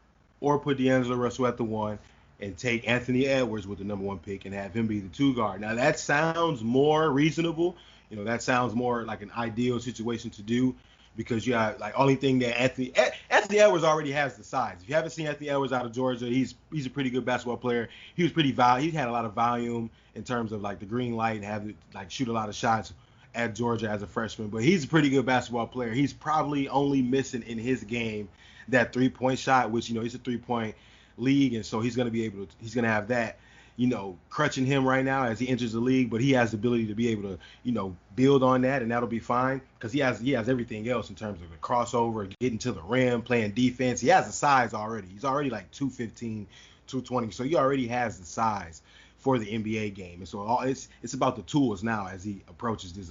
or 0.40 0.58
put 0.58 0.78
D'Angelo 0.78 1.16
Russell 1.16 1.46
at 1.46 1.56
the 1.56 1.64
one 1.64 1.98
and 2.40 2.56
take 2.56 2.88
Anthony 2.88 3.26
Edwards 3.26 3.66
with 3.66 3.78
the 3.78 3.84
number 3.84 4.04
one 4.04 4.18
pick 4.18 4.44
and 4.44 4.54
have 4.54 4.72
him 4.72 4.86
be 4.86 5.00
the 5.00 5.08
two 5.08 5.34
guard. 5.34 5.60
Now 5.60 5.74
that 5.74 5.98
sounds 5.98 6.62
more 6.62 7.10
reasonable. 7.10 7.76
You 8.10 8.16
know, 8.16 8.24
that 8.24 8.42
sounds 8.42 8.74
more 8.74 9.04
like 9.04 9.22
an 9.22 9.30
ideal 9.36 9.78
situation 9.78 10.30
to 10.30 10.42
do 10.42 10.74
because 11.16 11.46
you 11.46 11.54
have 11.54 11.78
like 11.80 11.98
only 11.98 12.14
thing 12.14 12.38
that 12.40 12.60
Anthony 12.60 12.92
Anthony 13.30 13.58
Edwards 13.58 13.84
already 13.84 14.12
has 14.12 14.36
the 14.36 14.44
size. 14.44 14.76
If 14.82 14.88
you 14.88 14.94
haven't 14.94 15.10
seen 15.10 15.26
Anthony 15.26 15.50
Edwards 15.50 15.72
out 15.72 15.84
of 15.84 15.92
Georgia, 15.92 16.26
he's 16.26 16.54
he's 16.72 16.86
a 16.86 16.90
pretty 16.90 17.10
good 17.10 17.24
basketball 17.24 17.56
player. 17.56 17.88
He 18.14 18.22
was 18.22 18.32
pretty 18.32 18.52
vol 18.52 18.76
he 18.76 18.90
had 18.90 19.08
a 19.08 19.12
lot 19.12 19.24
of 19.24 19.32
volume 19.32 19.90
in 20.14 20.24
terms 20.24 20.52
of 20.52 20.60
like 20.60 20.78
the 20.78 20.86
green 20.86 21.16
light 21.16 21.36
and 21.36 21.44
have 21.44 21.72
like 21.94 22.10
shoot 22.10 22.28
a 22.28 22.32
lot 22.32 22.48
of 22.48 22.54
shots 22.54 22.92
at 23.34 23.54
Georgia 23.54 23.88
as 23.88 24.02
a 24.02 24.06
freshman. 24.06 24.48
But 24.48 24.62
he's 24.62 24.84
a 24.84 24.88
pretty 24.88 25.10
good 25.10 25.26
basketball 25.26 25.66
player. 25.66 25.92
He's 25.92 26.12
probably 26.12 26.68
only 26.68 27.02
missing 27.02 27.42
in 27.42 27.58
his 27.58 27.84
game 27.84 28.28
that 28.68 28.92
three 28.92 29.08
point 29.08 29.38
shot, 29.38 29.70
which 29.70 29.88
you 29.88 29.94
know 29.94 30.02
he's 30.02 30.14
a 30.14 30.18
three 30.18 30.38
point 30.38 30.74
league, 31.16 31.54
and 31.54 31.66
so 31.66 31.80
he's 31.80 31.96
gonna 31.96 32.10
be 32.10 32.24
able 32.24 32.46
to 32.46 32.52
he's 32.60 32.74
gonna 32.74 32.88
have 32.88 33.08
that 33.08 33.38
you 33.80 33.86
know, 33.86 34.18
crutching 34.28 34.66
him 34.66 34.86
right 34.86 35.06
now 35.06 35.24
as 35.24 35.38
he 35.38 35.48
enters 35.48 35.72
the 35.72 35.80
league, 35.80 36.10
but 36.10 36.20
he 36.20 36.32
has 36.32 36.50
the 36.50 36.58
ability 36.58 36.86
to 36.86 36.94
be 36.94 37.08
able 37.08 37.22
to, 37.22 37.38
you 37.62 37.72
know, 37.72 37.96
build 38.14 38.42
on 38.42 38.60
that, 38.60 38.82
and 38.82 38.90
that'll 38.90 39.08
be 39.08 39.18
fine 39.18 39.58
because 39.78 39.90
he 39.90 40.00
has 40.00 40.20
he 40.20 40.32
has 40.32 40.50
everything 40.50 40.86
else 40.86 41.08
in 41.08 41.16
terms 41.16 41.40
of 41.40 41.50
the 41.50 41.56
crossover, 41.56 42.30
getting 42.40 42.58
to 42.58 42.72
the 42.72 42.82
rim, 42.82 43.22
playing 43.22 43.52
defense. 43.52 43.98
He 43.98 44.08
has 44.08 44.26
the 44.26 44.34
size 44.34 44.74
already. 44.74 45.08
He's 45.08 45.24
already 45.24 45.48
like 45.48 45.70
215, 45.70 46.46
220, 46.88 47.30
so 47.30 47.42
he 47.42 47.56
already 47.56 47.86
has 47.86 48.18
the 48.18 48.26
size 48.26 48.82
for 49.16 49.38
the 49.38 49.46
NBA 49.46 49.94
game, 49.94 50.18
and 50.18 50.28
so 50.28 50.40
all, 50.40 50.60
it's 50.60 50.90
it's 51.02 51.14
about 51.14 51.36
the 51.36 51.42
tools 51.42 51.82
now 51.82 52.06
as 52.06 52.22
he 52.22 52.42
approaches 52.48 52.92
this 52.92 53.10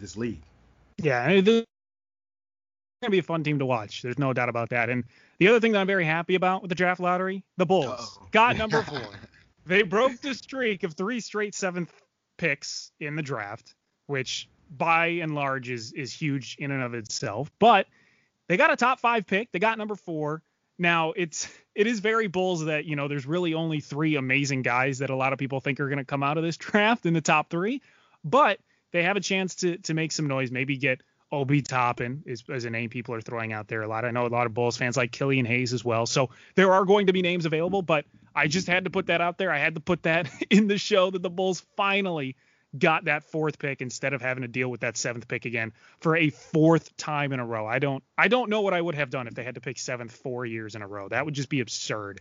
this 0.00 0.16
league. 0.16 0.42
Yeah, 0.98 1.28
it's 1.28 1.46
going 1.46 1.64
to 3.04 3.10
be 3.10 3.18
a 3.20 3.22
fun 3.22 3.44
team 3.44 3.60
to 3.60 3.66
watch. 3.66 4.02
There's 4.02 4.18
no 4.18 4.32
doubt 4.32 4.48
about 4.48 4.70
that. 4.70 4.90
And 4.90 5.04
the 5.38 5.46
other 5.46 5.60
thing 5.60 5.70
that 5.70 5.78
I'm 5.78 5.86
very 5.86 6.04
happy 6.04 6.34
about 6.34 6.62
with 6.62 6.68
the 6.68 6.74
draft 6.74 6.98
lottery, 7.00 7.44
the 7.58 7.64
Bulls 7.64 7.86
Uh-oh. 7.86 8.26
got 8.32 8.56
number 8.58 8.82
four. 8.82 9.06
They 9.66 9.82
broke 9.82 10.20
the 10.20 10.34
streak 10.34 10.82
of 10.82 10.94
three 10.94 11.20
straight 11.20 11.54
seventh 11.54 11.92
picks 12.38 12.92
in 13.00 13.16
the 13.16 13.22
draft, 13.22 13.74
which 14.06 14.48
by 14.70 15.06
and 15.06 15.34
large 15.34 15.70
is 15.70 15.92
is 15.92 16.12
huge 16.12 16.56
in 16.58 16.70
and 16.70 16.82
of 16.82 16.94
itself. 16.94 17.50
But 17.58 17.86
they 18.48 18.56
got 18.56 18.72
a 18.72 18.76
top 18.76 19.00
five 19.00 19.26
pick. 19.26 19.52
They 19.52 19.58
got 19.58 19.78
number 19.78 19.94
four. 19.94 20.42
Now 20.78 21.12
it's 21.12 21.48
it 21.74 21.86
is 21.86 22.00
very 22.00 22.26
bulls 22.26 22.64
that 22.64 22.84
you 22.84 22.96
know 22.96 23.08
there's 23.08 23.26
really 23.26 23.54
only 23.54 23.80
three 23.80 24.16
amazing 24.16 24.62
guys 24.62 24.98
that 24.98 25.10
a 25.10 25.16
lot 25.16 25.32
of 25.32 25.38
people 25.38 25.60
think 25.60 25.78
are 25.80 25.88
going 25.88 25.98
to 25.98 26.04
come 26.04 26.22
out 26.22 26.38
of 26.38 26.44
this 26.44 26.56
draft 26.58 27.06
in 27.06 27.12
the 27.12 27.20
top 27.20 27.50
three, 27.50 27.82
but 28.24 28.58
they 28.92 29.02
have 29.02 29.16
a 29.16 29.20
chance 29.20 29.56
to 29.56 29.76
to 29.78 29.94
make 29.94 30.12
some 30.12 30.26
noise, 30.26 30.50
maybe 30.50 30.76
get 30.76 31.02
Obi 31.32 31.62
Toppin 31.62 32.22
is, 32.26 32.42
is 32.48 32.64
a 32.64 32.70
name 32.70 32.90
people 32.90 33.14
are 33.14 33.20
throwing 33.20 33.52
out 33.52 33.68
there 33.68 33.82
a 33.82 33.88
lot. 33.88 34.04
I 34.04 34.10
know 34.10 34.26
a 34.26 34.28
lot 34.28 34.46
of 34.46 34.54
Bulls 34.54 34.76
fans 34.76 34.96
like 34.96 35.12
Killian 35.12 35.46
Hayes 35.46 35.72
as 35.72 35.84
well. 35.84 36.06
So 36.06 36.30
there 36.56 36.72
are 36.72 36.84
going 36.84 37.06
to 37.06 37.12
be 37.12 37.22
names 37.22 37.46
available, 37.46 37.82
but 37.82 38.04
I 38.34 38.46
just 38.46 38.66
had 38.66 38.84
to 38.84 38.90
put 38.90 39.06
that 39.06 39.20
out 39.20 39.38
there. 39.38 39.50
I 39.50 39.58
had 39.58 39.74
to 39.74 39.80
put 39.80 40.04
that 40.04 40.30
in 40.50 40.68
the 40.68 40.78
show 40.78 41.10
that 41.10 41.22
the 41.22 41.30
Bulls 41.30 41.64
finally 41.76 42.36
got 42.78 43.06
that 43.06 43.24
fourth 43.24 43.58
pick 43.58 43.80
instead 43.80 44.12
of 44.12 44.22
having 44.22 44.42
to 44.42 44.48
deal 44.48 44.68
with 44.68 44.80
that 44.80 44.96
seventh 44.96 45.26
pick 45.26 45.44
again 45.44 45.72
for 46.00 46.16
a 46.16 46.30
fourth 46.30 46.96
time 46.96 47.32
in 47.32 47.40
a 47.40 47.46
row. 47.46 47.66
I 47.66 47.78
don't 47.78 48.02
I 48.16 48.28
don't 48.28 48.48
know 48.48 48.60
what 48.60 48.74
I 48.74 48.80
would 48.80 48.94
have 48.94 49.10
done 49.10 49.26
if 49.26 49.34
they 49.34 49.42
had 49.42 49.56
to 49.56 49.60
pick 49.60 49.78
seventh 49.78 50.12
four 50.12 50.46
years 50.46 50.74
in 50.74 50.82
a 50.82 50.86
row. 50.86 51.08
That 51.08 51.24
would 51.24 51.34
just 51.34 51.48
be 51.48 51.60
absurd. 51.60 52.20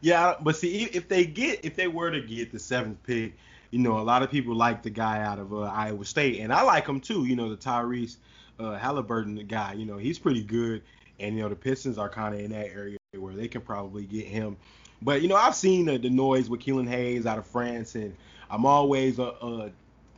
Yeah, 0.00 0.34
but 0.40 0.56
see 0.56 0.84
if 0.84 1.08
they 1.08 1.24
get 1.24 1.64
if 1.64 1.76
they 1.76 1.88
were 1.88 2.10
to 2.10 2.20
get 2.20 2.52
the 2.52 2.58
seventh 2.58 3.02
pick, 3.04 3.36
you 3.70 3.78
know, 3.78 3.98
a 3.98 4.02
lot 4.02 4.22
of 4.22 4.30
people 4.30 4.54
like 4.54 4.82
the 4.82 4.90
guy 4.90 5.22
out 5.22 5.38
of 5.38 5.52
uh, 5.52 5.60
Iowa 5.62 6.04
State, 6.04 6.40
and 6.40 6.52
I 6.52 6.62
like 6.62 6.86
him 6.86 7.00
too. 7.00 7.24
You 7.24 7.36
know, 7.36 7.48
the 7.48 7.56
Tyrese 7.56 8.16
uh, 8.58 8.76
Halliburton 8.76 9.36
guy. 9.46 9.74
You 9.74 9.86
know, 9.86 9.96
he's 9.96 10.18
pretty 10.18 10.42
good, 10.42 10.82
and 11.20 11.36
you 11.36 11.42
know 11.42 11.48
the 11.48 11.56
Pistons 11.56 11.98
are 11.98 12.08
kind 12.08 12.34
of 12.34 12.40
in 12.40 12.50
that 12.50 12.66
area 12.66 12.98
where 13.16 13.34
they 13.34 13.48
can 13.48 13.60
probably 13.60 14.04
get 14.04 14.26
him. 14.26 14.56
But 15.02 15.22
you 15.22 15.28
know, 15.28 15.36
I've 15.36 15.54
seen 15.54 15.86
the, 15.86 15.98
the 15.98 16.10
noise 16.10 16.48
with 16.48 16.60
Killian 16.60 16.86
Hayes 16.86 17.26
out 17.26 17.38
of 17.38 17.46
France, 17.46 17.94
and 17.94 18.14
I'm 18.50 18.64
always 18.64 19.18
uh, 19.18 19.28
uh, 19.28 19.68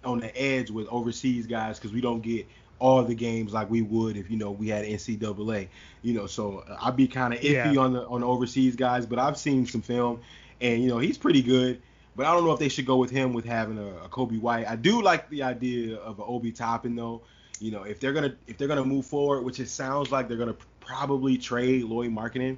on 0.04 0.20
the 0.20 0.40
edge 0.40 0.70
with 0.70 0.86
overseas 0.88 1.46
guys 1.46 1.78
because 1.78 1.92
we 1.92 2.00
don't 2.00 2.22
get 2.22 2.46
all 2.78 3.02
the 3.02 3.14
games 3.14 3.52
like 3.52 3.68
we 3.68 3.82
would 3.82 4.16
if 4.16 4.30
you 4.30 4.36
know 4.36 4.50
we 4.50 4.68
had 4.68 4.84
NCAA. 4.84 5.68
You 6.02 6.14
know, 6.14 6.26
so 6.26 6.64
uh, 6.68 6.78
I'd 6.80 6.96
be 6.96 7.08
kind 7.08 7.34
of 7.34 7.40
iffy 7.40 7.74
yeah. 7.74 7.80
on 7.80 7.92
the 7.92 8.06
on 8.06 8.20
the 8.20 8.26
overseas 8.26 8.76
guys, 8.76 9.06
but 9.06 9.18
I've 9.18 9.36
seen 9.36 9.66
some 9.66 9.82
film, 9.82 10.20
and 10.60 10.82
you 10.82 10.88
know 10.88 10.98
he's 10.98 11.18
pretty 11.18 11.42
good. 11.42 11.80
But 12.16 12.26
I 12.26 12.32
don't 12.32 12.44
know 12.44 12.52
if 12.52 12.58
they 12.58 12.68
should 12.68 12.86
go 12.86 12.96
with 12.96 13.10
him 13.10 13.32
with 13.32 13.44
having 13.44 13.78
a, 13.78 13.86
a 14.04 14.08
Coby 14.08 14.40
White. 14.40 14.66
I 14.66 14.74
do 14.74 15.02
like 15.02 15.30
the 15.30 15.44
idea 15.44 15.96
of 15.98 16.18
an 16.18 16.24
Obi 16.26 16.50
Toppin 16.50 16.96
though. 16.96 17.22
You 17.60 17.72
know, 17.72 17.82
if 17.82 18.00
they're 18.00 18.12
gonna 18.12 18.34
if 18.46 18.58
they're 18.58 18.68
gonna 18.68 18.84
move 18.84 19.06
forward, 19.06 19.42
which 19.42 19.60
it 19.60 19.68
sounds 19.68 20.12
like 20.12 20.28
they're 20.28 20.36
gonna 20.36 20.56
probably 20.80 21.36
trade 21.36 21.84
Lauri 21.84 22.08
Markkanen 22.08 22.56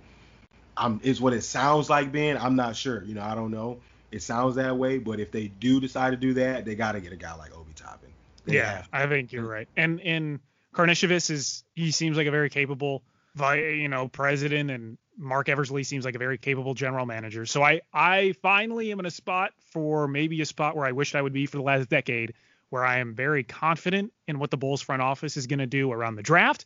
I'm 0.81 1.01
is 1.03 1.21
what 1.21 1.33
it 1.35 1.43
sounds 1.43 1.91
like 1.91 2.11
Ben. 2.11 2.37
I'm 2.39 2.57
not 2.57 2.75
sure. 2.75 3.05
You 3.05 3.15
know, 3.15 3.23
I 3.23 3.35
don't 3.35 3.51
know. 3.51 3.79
It 4.11 4.23
sounds 4.23 4.57
that 4.57 4.77
way, 4.77 4.99
but 4.99 5.21
if 5.21 5.31
they 5.31 5.49
do 5.49 5.79
decide 5.79 6.11
to 6.11 6.17
do 6.17 6.35
that, 6.35 6.65
they 6.65 6.75
got 6.75 6.93
to 6.93 7.01
get 7.01 7.13
a 7.13 7.17
guy 7.17 7.35
like 7.37 7.57
Obi 7.57 7.73
Toppin. 7.75 8.11
Yeah, 8.47 8.85
I 8.93 9.07
think 9.07 9.33
you're 9.33 9.47
right. 9.47 9.69
And 9.77 10.01
and 10.01 10.41
Karnisovas 10.75 11.31
is 11.31 11.65
he 11.75 11.91
seems 11.93 12.17
like 12.17 12.27
a 12.27 12.31
very 12.31 12.51
capable, 12.51 13.03
you 13.39 13.89
know, 13.89 14.09
president, 14.09 14.71
and 14.71 14.99
Marc 15.17 15.49
Eversley 15.49 15.85
seems 15.85 16.05
like 16.05 16.15
a 16.15 16.19
very 16.19 16.39
capable 16.39 16.75
general 16.75 17.07
manager. 17.07 17.47
So 17.47 17.63
I 17.63 17.83
I 17.93 18.33
finally 18.41 18.91
am 18.91 19.01
in 19.01 19.07
a 19.07 19.11
spot 19.11 19.53
for 19.73 20.09
maybe 20.09 20.41
a 20.41 20.47
spot 20.47 20.77
where 20.77 20.87
I 20.87 20.93
wished 20.93 21.15
I 21.15 21.23
would 21.23 21.35
be 21.35 21.47
for 21.47 21.59
the 21.59 21.63
last 21.63 21.89
decade, 21.89 22.33
where 22.71 22.85
I 22.85 22.99
am 22.99 23.15
very 23.15 23.45
confident 23.45 24.13
in 24.27 24.39
what 24.39 24.51
the 24.51 24.57
Bulls 24.57 24.81
front 24.81 25.03
office 25.03 25.37
is 25.37 25.47
going 25.47 25.59
to 25.59 25.67
do 25.67 25.93
around 25.93 26.17
the 26.17 26.23
draft 26.23 26.65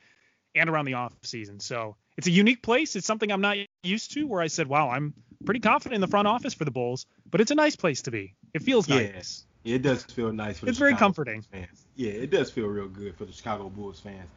and 0.55 0.71
around 0.71 0.85
the 0.85 0.95
off 0.95 1.12
season. 1.23 1.59
So 1.61 1.97
it's 2.17 2.29
a 2.29 2.31
unique 2.31 2.62
place. 2.62 2.95
It's 2.97 3.07
something 3.07 3.31
I'm 3.31 3.41
not 3.41 3.57
used 3.87 4.12
to. 4.12 4.26
Where 4.26 4.41
I 4.41 4.49
said, 4.49 4.66
"Wow, 4.66 4.91
I'm 4.91 5.14
pretty 5.45 5.61
confident 5.61 5.97
in 5.97 6.01
the 6.01 6.09
front 6.09 6.28
office 6.28 6.55
for 6.55 6.64
the 6.64 6.70
Bulls," 6.70 7.07
but 7.30 7.41
it's 7.41 7.51
a 7.51 7.55
nice 7.55 7.76
place 7.76 8.03
to 8.03 8.11
be. 8.11 8.35
It 8.53 8.62
feels 8.62 8.89
nice. 8.89 9.45
Yeah, 9.62 9.76
it 9.76 9.82
does 9.82 10.05
feel 10.05 10.32
nice 10.32 10.59
for. 10.59 10.68
It's 10.68 10.78
very 10.78 10.93
Chicago 10.93 11.07
comforting. 11.07 11.43
Fans. 11.43 11.87
Yeah, 11.97 12.11
it 12.11 12.30
does 12.30 12.51
feel 12.51 12.66
real 12.66 12.89
good 12.89 13.16
for 13.16 13.24
the 13.24 13.32
Chicago 13.32 13.68
Bulls 13.68 14.01
fans. 14.01 14.28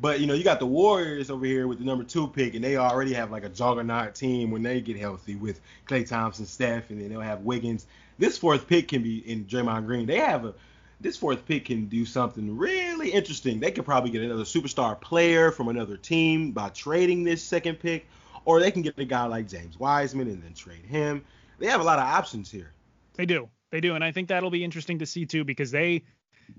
But 0.00 0.20
you 0.20 0.26
know, 0.26 0.34
you 0.34 0.42
got 0.42 0.58
the 0.58 0.66
Warriors 0.66 1.30
over 1.30 1.44
here 1.46 1.68
with 1.68 1.78
the 1.78 1.84
number 1.84 2.04
two 2.04 2.26
pick, 2.26 2.54
and 2.54 2.64
they 2.64 2.76
already 2.76 3.12
have 3.12 3.30
like 3.30 3.44
a 3.44 3.48
juggernaut 3.48 4.14
team 4.14 4.50
when 4.50 4.62
they 4.62 4.80
get 4.80 4.96
healthy 4.96 5.36
with 5.36 5.60
Klay 5.86 6.08
Thompson, 6.08 6.46
Steph, 6.46 6.90
and 6.90 7.00
then 7.00 7.10
they'll 7.10 7.20
have 7.20 7.42
Wiggins. 7.42 7.86
This 8.18 8.38
fourth 8.38 8.66
pick 8.66 8.88
can 8.88 9.02
be 9.02 9.18
in 9.18 9.44
Draymond 9.44 9.86
Green. 9.86 10.06
They 10.06 10.18
have 10.18 10.44
a 10.44 10.54
this 11.00 11.16
fourth 11.16 11.46
pick 11.46 11.66
can 11.66 11.86
do 11.86 12.06
something 12.06 12.56
really 12.56 13.10
interesting. 13.10 13.60
They 13.60 13.72
could 13.72 13.84
probably 13.84 14.10
get 14.10 14.22
another 14.22 14.44
superstar 14.44 15.00
player 15.00 15.50
from 15.50 15.68
another 15.68 15.96
team 15.96 16.52
by 16.52 16.68
trading 16.68 17.24
this 17.24 17.42
second 17.42 17.80
pick, 17.80 18.06
or 18.44 18.60
they 18.60 18.70
can 18.70 18.82
get 18.82 18.98
a 18.98 19.04
guy 19.04 19.24
like 19.24 19.48
James 19.48 19.78
Wiseman 19.78 20.28
and 20.28 20.42
then 20.42 20.54
trade 20.54 20.84
him. 20.84 21.24
They 21.58 21.66
have 21.66 21.80
a 21.80 21.84
lot 21.84 21.98
of 21.98 22.04
options 22.04 22.50
here. 22.50 22.72
They 23.14 23.26
do. 23.26 23.48
They 23.70 23.80
do, 23.80 23.94
and 23.94 24.04
I 24.04 24.12
think 24.12 24.28
that'll 24.28 24.50
be 24.50 24.64
interesting 24.64 24.98
to 24.98 25.06
see 25.06 25.26
too 25.26 25.44
because 25.44 25.70
they 25.70 26.02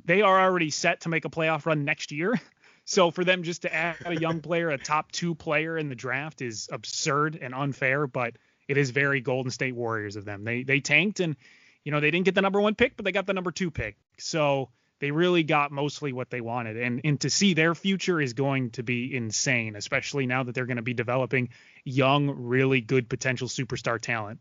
they 0.06 0.22
are 0.22 0.42
already 0.42 0.70
set 0.70 1.02
to 1.02 1.10
make 1.10 1.26
a 1.26 1.30
playoff 1.30 1.66
run 1.66 1.86
next 1.86 2.12
year. 2.12 2.40
So 2.86 3.12
for 3.12 3.24
them 3.24 3.44
just 3.44 3.62
to 3.62 3.74
add 3.74 3.96
a 4.06 4.20
young 4.20 4.42
player, 4.42 4.70
a 4.70 4.78
top 4.78 5.10
two 5.14 5.36
player 5.36 5.78
in 5.78 5.88
the 5.88 5.96
draft 5.96 6.42
is 6.42 6.68
absurd 6.70 7.40
and 7.42 7.54
unfair, 7.54 8.08
but 8.08 8.36
it 8.68 8.78
is 8.78 8.90
very 8.90 9.22
Golden 9.22 9.52
State 9.52 9.74
Warriors 9.74 10.18
of 10.18 10.26
them. 10.26 10.44
They 10.44 10.64
they 10.64 10.82
tanked 10.82 11.22
and 11.22 11.38
you 11.84 11.92
know, 11.92 12.00
they 12.00 12.12
didn't 12.12 12.26
get 12.26 12.36
the 12.36 12.42
number 12.42 12.62
one 12.62 12.76
pick, 12.76 12.96
but 12.96 13.06
they 13.06 13.12
got 13.12 13.26
the 13.26 13.34
number 13.34 13.52
two 13.52 13.72
pick. 13.72 13.98
So 14.18 14.70
they 15.04 15.12
really 15.12 15.44
got 15.44 15.70
mostly 15.70 16.14
what 16.14 16.30
they 16.30 16.40
wanted. 16.40 16.78
And 16.78 17.02
and 17.04 17.20
to 17.22 17.30
see 17.30 17.54
their 17.54 17.76
future 17.76 18.22
is 18.22 18.32
going 18.32 18.70
to 18.72 18.84
be 18.84 19.14
insane, 19.14 19.76
especially 19.76 20.28
now 20.28 20.44
that 20.44 20.56
they're 20.56 20.66
going 20.66 20.78
to 20.78 20.82
be 20.82 20.94
developing 20.94 21.50
young, 21.84 22.30
really 22.30 22.80
good 22.80 23.10
potential 23.10 23.50
superstar 23.50 24.00
talent. 24.00 24.40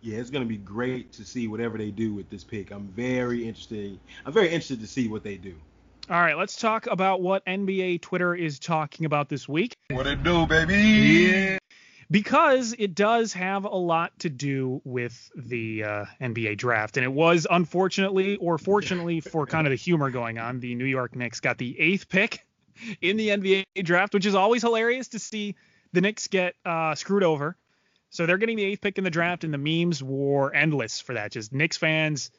Yeah, 0.00 0.20
it's 0.20 0.30
going 0.30 0.42
to 0.42 0.48
be 0.48 0.56
great 0.56 1.12
to 1.14 1.24
see 1.24 1.48
whatever 1.48 1.76
they 1.76 1.90
do 1.90 2.14
with 2.14 2.30
this 2.30 2.44
pick. 2.44 2.70
I'm 2.70 2.88
very 2.88 3.46
interested. 3.46 3.98
I'm 4.24 4.32
very 4.32 4.46
interested 4.46 4.80
to 4.80 4.86
see 4.86 5.06
what 5.06 5.22
they 5.22 5.36
do. 5.36 5.54
All 6.08 6.20
right, 6.20 6.36
let's 6.36 6.56
talk 6.56 6.86
about 6.86 7.20
what 7.20 7.44
NBA 7.44 8.00
Twitter 8.00 8.34
is 8.34 8.58
talking 8.58 9.04
about 9.04 9.28
this 9.28 9.46
week. 9.46 9.74
What 9.90 10.06
it 10.06 10.22
do, 10.22 10.46
baby? 10.46 10.76
Yeah 10.76 11.58
because 12.10 12.74
it 12.78 12.94
does 12.94 13.32
have 13.32 13.64
a 13.64 13.68
lot 13.68 14.18
to 14.20 14.30
do 14.30 14.80
with 14.84 15.30
the 15.36 15.84
uh, 15.84 16.04
NBA 16.20 16.56
draft. 16.58 16.96
And 16.96 17.04
it 17.04 17.12
was 17.12 17.46
unfortunately, 17.50 18.36
or 18.36 18.58
fortunately 18.58 19.20
for 19.20 19.46
kind 19.46 19.66
of 19.66 19.70
the 19.70 19.76
humor 19.76 20.10
going 20.10 20.38
on, 20.38 20.60
the 20.60 20.74
New 20.74 20.84
York 20.84 21.16
Knicks 21.16 21.40
got 21.40 21.58
the 21.58 21.78
eighth 21.78 22.08
pick 22.08 22.46
in 23.00 23.16
the 23.16 23.28
NBA 23.28 23.64
draft, 23.82 24.14
which 24.14 24.26
is 24.26 24.34
always 24.34 24.62
hilarious 24.62 25.08
to 25.08 25.18
see 25.18 25.54
the 25.92 26.00
Knicks 26.00 26.26
get 26.26 26.54
uh, 26.64 26.94
screwed 26.94 27.22
over. 27.22 27.56
So 28.10 28.26
they're 28.26 28.38
getting 28.38 28.56
the 28.56 28.64
eighth 28.64 28.80
pick 28.80 28.96
in 28.98 29.02
the 29.02 29.10
draft, 29.10 29.42
and 29.42 29.52
the 29.52 29.58
memes 29.58 30.00
were 30.00 30.54
endless 30.54 31.00
for 31.00 31.14
that. 31.14 31.32
Just 31.32 31.52
Knicks 31.52 31.76
fans 31.76 32.30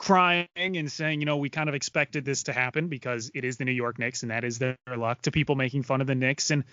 crying 0.00 0.48
and 0.56 0.90
saying, 0.90 1.20
you 1.20 1.26
know, 1.26 1.36
we 1.36 1.50
kind 1.50 1.68
of 1.68 1.74
expected 1.74 2.24
this 2.24 2.44
to 2.44 2.54
happen 2.54 2.88
because 2.88 3.30
it 3.34 3.44
is 3.44 3.58
the 3.58 3.66
New 3.66 3.72
York 3.72 3.98
Knicks 3.98 4.22
and 4.22 4.30
that 4.30 4.44
is 4.44 4.58
their 4.58 4.76
luck 4.96 5.20
to 5.22 5.30
people 5.30 5.56
making 5.56 5.82
fun 5.82 6.00
of 6.00 6.06
the 6.06 6.14
Knicks. 6.14 6.50
And 6.50 6.64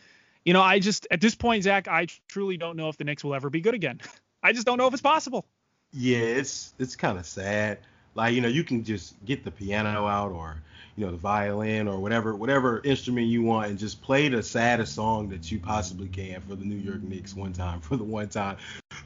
you 0.47 0.53
know, 0.53 0.61
I 0.61 0.79
just 0.79 1.05
at 1.11 1.19
this 1.19 1.35
point, 1.35 1.63
Zach, 1.63 1.89
I 1.89 2.07
truly 2.29 2.55
don't 2.55 2.77
know 2.77 2.87
if 2.87 2.95
the 2.95 3.03
Knicks 3.03 3.21
will 3.21 3.35
ever 3.35 3.49
be 3.49 3.59
good 3.59 3.73
again. 3.73 3.99
I 4.43 4.53
just 4.53 4.65
don't 4.65 4.77
know 4.77 4.87
if 4.87 4.93
it's 4.93 5.01
possible. 5.01 5.45
Yeah, 5.91 6.19
it's 6.19 6.73
it's 6.79 6.95
kind 6.95 7.17
of 7.17 7.25
sad. 7.25 7.79
Like 8.15 8.33
you 8.33 8.39
know, 8.39 8.47
you 8.47 8.63
can 8.63 8.85
just 8.85 9.13
get 9.25 9.43
the 9.43 9.51
piano 9.51 10.07
out, 10.07 10.31
or 10.31 10.61
you 10.95 11.05
know, 11.05 11.11
the 11.11 11.17
violin 11.17 11.89
or 11.89 11.99
whatever 11.99 12.33
whatever 12.33 12.79
instrument 12.85 13.27
you 13.27 13.43
want, 13.43 13.71
and 13.71 13.77
just 13.77 14.01
play 14.01 14.29
the 14.29 14.41
saddest 14.41 14.95
song 14.95 15.27
that 15.29 15.51
you 15.51 15.59
possibly 15.59 16.07
can 16.07 16.39
for 16.39 16.55
the 16.55 16.63
New 16.63 16.77
York 16.77 17.03
Knicks 17.03 17.35
one 17.35 17.51
time 17.51 17.81
for 17.81 17.97
the 17.97 18.05
one 18.05 18.29
time, 18.29 18.55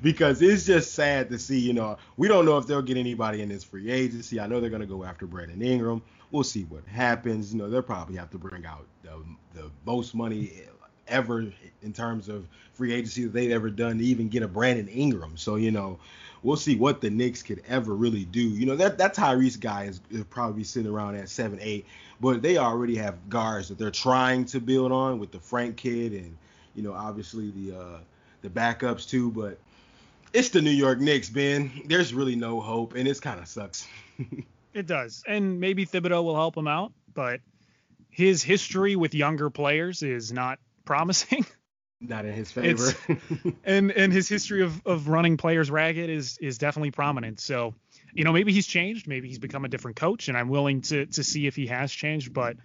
because 0.03 0.43
it's 0.43 0.67
just 0.67 0.93
sad 0.93 1.27
to 1.31 1.39
see. 1.39 1.59
You 1.59 1.73
know, 1.73 1.97
we 2.17 2.27
don't 2.27 2.45
know 2.45 2.59
if 2.59 2.67
they'll 2.67 2.83
get 2.83 2.97
anybody 2.97 3.41
in 3.41 3.49
this 3.49 3.63
free 3.63 3.89
agency. 3.89 4.39
I 4.39 4.45
know 4.45 4.61
they're 4.61 4.69
gonna 4.69 4.85
go 4.85 5.03
after 5.03 5.25
Brandon 5.25 5.63
Ingram. 5.63 6.03
We'll 6.29 6.43
see 6.43 6.65
what 6.65 6.85
happens. 6.85 7.51
You 7.51 7.57
know, 7.57 7.69
they'll 7.69 7.81
probably 7.81 8.17
have 8.17 8.29
to 8.29 8.37
bring 8.37 8.63
out 8.63 8.85
the, 9.01 9.23
the 9.55 9.71
most 9.85 10.13
money 10.13 10.51
ever 11.11 11.45
in 11.81 11.93
terms 11.93 12.29
of 12.29 12.47
free 12.73 12.93
agency 12.93 13.23
that 13.23 13.33
they've 13.33 13.51
ever 13.51 13.69
done 13.69 13.97
to 13.99 14.03
even 14.03 14.29
get 14.29 14.43
a 14.43 14.47
Brandon 14.47 14.87
Ingram. 14.87 15.37
So 15.37 15.55
you 15.55 15.71
know, 15.71 15.99
we'll 16.43 16.57
see 16.57 16.75
what 16.75 17.01
the 17.01 17.09
Knicks 17.09 17.43
could 17.43 17.61
ever 17.67 17.93
really 17.93 18.25
do. 18.25 18.41
You 18.41 18.65
know, 18.65 18.75
that 18.77 18.97
that 18.97 19.15
Tyrese 19.15 19.59
guy 19.59 19.83
is 19.85 20.01
probably 20.29 20.63
sitting 20.63 20.91
around 20.91 21.15
at 21.15 21.29
seven, 21.29 21.59
eight, 21.61 21.85
but 22.19 22.41
they 22.41 22.57
already 22.57 22.95
have 22.95 23.29
guards 23.29 23.67
that 23.69 23.77
they're 23.77 23.91
trying 23.91 24.45
to 24.45 24.59
build 24.59 24.91
on 24.91 25.19
with 25.19 25.31
the 25.31 25.39
Frank 25.39 25.77
kid 25.77 26.13
and 26.13 26.37
you 26.75 26.83
know 26.83 26.93
obviously 26.93 27.51
the 27.51 27.77
uh, 27.77 27.99
the 28.41 28.49
backups 28.49 29.07
too. 29.07 29.31
But 29.31 29.57
it's 30.33 30.49
the 30.49 30.61
New 30.61 30.71
York 30.71 30.99
Knicks, 30.99 31.29
Ben. 31.29 31.71
There's 31.85 32.13
really 32.13 32.35
no 32.35 32.61
hope, 32.61 32.95
and 32.95 33.07
it 33.07 33.21
kind 33.21 33.39
of 33.39 33.47
sucks. 33.47 33.87
it 34.73 34.87
does, 34.87 35.23
and 35.27 35.59
maybe 35.59 35.85
Thibodeau 35.85 36.23
will 36.23 36.35
help 36.35 36.55
him 36.55 36.67
out, 36.67 36.93
but 37.13 37.41
his 38.09 38.43
history 38.43 38.95
with 38.95 39.15
younger 39.15 39.49
players 39.49 40.03
is 40.03 40.31
not 40.31 40.59
promising. 40.91 41.45
Not 42.01 42.25
in 42.25 42.33
his 42.33 42.51
favor. 42.51 42.91
and 43.63 43.91
and 43.91 44.11
his 44.11 44.27
history 44.27 44.61
of 44.61 44.85
of 44.85 45.07
running 45.07 45.37
players 45.37 45.71
ragged 45.71 46.09
is 46.09 46.37
is 46.39 46.57
definitely 46.57 46.91
prominent. 46.91 47.39
So, 47.39 47.75
you 48.13 48.25
know, 48.25 48.33
maybe 48.33 48.51
he's 48.51 48.67
changed, 48.67 49.07
maybe 49.07 49.29
he's 49.29 49.39
become 49.39 49.63
a 49.63 49.69
different 49.69 49.95
coach, 49.95 50.27
and 50.27 50.37
I'm 50.37 50.49
willing 50.49 50.81
to 50.81 51.05
to 51.05 51.23
see 51.23 51.47
if 51.47 51.55
he 51.55 51.67
has 51.67 51.93
changed. 51.93 52.33
But 52.33 52.57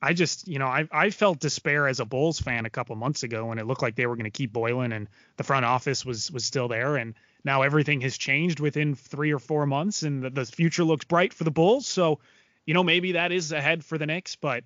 I 0.00 0.14
just, 0.14 0.48
you 0.48 0.58
know, 0.58 0.66
I 0.66 0.88
I 0.90 1.10
felt 1.10 1.40
despair 1.40 1.88
as 1.88 2.00
a 2.00 2.06
Bulls 2.06 2.40
fan 2.40 2.64
a 2.64 2.70
couple 2.70 2.96
months 2.96 3.22
ago 3.22 3.44
when 3.46 3.58
it 3.58 3.66
looked 3.66 3.82
like 3.82 3.96
they 3.96 4.06
were 4.06 4.16
going 4.16 4.24
to 4.24 4.30
keep 4.30 4.50
boiling 4.50 4.92
and 4.92 5.08
the 5.36 5.44
front 5.44 5.66
office 5.66 6.06
was 6.06 6.30
was 6.30 6.46
still 6.46 6.68
there, 6.68 6.96
and 6.96 7.16
now 7.44 7.62
everything 7.62 8.00
has 8.00 8.16
changed 8.16 8.60
within 8.60 8.94
three 8.94 9.34
or 9.34 9.38
four 9.38 9.66
months, 9.66 10.04
and 10.04 10.22
the, 10.22 10.30
the 10.30 10.46
future 10.46 10.84
looks 10.84 11.04
bright 11.04 11.34
for 11.34 11.44
the 11.44 11.50
Bulls. 11.50 11.86
So, 11.86 12.20
you 12.64 12.72
know, 12.72 12.84
maybe 12.84 13.12
that 13.12 13.30
is 13.30 13.52
ahead 13.52 13.84
for 13.84 13.98
the 13.98 14.06
Knicks, 14.06 14.36
but 14.36 14.64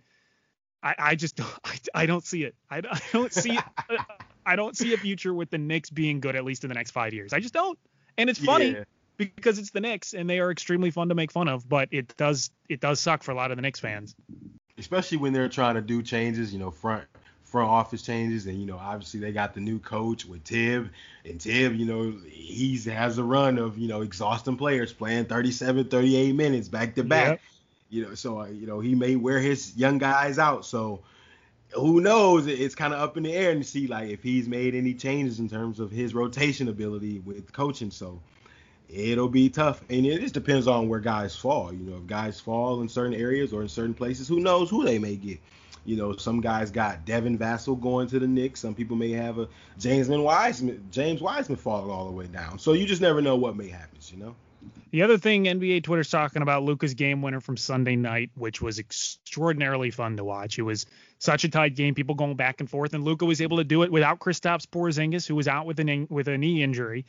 I, 0.82 0.94
I 0.98 1.14
just 1.14 1.36
don't, 1.36 1.50
I, 1.64 1.78
I 1.94 2.06
don't 2.06 2.24
see 2.24 2.44
it. 2.44 2.54
I, 2.70 2.78
I 2.78 3.00
don't 3.12 3.32
see 3.32 3.56
uh, 3.88 3.96
I 4.44 4.56
don't 4.56 4.76
see 4.76 4.92
a 4.94 4.96
future 4.96 5.32
with 5.32 5.50
the 5.50 5.58
Knicks 5.58 5.90
being 5.90 6.20
good 6.20 6.36
at 6.36 6.44
least 6.44 6.64
in 6.64 6.68
the 6.68 6.74
next 6.74 6.90
five 6.90 7.14
years. 7.14 7.32
I 7.32 7.40
just 7.40 7.54
don't. 7.54 7.78
And 8.18 8.28
it's 8.28 8.38
funny 8.38 8.72
yeah. 8.72 8.84
because 9.16 9.58
it's 9.58 9.70
the 9.70 9.80
Knicks 9.80 10.14
and 10.14 10.28
they 10.28 10.40
are 10.40 10.50
extremely 10.50 10.90
fun 10.90 11.08
to 11.08 11.14
make 11.14 11.32
fun 11.32 11.48
of, 11.48 11.68
but 11.68 11.88
it 11.92 12.16
does 12.16 12.50
it 12.68 12.80
does 12.80 13.00
suck 13.00 13.22
for 13.22 13.30
a 13.30 13.34
lot 13.34 13.50
of 13.50 13.56
the 13.56 13.62
Knicks 13.62 13.80
fans. 13.80 14.14
Especially 14.78 15.18
when 15.18 15.32
they're 15.32 15.48
trying 15.48 15.76
to 15.76 15.82
do 15.82 16.02
changes, 16.02 16.52
you 16.52 16.58
know, 16.58 16.70
front 16.70 17.04
front 17.44 17.68
office 17.68 18.02
changes, 18.02 18.46
and 18.46 18.58
you 18.58 18.66
know, 18.66 18.78
obviously 18.78 19.20
they 19.20 19.30
got 19.30 19.54
the 19.54 19.60
new 19.60 19.78
coach 19.78 20.24
with 20.24 20.42
Tib, 20.42 20.90
and 21.24 21.38
Tib, 21.38 21.74
you 21.76 21.84
know, 21.84 22.14
he's 22.26 22.86
has 22.86 23.18
a 23.18 23.24
run 23.24 23.58
of 23.58 23.78
you 23.78 23.88
know 23.88 24.00
exhausting 24.00 24.56
players 24.56 24.92
playing 24.92 25.26
37, 25.26 25.88
38 25.88 26.34
minutes 26.34 26.68
back 26.68 26.94
to 26.96 27.04
back. 27.04 27.40
You 27.92 28.06
know, 28.08 28.14
so 28.14 28.40
uh, 28.40 28.46
you 28.46 28.66
know 28.66 28.80
he 28.80 28.94
may 28.94 29.16
wear 29.16 29.38
his 29.38 29.76
young 29.76 29.98
guys 29.98 30.38
out. 30.38 30.64
So 30.64 31.02
who 31.74 32.00
knows? 32.00 32.46
It's 32.46 32.74
kind 32.74 32.94
of 32.94 33.00
up 33.00 33.18
in 33.18 33.22
the 33.22 33.34
air 33.34 33.54
to 33.54 33.62
see 33.62 33.86
like 33.86 34.08
if 34.08 34.22
he's 34.22 34.48
made 34.48 34.74
any 34.74 34.94
changes 34.94 35.40
in 35.40 35.48
terms 35.48 35.78
of 35.78 35.90
his 35.90 36.14
rotation 36.14 36.68
ability 36.68 37.18
with 37.18 37.52
coaching. 37.52 37.90
So 37.90 38.18
it'll 38.88 39.28
be 39.28 39.50
tough, 39.50 39.82
and 39.90 40.06
it 40.06 40.22
just 40.22 40.32
depends 40.32 40.66
on 40.66 40.88
where 40.88 41.00
guys 41.00 41.36
fall. 41.36 41.70
You 41.70 41.84
know, 41.84 41.98
if 41.98 42.06
guys 42.06 42.40
fall 42.40 42.80
in 42.80 42.88
certain 42.88 43.12
areas 43.12 43.52
or 43.52 43.60
in 43.60 43.68
certain 43.68 43.92
places, 43.92 44.26
who 44.26 44.40
knows 44.40 44.70
who 44.70 44.84
they 44.84 44.98
may 44.98 45.16
get. 45.16 45.38
You 45.84 45.96
know, 45.96 46.16
some 46.16 46.40
guys 46.40 46.70
got 46.70 47.04
Devin 47.04 47.38
Vassell 47.38 47.78
going 47.78 48.06
to 48.08 48.18
the 48.18 48.26
Knicks. 48.26 48.60
Some 48.60 48.74
people 48.74 48.96
may 48.96 49.10
have 49.10 49.38
a 49.38 49.48
James 49.78 50.08
Wiseman, 50.08 50.82
James 50.90 51.20
Wiseman 51.20 51.58
falling 51.58 51.90
all 51.90 52.06
the 52.06 52.12
way 52.12 52.26
down. 52.26 52.58
So 52.58 52.72
you 52.72 52.86
just 52.86 53.02
never 53.02 53.20
know 53.20 53.36
what 53.36 53.54
may 53.54 53.68
happen. 53.68 53.98
You 54.08 54.16
know. 54.16 54.34
The 54.90 55.02
other 55.02 55.16
thing 55.16 55.44
NBA 55.44 55.84
Twitter's 55.84 56.10
talking 56.10 56.42
about 56.42 56.64
Luka's 56.64 56.92
game 56.92 57.22
winner 57.22 57.40
from 57.40 57.56
Sunday 57.56 57.96
night, 57.96 58.30
which 58.34 58.60
was 58.60 58.78
extraordinarily 58.78 59.90
fun 59.90 60.18
to 60.18 60.24
watch. 60.24 60.58
It 60.58 60.62
was 60.62 60.84
such 61.18 61.44
a 61.44 61.48
tight 61.48 61.74
game, 61.74 61.94
people 61.94 62.14
going 62.14 62.36
back 62.36 62.60
and 62.60 62.68
forth, 62.68 62.92
and 62.92 63.02
Luka 63.02 63.24
was 63.24 63.40
able 63.40 63.56
to 63.56 63.64
do 63.64 63.84
it 63.84 63.90
without 63.90 64.18
Kristaps 64.18 64.66
Porzingis, 64.66 65.26
who 65.26 65.34
was 65.34 65.48
out 65.48 65.64
with 65.64 65.80
an 65.80 66.06
with 66.10 66.28
a 66.28 66.36
knee 66.36 66.62
injury. 66.62 67.06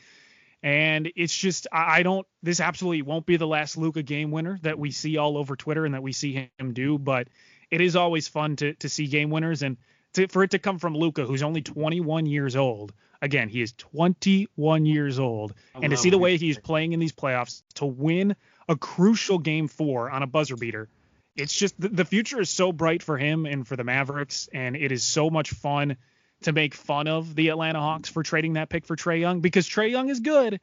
And 0.62 1.12
it's 1.14 1.36
just 1.36 1.66
I 1.72 2.02
don't 2.02 2.26
this 2.42 2.58
absolutely 2.58 3.02
won't 3.02 3.26
be 3.26 3.36
the 3.36 3.46
last 3.46 3.76
Luka 3.76 4.02
game 4.02 4.30
winner 4.30 4.58
that 4.62 4.78
we 4.78 4.90
see 4.90 5.18
all 5.18 5.36
over 5.36 5.54
Twitter 5.54 5.84
and 5.84 5.94
that 5.94 6.02
we 6.02 6.12
see 6.12 6.50
him 6.58 6.72
do, 6.72 6.96
but 6.96 7.28
it 7.70 7.82
is 7.82 7.96
always 7.96 8.28
fun 8.28 8.56
to 8.56 8.72
to 8.74 8.88
see 8.88 9.06
game 9.06 9.28
winners 9.28 9.62
and 9.62 9.76
to, 10.14 10.26
for 10.28 10.42
it 10.42 10.52
to 10.52 10.58
come 10.58 10.78
from 10.78 10.96
Luka, 10.96 11.26
who's 11.26 11.42
only 11.42 11.60
21 11.60 12.24
years 12.24 12.56
old 12.56 12.94
Again, 13.22 13.48
he 13.48 13.62
is 13.62 13.72
21 13.72 14.86
years 14.86 15.18
old, 15.18 15.54
and 15.74 15.90
to 15.90 15.96
see 15.96 16.10
the 16.10 16.18
way 16.18 16.36
he's 16.36 16.58
playing 16.58 16.92
in 16.92 17.00
these 17.00 17.12
playoffs 17.12 17.62
to 17.74 17.86
win 17.86 18.36
a 18.68 18.76
crucial 18.76 19.38
game 19.38 19.68
four 19.68 20.10
on 20.10 20.22
a 20.22 20.26
buzzer 20.26 20.56
beater, 20.56 20.88
it's 21.36 21.54
just 21.56 21.80
the, 21.80 21.88
the 21.88 22.04
future 22.04 22.40
is 22.40 22.50
so 22.50 22.72
bright 22.72 23.02
for 23.02 23.18
him 23.18 23.46
and 23.46 23.66
for 23.66 23.76
the 23.76 23.84
Mavericks, 23.84 24.48
and 24.52 24.76
it 24.76 24.92
is 24.92 25.02
so 25.02 25.30
much 25.30 25.50
fun 25.50 25.96
to 26.42 26.52
make 26.52 26.74
fun 26.74 27.08
of 27.08 27.34
the 27.34 27.48
Atlanta 27.48 27.80
Hawks 27.80 28.08
for 28.08 28.22
trading 28.22 28.54
that 28.54 28.68
pick 28.68 28.86
for 28.86 28.96
Trae 28.96 29.20
Young 29.20 29.40
because 29.40 29.68
Trae 29.68 29.90
Young 29.90 30.08
is 30.10 30.20
good, 30.20 30.60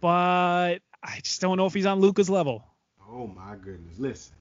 but 0.00 0.78
I 1.02 1.20
just 1.22 1.40
don't 1.40 1.56
know 1.56 1.66
if 1.66 1.74
he's 1.74 1.86
on 1.86 2.00
Luka's 2.00 2.28
level. 2.28 2.64
Oh 3.10 3.26
my 3.28 3.54
goodness! 3.56 3.98
Listen, 3.98 4.34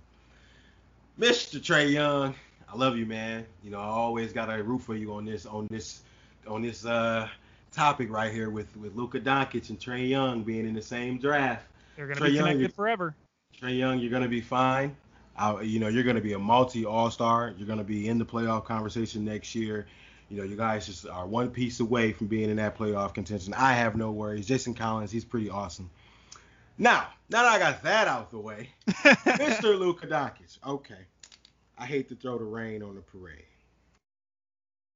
Mr. 1.19 1.59
Trae 1.59 1.91
Young, 1.91 2.33
I 2.71 2.75
love 2.75 2.97
you, 2.97 3.05
man. 3.05 3.45
You 3.63 3.71
know 3.71 3.79
I 3.79 3.85
always 3.85 4.33
got 4.33 4.49
a 4.49 4.63
root 4.63 4.81
for 4.81 4.95
you 4.95 5.13
on 5.13 5.25
this 5.25 5.45
on 5.45 5.67
this 5.69 6.01
on 6.47 6.61
this 6.61 6.85
uh, 6.85 7.27
topic 7.71 8.11
right 8.11 8.31
here 8.31 8.49
with 8.49 8.75
with 8.77 8.95
Luka 8.95 9.19
Doncic 9.19 9.69
and 9.69 9.79
Trae 9.79 10.07
Young 10.07 10.43
being 10.43 10.67
in 10.67 10.73
the 10.73 10.81
same 10.81 11.19
draft. 11.19 11.65
They're 11.95 12.07
gonna 12.07 12.21
Trae 12.21 12.31
be 12.31 12.37
connected 12.37 12.61
Young, 12.61 12.71
forever. 12.71 13.15
Trae 13.59 13.77
Young, 13.77 13.99
you're 13.99 14.11
gonna 14.11 14.27
be 14.27 14.41
fine. 14.41 14.95
I, 15.35 15.61
you 15.61 15.79
know, 15.79 15.87
you're 15.87 16.03
gonna 16.03 16.21
be 16.21 16.33
a 16.33 16.39
multi 16.39 16.85
All 16.85 17.09
Star. 17.11 17.53
You're 17.57 17.67
gonna 17.67 17.83
be 17.83 18.07
in 18.07 18.17
the 18.17 18.25
playoff 18.25 18.65
conversation 18.65 19.25
next 19.25 19.55
year. 19.55 19.87
You 20.29 20.37
know, 20.37 20.43
you 20.43 20.55
guys 20.55 20.85
just 20.85 21.07
are 21.07 21.27
one 21.27 21.49
piece 21.49 21.79
away 21.79 22.11
from 22.11 22.27
being 22.27 22.49
in 22.49 22.57
that 22.57 22.77
playoff 22.77 23.13
contention. 23.13 23.53
I 23.53 23.73
have 23.73 23.95
no 23.95 24.11
worries. 24.11 24.47
Jason 24.47 24.73
Collins, 24.73 25.11
he's 25.11 25.25
pretty 25.25 25.49
awesome. 25.49 25.89
Now, 26.77 27.07
now 27.29 27.43
that 27.43 27.51
I 27.51 27.59
got 27.59 27.83
that 27.83 28.07
out 28.07 28.31
the 28.31 28.39
way, 28.39 28.69
Mr. 28.87 29.77
Luka 29.77 30.07
Doncic. 30.07 30.57
Okay, 30.65 31.05
I 31.77 31.85
hate 31.85 32.09
to 32.09 32.15
throw 32.15 32.37
the 32.37 32.43
rain 32.43 32.81
on 32.81 32.95
the 32.95 33.01
parade, 33.01 33.45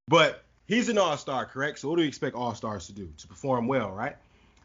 but 0.08 0.44
he's 0.68 0.90
an 0.90 0.98
all 0.98 1.18
star, 1.18 1.46
correct? 1.46 1.80
So 1.80 1.90
what 1.90 1.96
do 1.96 2.04
you 2.04 2.08
expect 2.08 2.36
all 2.36 2.54
stars 2.54 2.88
to 2.88 2.94
do? 2.94 3.10
To 3.18 3.28
perform 3.28 3.68
well, 3.68 3.92
right? 3.92 4.16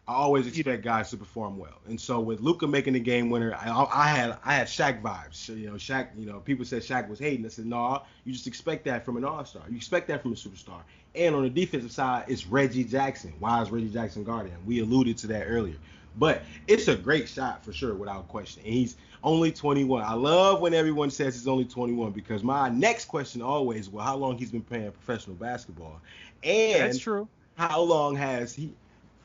I 0.07 0.15
always 0.15 0.49
expect 0.49 0.83
guys 0.83 1.11
to 1.11 1.17
perform 1.17 1.59
well. 1.59 1.79
And 1.87 2.01
so 2.01 2.19
with 2.19 2.41
Luka 2.41 2.67
making 2.67 2.95
the 2.95 3.01
game 3.01 3.31
winner, 3.31 3.55
I, 3.55 3.87
I, 3.93 4.09
had 4.09 4.37
I 4.45 4.55
had 4.55 4.67
Shaq 4.67 5.01
vibes. 5.01 5.49
You 5.49 5.71
know, 5.71 5.75
Shaq. 5.75 6.09
You 6.19 6.27
know, 6.27 6.41
people 6.41 6.65
said 6.65 6.83
Shaq 6.83 7.09
was 7.09 7.21
hating. 7.21 7.47
I 7.47 7.49
said, 7.49 7.67
no, 7.67 7.77
nah, 7.77 8.03
you 8.25 8.33
just 8.33 8.49
expect 8.49 8.85
that 8.87 9.05
from 9.05 9.17
an 9.17 9.25
all 9.25 9.45
star. 9.45 9.63
You 9.71 9.77
expect 9.77 10.09
that 10.09 10.23
from 10.23 10.33
a 10.33 10.35
superstar. 10.35 10.81
And 11.15 11.37
on 11.37 11.43
the 11.45 11.51
defensive 11.51 11.93
side, 11.93 12.25
it's 12.27 12.47
Reggie 12.47 12.85
Jackson. 12.85 13.33
Why 13.39 13.63
is 13.63 13.71
Reggie 13.71 13.91
Jackson 13.91 14.25
guarding? 14.25 14.53
We 14.67 14.81
alluded 14.81 15.19
to 15.19 15.29
that 15.29 15.45
earlier. 15.45 15.77
But 16.19 16.43
it's 16.67 16.89
a 16.89 16.97
great 16.97 17.29
shot 17.29 17.65
for 17.65 17.73
sure, 17.73 17.95
without 17.95 18.29
question. 18.29 18.63
And 18.65 18.75
he's 18.75 18.97
only 19.25 19.53
21. 19.53 20.03
I 20.03 20.15
love 20.15 20.61
when 20.61 20.75
everyone 20.75 21.11
says 21.11 21.35
he's 21.35 21.49
only 21.49 21.65
21 21.65 22.13
because 22.13 22.43
my 22.43 22.69
next 22.69 23.07
question 23.07 23.43
always, 23.43 23.89
well, 23.89 24.05
how 24.05 24.17
long 24.17 24.37
he's 24.37 24.51
been 24.51 24.63
playing 24.63 24.91
professional 24.93 25.37
basketball, 25.37 26.01
and 26.43 26.81
that's 26.81 26.99
true. 26.99 27.29
How 27.57 27.81
long 27.81 28.17
has 28.17 28.55
he? 28.55 28.73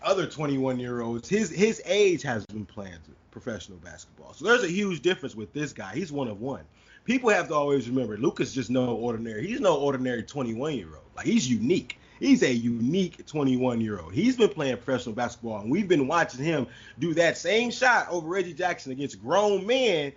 Other 0.04 0.28
21 0.28 0.80
year 0.80 1.02
olds, 1.02 1.28
his 1.28 1.50
his 1.50 1.82
age 1.86 2.22
has 2.22 2.46
been 2.46 2.66
playing 2.66 2.98
professional 3.32 3.78
basketball. 3.80 4.34
So 4.34 4.46
there's 4.46 4.64
a 4.64 4.70
huge 4.70 5.02
difference 5.02 5.36
with 5.36 5.52
this 5.54 5.74
guy. 5.74 5.94
He's 5.94 6.12
one 6.12 6.28
of 6.28 6.42
one. 6.42 6.64
People 7.06 7.30
have 7.30 7.48
to 7.48 7.54
always 7.54 7.90
remember, 7.90 8.18
Luka's 8.18 8.54
just 8.54 8.70
no 8.70 8.96
ordinary. 8.96 9.48
He's 9.48 9.62
no 9.62 9.78
ordinary 9.78 10.24
21 10.24 10.76
year 10.76 10.88
old. 10.88 11.06
Like 11.16 11.26
he's 11.26 11.50
unique. 11.50 12.00
He's 12.20 12.44
a 12.44 12.52
unique 12.52 13.26
21 13.26 13.82
year 13.82 14.00
old. 14.00 14.14
He's 14.14 14.36
been 14.36 14.50
playing 14.50 14.78
professional 14.78 15.16
basketball, 15.16 15.62
and 15.62 15.72
we've 15.72 15.88
been 15.88 16.08
watching 16.08 16.44
him 16.44 16.68
do 17.00 17.14
that 17.16 17.38
same 17.38 17.72
shot 17.72 18.08
over 18.10 18.28
Reggie 18.28 18.54
Jackson 18.54 18.92
against 18.92 19.22
grown 19.22 19.66
men 19.66 20.14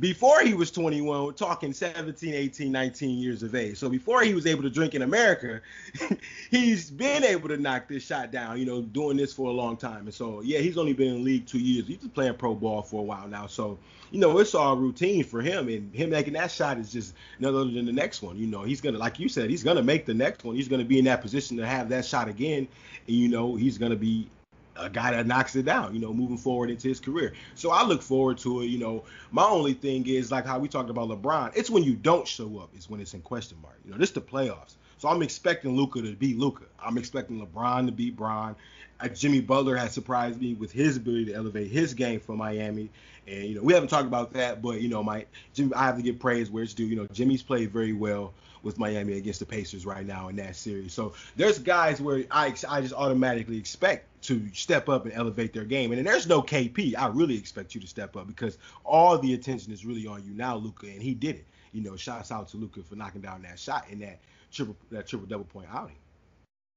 before 0.00 0.40
he 0.40 0.54
was 0.54 0.70
21, 0.72 1.24
we're 1.24 1.32
talking 1.32 1.72
17, 1.72 2.34
18, 2.34 2.72
19 2.72 3.18
years 3.18 3.42
of 3.42 3.54
age. 3.54 3.78
So 3.78 3.88
before 3.88 4.22
he 4.22 4.34
was 4.34 4.46
able 4.46 4.62
to 4.62 4.70
drink 4.70 4.94
in 4.94 5.02
America, 5.02 5.60
he's 6.50 6.90
been 6.90 7.22
able 7.22 7.48
to 7.48 7.56
knock 7.56 7.86
this 7.86 8.04
shot 8.04 8.32
down, 8.32 8.58
you 8.58 8.66
know, 8.66 8.82
doing 8.82 9.16
this 9.16 9.32
for 9.32 9.48
a 9.48 9.52
long 9.52 9.76
time. 9.76 10.06
And 10.06 10.14
so, 10.14 10.40
yeah, 10.40 10.58
he's 10.58 10.76
only 10.78 10.94
been 10.94 11.14
in 11.14 11.24
league 11.24 11.46
two 11.46 11.60
years. 11.60 11.86
He's 11.86 11.98
been 11.98 12.10
playing 12.10 12.34
pro 12.34 12.54
ball 12.54 12.82
for 12.82 13.00
a 13.00 13.04
while 13.04 13.28
now. 13.28 13.46
So, 13.46 13.78
you 14.10 14.18
know, 14.18 14.38
it's 14.38 14.54
all 14.54 14.76
routine 14.76 15.22
for 15.22 15.40
him. 15.40 15.68
And 15.68 15.94
him 15.94 16.10
making 16.10 16.32
that 16.32 16.50
shot 16.50 16.78
is 16.78 16.90
just 16.90 17.14
none 17.38 17.54
other 17.54 17.70
than 17.70 17.86
the 17.86 17.92
next 17.92 18.20
one. 18.20 18.36
You 18.36 18.48
know, 18.48 18.62
he's 18.62 18.80
to, 18.94 19.00
like 19.00 19.20
you 19.20 19.28
said, 19.28 19.48
he's 19.48 19.62
to 19.76 19.82
make 19.82 20.06
the 20.06 20.14
next 20.14 20.42
one. 20.42 20.56
He's 20.56 20.68
to 20.80 20.86
be 20.86 20.98
in 20.98 21.04
that 21.04 21.22
position 21.22 21.56
to 21.58 21.66
have 21.66 21.88
that 21.90 22.04
shot 22.04 22.28
again. 22.28 22.66
And, 23.06 23.16
you 23.16 23.28
know, 23.28 23.54
he's 23.54 23.78
to 23.92 23.96
be 23.96 24.28
a 24.76 24.90
guy 24.90 25.10
that 25.12 25.26
knocks 25.26 25.56
it 25.56 25.64
down, 25.64 25.94
you 25.94 26.00
know, 26.00 26.12
moving 26.12 26.36
forward 26.36 26.70
into 26.70 26.88
his 26.88 27.00
career. 27.00 27.32
So 27.54 27.70
I 27.70 27.84
look 27.84 28.02
forward 28.02 28.38
to 28.38 28.62
it. 28.62 28.66
You 28.66 28.78
know, 28.78 29.04
my 29.30 29.44
only 29.44 29.74
thing 29.74 30.06
is 30.06 30.30
like 30.30 30.46
how 30.46 30.58
we 30.58 30.68
talked 30.68 30.90
about 30.90 31.08
LeBron. 31.08 31.52
It's 31.54 31.70
when 31.70 31.82
you 31.82 31.94
don't 31.94 32.26
show 32.26 32.58
up 32.58 32.70
is 32.76 32.88
when 32.88 33.00
it's 33.00 33.14
in 33.14 33.22
question 33.22 33.58
mark. 33.62 33.78
You 33.84 33.92
know, 33.92 33.98
this 33.98 34.10
the 34.10 34.20
playoffs. 34.20 34.74
So 35.04 35.10
I'm 35.10 35.20
expecting 35.20 35.76
Luka 35.76 36.00
to 36.00 36.12
beat 36.14 36.38
Luka. 36.38 36.64
I'm 36.82 36.96
expecting 36.96 37.46
LeBron 37.46 37.84
to 37.84 37.92
beat 37.92 38.16
Bron. 38.16 38.56
Uh, 38.98 39.08
Jimmy 39.08 39.42
Butler 39.42 39.76
has 39.76 39.92
surprised 39.92 40.40
me 40.40 40.54
with 40.54 40.72
his 40.72 40.96
ability 40.96 41.26
to 41.26 41.34
elevate 41.34 41.70
his 41.70 41.92
game 41.92 42.20
for 42.20 42.34
Miami. 42.34 42.88
And 43.26 43.44
you 43.44 43.54
know, 43.56 43.60
we 43.60 43.74
haven't 43.74 43.90
talked 43.90 44.06
about 44.06 44.32
that, 44.32 44.62
but 44.62 44.80
you 44.80 44.88
know, 44.88 45.02
my 45.02 45.26
Jimmy, 45.52 45.74
I 45.74 45.84
have 45.84 45.98
to 45.98 46.02
give 46.02 46.18
praise 46.18 46.50
where 46.50 46.62
it's 46.62 46.72
due. 46.72 46.86
You 46.86 46.96
know, 46.96 47.06
Jimmy's 47.08 47.42
played 47.42 47.70
very 47.70 47.92
well 47.92 48.32
with 48.62 48.78
Miami 48.78 49.18
against 49.18 49.40
the 49.40 49.44
Pacers 49.44 49.84
right 49.84 50.06
now 50.06 50.28
in 50.28 50.36
that 50.36 50.56
series. 50.56 50.94
So 50.94 51.12
there's 51.36 51.58
guys 51.58 52.00
where 52.00 52.24
I 52.30 52.54
I 52.66 52.80
just 52.80 52.94
automatically 52.94 53.58
expect 53.58 54.06
to 54.28 54.48
step 54.54 54.88
up 54.88 55.04
and 55.04 55.12
elevate 55.12 55.52
their 55.52 55.66
game. 55.66 55.92
And 55.92 55.98
then 55.98 56.06
there's 56.06 56.26
no 56.26 56.40
KP. 56.40 56.96
I 56.96 57.08
really 57.08 57.36
expect 57.36 57.74
you 57.74 57.80
to 57.82 57.86
step 57.86 58.16
up 58.16 58.26
because 58.26 58.56
all 58.86 59.18
the 59.18 59.34
attention 59.34 59.70
is 59.70 59.84
really 59.84 60.06
on 60.06 60.24
you 60.24 60.32
now, 60.32 60.56
Luka, 60.56 60.86
and 60.86 61.02
he 61.02 61.12
did 61.12 61.34
it. 61.36 61.44
You 61.74 61.82
know, 61.82 61.94
shouts 61.94 62.32
out 62.32 62.48
to 62.48 62.56
Luka 62.56 62.82
for 62.84 62.96
knocking 62.96 63.20
down 63.20 63.42
that 63.42 63.58
shot 63.58 63.84
in 63.90 63.98
that 63.98 64.20
triple 64.54 64.76
that 64.90 65.06
triple 65.06 65.26
double 65.26 65.44
point 65.44 65.68
outing. 65.70 65.96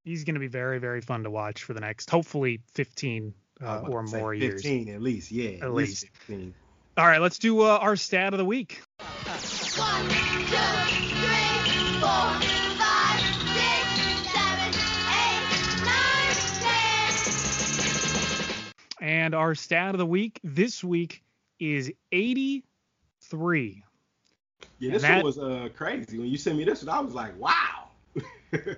He's 0.04 0.24
going 0.24 0.36
to 0.36 0.40
be 0.40 0.48
very 0.48 0.80
very 0.80 1.02
fun 1.02 1.24
to 1.24 1.30
watch 1.30 1.64
for 1.64 1.74
the 1.74 1.82
next 1.82 2.10
hopefully 2.10 2.62
15 2.74 3.34
uh, 3.62 3.80
or 3.88 4.04
more 4.04 4.34
15 4.34 4.42
years. 4.42 4.62
15 4.62 4.90
at 4.90 5.02
least, 5.02 5.32
yeah. 5.32 5.50
At, 5.62 5.74
least. 5.74 6.04
least 6.04 6.18
15. 6.28 6.54
All 6.98 7.06
right, 7.06 7.22
let's 7.22 7.38
do 7.38 7.62
uh, 7.62 7.78
our 7.80 7.96
stat 7.96 8.34
of 8.34 8.40
the 8.40 8.46
week. 8.46 8.82
One, 8.98 9.06
two, 9.06 10.16
three, 10.16 10.58
four, 12.00 12.10
five, 12.80 13.22
six, 13.54 13.86
seven, 14.34 14.74
eight, 15.14 15.46
nine, 15.86 16.36
ten. 19.00 19.08
And 19.08 19.36
our 19.36 19.54
stat 19.54 19.94
of 19.94 20.00
the 20.00 20.06
week 20.08 20.40
this 20.44 20.84
week 20.84 21.24
is 21.60 21.92
83. 22.12 23.84
Yeah, 24.80 24.92
this 24.92 25.02
that- 25.02 25.18
one 25.18 25.26
was 25.26 25.40
uh 25.40 25.70
crazy. 25.76 26.18
When 26.18 26.28
you 26.28 26.38
sent 26.38 26.58
me 26.58 26.64
this 26.64 26.84
one, 26.84 26.96
I 26.96 27.00
was 27.00 27.14
like, 27.14 27.38
wow. 27.40 27.90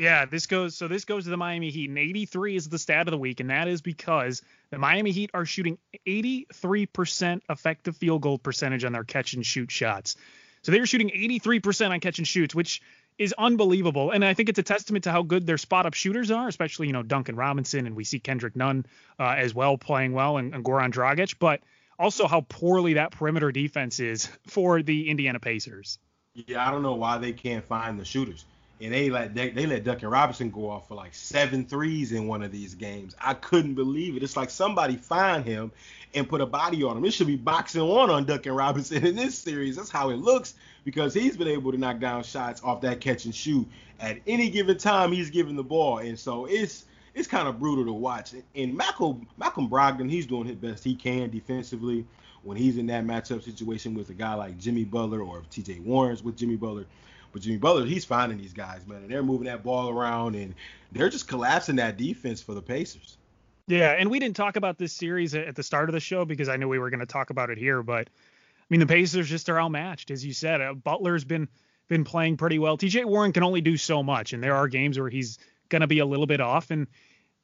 Yeah, 0.00 0.24
this 0.24 0.46
goes 0.46 0.76
so 0.76 0.88
this 0.88 1.04
goes 1.04 1.24
to 1.24 1.30
the 1.30 1.36
Miami 1.36 1.70
Heat, 1.70 1.90
and 1.90 1.98
83 1.98 2.56
is 2.56 2.68
the 2.68 2.78
stat 2.78 3.06
of 3.06 3.12
the 3.12 3.18
week, 3.18 3.40
and 3.40 3.50
that 3.50 3.68
is 3.68 3.82
because 3.82 4.40
the 4.70 4.78
Miami 4.78 5.10
Heat 5.10 5.30
are 5.34 5.44
shooting 5.44 5.76
83% 6.06 7.42
effective 7.50 7.96
field 7.96 8.22
goal 8.22 8.38
percentage 8.38 8.84
on 8.84 8.92
their 8.92 9.04
catch 9.04 9.34
and 9.34 9.44
shoot 9.44 9.70
shots. 9.70 10.16
So 10.62 10.72
they 10.72 10.80
were 10.80 10.86
shooting 10.86 11.10
83% 11.10 11.90
on 11.90 12.00
catch 12.00 12.18
and 12.18 12.26
shoots, 12.26 12.54
which 12.54 12.80
is 13.18 13.34
unbelievable. 13.36 14.10
And 14.12 14.24
I 14.24 14.32
think 14.32 14.48
it's 14.48 14.58
a 14.58 14.62
testament 14.62 15.04
to 15.04 15.12
how 15.12 15.22
good 15.22 15.46
their 15.46 15.58
spot 15.58 15.84
up 15.84 15.94
shooters 15.94 16.30
are, 16.30 16.48
especially 16.48 16.86
you 16.86 16.92
know 16.94 17.02
Duncan 17.02 17.36
Robinson, 17.36 17.86
and 17.86 17.94
we 17.94 18.04
see 18.04 18.18
Kendrick 18.18 18.56
Nunn 18.56 18.86
uh, 19.18 19.34
as 19.36 19.54
well 19.54 19.76
playing 19.76 20.12
well, 20.12 20.38
and, 20.38 20.54
and 20.54 20.64
Goran 20.64 20.92
Dragic, 20.92 21.34
but 21.38 21.60
also 21.98 22.26
how 22.26 22.42
poorly 22.42 22.94
that 22.94 23.12
perimeter 23.12 23.52
defense 23.52 24.00
is 24.00 24.28
for 24.46 24.82
the 24.82 25.10
Indiana 25.10 25.40
Pacers. 25.40 25.98
Yeah, 26.34 26.66
I 26.66 26.70
don't 26.70 26.82
know 26.82 26.94
why 26.94 27.18
they 27.18 27.32
can't 27.32 27.64
find 27.64 27.98
the 27.98 28.04
shooters. 28.04 28.44
And 28.80 28.94
they 28.94 29.10
let 29.10 29.34
they, 29.34 29.50
they 29.50 29.66
let 29.66 29.82
Duncan 29.82 30.08
Robinson 30.08 30.50
go 30.50 30.70
off 30.70 30.86
for 30.86 30.94
like 30.94 31.12
seven 31.12 31.66
threes 31.66 32.12
in 32.12 32.28
one 32.28 32.44
of 32.44 32.52
these 32.52 32.76
games. 32.76 33.16
I 33.20 33.34
couldn't 33.34 33.74
believe 33.74 34.16
it. 34.16 34.22
It's 34.22 34.36
like 34.36 34.50
somebody 34.50 34.96
find 34.96 35.44
him 35.44 35.72
and 36.14 36.28
put 36.28 36.40
a 36.40 36.46
body 36.46 36.84
on 36.84 36.96
him. 36.96 37.04
It 37.04 37.12
should 37.12 37.26
be 37.26 37.36
boxing 37.36 37.84
one 37.84 38.08
on 38.08 38.24
Duncan 38.24 38.52
Robinson 38.52 39.04
in 39.06 39.16
this 39.16 39.36
series. 39.36 39.74
That's 39.74 39.90
how 39.90 40.10
it 40.10 40.18
looks 40.18 40.54
because 40.84 41.12
he's 41.12 41.36
been 41.36 41.48
able 41.48 41.72
to 41.72 41.78
knock 41.78 41.98
down 41.98 42.22
shots 42.22 42.62
off 42.62 42.80
that 42.82 43.00
catch 43.00 43.24
and 43.24 43.34
shoot 43.34 43.66
at 43.98 44.18
any 44.28 44.48
given 44.48 44.78
time 44.78 45.10
he's 45.10 45.30
given 45.30 45.56
the 45.56 45.64
ball. 45.64 45.98
And 45.98 46.16
so 46.16 46.46
it's 46.46 46.84
it's 47.18 47.28
kind 47.28 47.48
of 47.48 47.58
brutal 47.58 47.84
to 47.84 47.92
watch. 47.92 48.34
And 48.54 48.76
Malcolm 48.76 49.26
Malcolm 49.36 49.68
Brogdon, 49.68 50.10
he's 50.10 50.26
doing 50.26 50.46
his 50.46 50.56
best 50.56 50.84
he 50.84 50.94
can 50.94 51.30
defensively 51.30 52.06
when 52.44 52.56
he's 52.56 52.78
in 52.78 52.86
that 52.86 53.04
matchup 53.04 53.42
situation 53.42 53.94
with 53.94 54.08
a 54.10 54.14
guy 54.14 54.34
like 54.34 54.56
Jimmy 54.58 54.84
Butler 54.84 55.20
or 55.22 55.42
TJ 55.50 55.82
Warren's 55.82 56.22
with 56.22 56.36
Jimmy 56.36 56.56
Butler. 56.56 56.86
But 57.32 57.42
Jimmy 57.42 57.58
Butler, 57.58 57.84
he's 57.84 58.04
finding 58.04 58.38
these 58.38 58.54
guys, 58.54 58.86
man, 58.86 59.02
and 59.02 59.10
they're 59.10 59.22
moving 59.22 59.46
that 59.46 59.62
ball 59.62 59.90
around 59.90 60.34
and 60.34 60.54
they're 60.92 61.10
just 61.10 61.28
collapsing 61.28 61.76
that 61.76 61.96
defense 61.96 62.40
for 62.40 62.54
the 62.54 62.62
Pacers. 62.62 63.18
Yeah, 63.66 63.90
and 63.90 64.10
we 64.10 64.18
didn't 64.18 64.36
talk 64.36 64.56
about 64.56 64.78
this 64.78 64.94
series 64.94 65.34
at 65.34 65.54
the 65.54 65.62
start 65.62 65.90
of 65.90 65.92
the 65.92 66.00
show 66.00 66.24
because 66.24 66.48
I 66.48 66.56
knew 66.56 66.68
we 66.68 66.78
were 66.78 66.88
going 66.88 67.00
to 67.00 67.06
talk 67.06 67.28
about 67.28 67.50
it 67.50 67.58
here. 67.58 67.82
But 67.82 68.08
I 68.08 68.64
mean, 68.70 68.80
the 68.80 68.86
Pacers 68.86 69.28
just 69.28 69.50
are 69.50 69.60
outmatched, 69.60 70.10
as 70.10 70.24
you 70.24 70.32
said. 70.32 70.62
Uh, 70.62 70.72
Butler's 70.72 71.24
been 71.24 71.48
been 71.88 72.04
playing 72.04 72.36
pretty 72.36 72.58
well. 72.58 72.76
T.J. 72.76 73.04
Warren 73.04 73.32
can 73.32 73.42
only 73.42 73.60
do 73.60 73.76
so 73.76 74.02
much, 74.02 74.32
and 74.32 74.42
there 74.42 74.54
are 74.54 74.68
games 74.68 74.98
where 74.98 75.08
he's 75.08 75.38
going 75.68 75.80
to 75.80 75.86
be 75.86 75.98
a 75.98 76.06
little 76.06 76.26
bit 76.26 76.40
off. 76.40 76.70
And 76.70 76.86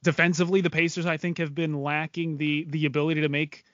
defensively, 0.05 0.61
the 0.61 0.69
Pacers 0.69 1.05
I 1.05 1.17
think 1.17 1.39
have 1.39 1.53
been 1.53 1.81
lacking 1.83 2.37
the 2.37 2.65
the 2.69 2.85
ability 2.85 3.21
to 3.21 3.29
make 3.29 3.65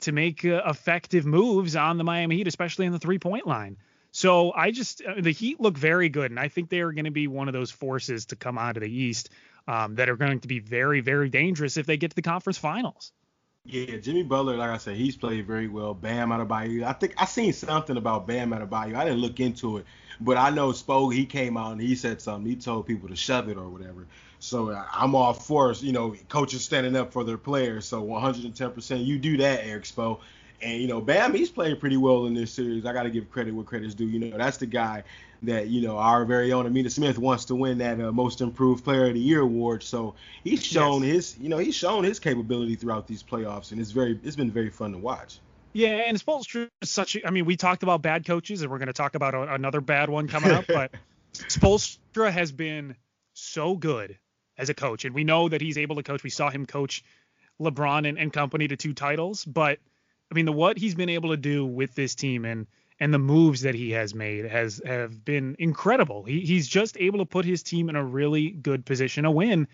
to 0.00 0.12
make 0.12 0.44
uh, 0.44 0.62
effective 0.66 1.24
moves 1.24 1.74
on 1.76 1.96
the 1.96 2.04
Miami 2.04 2.36
Heat, 2.36 2.48
especially 2.48 2.84
in 2.84 2.92
the 2.92 2.98
three 2.98 3.18
point 3.18 3.46
line. 3.46 3.78
So 4.10 4.52
I 4.52 4.70
just 4.70 5.02
uh, 5.02 5.14
the 5.18 5.32
Heat 5.32 5.60
look 5.60 5.78
very 5.78 6.10
good, 6.10 6.30
and 6.30 6.38
I 6.38 6.48
think 6.48 6.68
they 6.68 6.80
are 6.80 6.92
going 6.92 7.06
to 7.06 7.10
be 7.10 7.26
one 7.26 7.48
of 7.48 7.54
those 7.54 7.70
forces 7.70 8.26
to 8.26 8.36
come 8.36 8.58
out 8.58 8.76
of 8.76 8.82
the 8.82 8.90
East 8.90 9.30
um, 9.66 9.94
that 9.94 10.10
are 10.10 10.16
going 10.16 10.40
to 10.40 10.48
be 10.48 10.58
very, 10.58 11.00
very 11.00 11.30
dangerous 11.30 11.76
if 11.76 11.86
they 11.86 11.96
get 11.96 12.10
to 12.10 12.16
the 12.16 12.22
conference 12.22 12.58
finals. 12.58 13.12
Yeah, 13.64 13.98
Jimmy 13.98 14.22
Butler, 14.22 14.56
like 14.56 14.70
I 14.70 14.78
said, 14.78 14.96
he's 14.96 15.16
played 15.16 15.46
very 15.46 15.68
well. 15.68 15.92
Bam 15.92 16.30
Adebayo, 16.30 16.84
I 16.84 16.94
think 16.94 17.14
I 17.18 17.26
seen 17.26 17.52
something 17.52 17.98
about 17.98 18.26
Bam 18.26 18.50
Adebayo. 18.50 18.96
I 18.96 19.04
didn't 19.04 19.20
look 19.20 19.40
into 19.40 19.76
it, 19.76 19.84
but 20.20 20.38
I 20.38 20.48
know 20.50 20.70
Spo 20.70 21.12
he 21.12 21.26
came 21.26 21.58
out 21.58 21.72
and 21.72 21.80
he 21.80 21.94
said 21.94 22.22
something. 22.22 22.48
He 22.48 22.56
told 22.56 22.86
people 22.86 23.10
to 23.10 23.16
shove 23.16 23.48
it 23.50 23.58
or 23.58 23.68
whatever. 23.68 24.06
So 24.40 24.70
uh, 24.70 24.84
I'm 24.92 25.14
all 25.14 25.32
for 25.32 25.72
you 25.72 25.92
know 25.92 26.14
coaches 26.28 26.64
standing 26.64 26.96
up 26.96 27.12
for 27.12 27.24
their 27.24 27.38
players. 27.38 27.86
So 27.86 28.02
110%, 28.02 29.04
you 29.04 29.18
do 29.18 29.36
that, 29.38 29.64
Erik 29.64 29.84
Spo. 29.84 30.20
And 30.60 30.80
you 30.80 30.88
know, 30.88 31.00
Bam, 31.00 31.34
he's 31.34 31.50
playing 31.50 31.78
pretty 31.78 31.96
well 31.96 32.26
in 32.26 32.34
this 32.34 32.52
series. 32.52 32.84
I 32.84 32.92
got 32.92 33.04
to 33.04 33.10
give 33.10 33.30
credit 33.30 33.54
where 33.54 33.64
credit's 33.64 33.94
due. 33.94 34.06
You 34.06 34.18
know, 34.18 34.36
that's 34.36 34.56
the 34.56 34.66
guy 34.66 35.04
that 35.42 35.68
you 35.68 35.82
know 35.82 35.98
our 35.98 36.24
very 36.24 36.52
own 36.52 36.66
Amina 36.66 36.90
Smith 36.90 37.18
wants 37.18 37.44
to 37.46 37.54
win 37.54 37.78
that 37.78 38.00
uh, 38.00 38.10
Most 38.10 38.40
Improved 38.40 38.84
Player 38.84 39.06
of 39.08 39.14
the 39.14 39.20
Year 39.20 39.40
award. 39.40 39.82
So 39.82 40.14
he's 40.42 40.64
shown 40.64 41.02
his, 41.02 41.36
you 41.38 41.48
know, 41.48 41.58
he's 41.58 41.76
shown 41.76 42.02
his 42.02 42.18
capability 42.18 42.74
throughout 42.74 43.06
these 43.06 43.22
playoffs, 43.22 43.70
and 43.70 43.80
it's 43.80 43.92
very, 43.92 44.18
it's 44.24 44.36
been 44.36 44.50
very 44.50 44.70
fun 44.70 44.92
to 44.92 44.98
watch. 44.98 45.38
Yeah, 45.74 46.02
and 46.06 46.18
Spoelstra 46.18 46.68
is 46.82 46.90
such. 46.90 47.14
A, 47.16 47.26
I 47.26 47.30
mean, 47.30 47.44
we 47.44 47.56
talked 47.56 47.84
about 47.84 48.02
bad 48.02 48.26
coaches, 48.26 48.62
and 48.62 48.70
we're 48.70 48.78
going 48.78 48.88
to 48.88 48.92
talk 48.92 49.14
about 49.14 49.34
a, 49.34 49.54
another 49.54 49.80
bad 49.80 50.08
one 50.08 50.26
coming 50.26 50.50
up. 50.50 50.64
but 50.68 50.92
Spoelstra 51.34 52.32
has 52.32 52.50
been 52.50 52.96
so 53.34 53.76
good 53.76 54.18
as 54.58 54.68
a 54.68 54.74
coach, 54.74 55.04
and 55.04 55.14
we 55.14 55.24
know 55.24 55.48
that 55.48 55.60
he's 55.60 55.78
able 55.78 55.96
to 55.96 56.02
coach. 56.02 56.22
We 56.22 56.30
saw 56.30 56.50
him 56.50 56.66
coach 56.66 57.04
LeBron 57.60 58.08
and, 58.08 58.18
and 58.18 58.32
company 58.32 58.68
to 58.68 58.76
two 58.76 58.92
titles, 58.92 59.44
but 59.44 59.78
I 60.30 60.34
mean, 60.34 60.44
the 60.44 60.52
what 60.52 60.76
he's 60.76 60.94
been 60.94 61.08
able 61.08 61.30
to 61.30 61.36
do 61.36 61.64
with 61.64 61.94
this 61.94 62.14
team 62.14 62.44
and 62.44 62.66
and 63.00 63.14
the 63.14 63.18
moves 63.18 63.62
that 63.62 63.74
he 63.74 63.92
has 63.92 64.14
made 64.14 64.44
has 64.44 64.82
have 64.84 65.24
been 65.24 65.56
incredible. 65.58 66.24
He, 66.24 66.40
he's 66.40 66.66
just 66.66 66.96
able 66.98 67.20
to 67.20 67.24
put 67.24 67.44
his 67.44 67.62
team 67.62 67.88
in 67.88 67.96
a 67.96 68.04
really 68.04 68.50
good 68.50 68.84
position 68.84 69.24
to 69.24 69.30
win, 69.30 69.68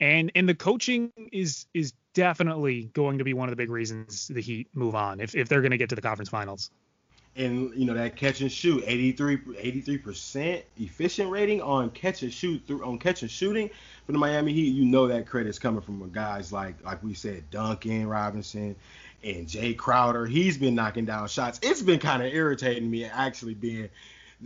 and 0.00 0.32
and 0.34 0.48
the 0.48 0.54
coaching 0.54 1.12
is 1.30 1.66
is 1.74 1.92
definitely 2.14 2.84
going 2.92 3.18
to 3.18 3.24
be 3.24 3.34
one 3.34 3.48
of 3.48 3.52
the 3.52 3.56
big 3.56 3.70
reasons 3.70 4.28
the 4.28 4.40
Heat 4.40 4.68
move 4.74 4.94
on 4.94 5.20
if 5.20 5.34
if 5.34 5.48
they're 5.48 5.60
going 5.60 5.72
to 5.72 5.78
get 5.78 5.90
to 5.90 5.94
the 5.94 6.02
conference 6.02 6.30
finals. 6.30 6.70
And 7.34 7.74
you 7.74 7.86
know 7.86 7.94
that 7.94 8.16
catch 8.16 8.42
and 8.42 8.52
shoot, 8.52 8.84
83 8.86 9.98
percent 9.98 10.64
efficient 10.76 11.30
rating 11.30 11.62
on 11.62 11.88
catch 11.90 12.22
and 12.22 12.32
shoot 12.32 12.62
through 12.66 12.84
on 12.84 12.98
catch 12.98 13.22
and 13.22 13.30
shooting 13.30 13.70
for 14.04 14.12
the 14.12 14.18
Miami 14.18 14.52
Heat. 14.52 14.74
You 14.74 14.84
know 14.84 15.06
that 15.08 15.26
credit's 15.26 15.58
coming 15.58 15.80
from 15.80 16.10
guys 16.10 16.52
like 16.52 16.84
like 16.84 17.02
we 17.02 17.14
said, 17.14 17.50
Duncan 17.50 18.06
Robinson 18.06 18.76
and 19.24 19.46
Jae 19.46 19.74
Crowder. 19.74 20.26
He's 20.26 20.58
been 20.58 20.74
knocking 20.74 21.06
down 21.06 21.26
shots. 21.28 21.58
It's 21.62 21.80
been 21.80 22.00
kind 22.00 22.22
of 22.22 22.32
irritating 22.34 22.90
me 22.90 23.06
actually 23.06 23.54
being 23.54 23.88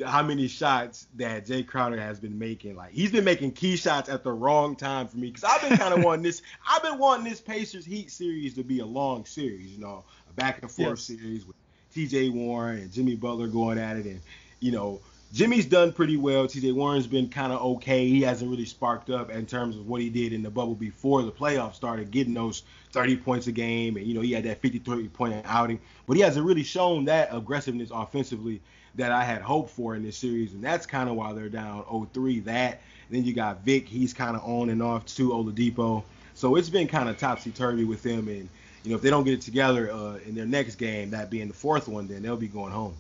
how 0.05 0.22
many 0.22 0.47
shots 0.47 1.09
that 1.16 1.47
Jae 1.47 1.66
Crowder 1.66 1.99
has 1.99 2.20
been 2.20 2.39
making. 2.39 2.76
Like 2.76 2.93
he's 2.93 3.11
been 3.11 3.24
making 3.24 3.53
key 3.53 3.76
shots 3.76 4.09
at 4.09 4.22
the 4.22 4.32
wrong 4.32 4.76
time 4.76 5.09
for 5.09 5.16
me 5.16 5.32
because 5.32 5.43
I've 5.43 5.68
been 5.68 5.76
kind 5.76 5.93
of 5.93 6.05
wanting 6.05 6.22
this. 6.22 6.41
I've 6.68 6.84
been 6.84 6.99
wanting 6.99 7.24
this 7.24 7.41
Pacers 7.41 7.84
Heat 7.84 8.12
series 8.12 8.55
to 8.55 8.62
be 8.62 8.78
a 8.78 8.87
long 8.87 9.24
series, 9.24 9.72
you 9.72 9.80
know, 9.80 10.05
a 10.30 10.32
back 10.34 10.62
and 10.62 10.70
forth 10.70 10.91
Yes. 10.91 11.01
series 11.01 11.47
with 11.47 11.57
T.J. 11.97 12.28
Warren 12.28 12.78
and 12.78 12.92
Jimmy 12.92 13.16
Butler 13.16 13.49
going 13.49 13.78
at 13.78 13.97
it, 13.97 14.05
and 14.05 14.20
you 14.61 14.70
know. 14.70 15.01
Jimmy's 15.32 15.66
done 15.66 15.92
pretty 15.92 16.16
well. 16.16 16.47
T.J. 16.47 16.70
Warren's 16.70 17.09
been 17.09 17.28
kind 17.28 17.53
of 17.53 17.61
okay. 17.61 18.09
He 18.09 18.22
hasn't 18.22 18.49
really 18.49 18.64
sparked 18.64 19.11
up 19.11 19.28
in 19.28 19.44
terms 19.44 19.76
of 19.76 19.88
what 19.88 20.01
he 20.01 20.09
did 20.09 20.32
in 20.32 20.40
the 20.40 20.51
bubble 20.51 20.76
before 20.76 21.22
the 21.22 21.32
playoffs 21.32 21.74
started, 21.74 22.12
getting 22.12 22.32
those 22.32 22.62
30 22.92 23.16
points 23.16 23.49
a 23.49 23.53
game, 23.53 23.97
and 23.97 24.07
you 24.07 24.14
know 24.14 24.20
he 24.20 24.32
had 24.32 24.44
that 24.44 24.62
53 24.62 25.09
point 25.09 25.44
outing, 25.44 25.80
but 26.07 26.16
he 26.16 26.22
hasn't 26.22 26.47
really 26.47 26.62
shown 26.62 27.07
that 27.07 27.28
aggressiveness 27.32 27.90
offensively 27.92 28.61
that 28.94 29.11
I 29.11 29.24
had 29.24 29.42
hoped 29.42 29.70
for 29.70 29.97
in 29.97 30.05
this 30.05 30.16
series, 30.16 30.55
and 30.55 30.62
that's 30.62 30.86
kind 30.86 31.11
of 31.11 31.16
why 31.16 31.32
they're 31.32 31.49
down 31.49 31.82
0-3. 31.82 32.44
That 32.44 32.80
then 33.11 33.24
you 33.24 33.34
got 33.34 33.64
Vic, 33.64 33.88
he's 33.88 34.14
kind 34.14 34.36
of 34.36 34.44
on 34.44 34.70
and 34.70 34.80
off 34.80 35.05
too, 35.07 35.30
Oladipo, 35.30 36.05
so 36.34 36.55
it's 36.55 36.70
been 36.70 36.86
kind 36.86 37.09
of 37.09 37.18
topsy 37.18 37.51
turvy 37.51 37.84
with 37.84 38.03
them, 38.05 38.28
and 38.28 38.49
you 38.85 38.91
know 38.91 38.97
if 38.97 39.03
they 39.03 39.11
don't 39.11 39.24
get 39.24 39.35
it 39.35 39.41
together 39.43 39.91
uh, 39.93 40.16
in 40.27 40.35
their 40.35 40.47
next 40.47 40.77
game, 40.77 41.11
that 41.11 41.31
being 41.31 41.49
the 41.49 41.55
fourth 41.55 41.89
one, 41.89 42.07
then 42.07 42.22
they'll 42.22 42.37
be 42.37 42.49
going 42.49 42.72
home. 42.72 42.95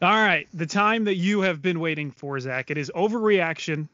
All 0.00 0.10
right, 0.12 0.48
the 0.54 0.66
time 0.66 1.04
that 1.04 1.16
you 1.16 1.42
have 1.42 1.60
been 1.62 1.78
waiting 1.78 2.10
for, 2.10 2.38
Zach. 2.40 2.70
It 2.70 2.78
is 2.78 2.90
overreaction. 2.94 3.88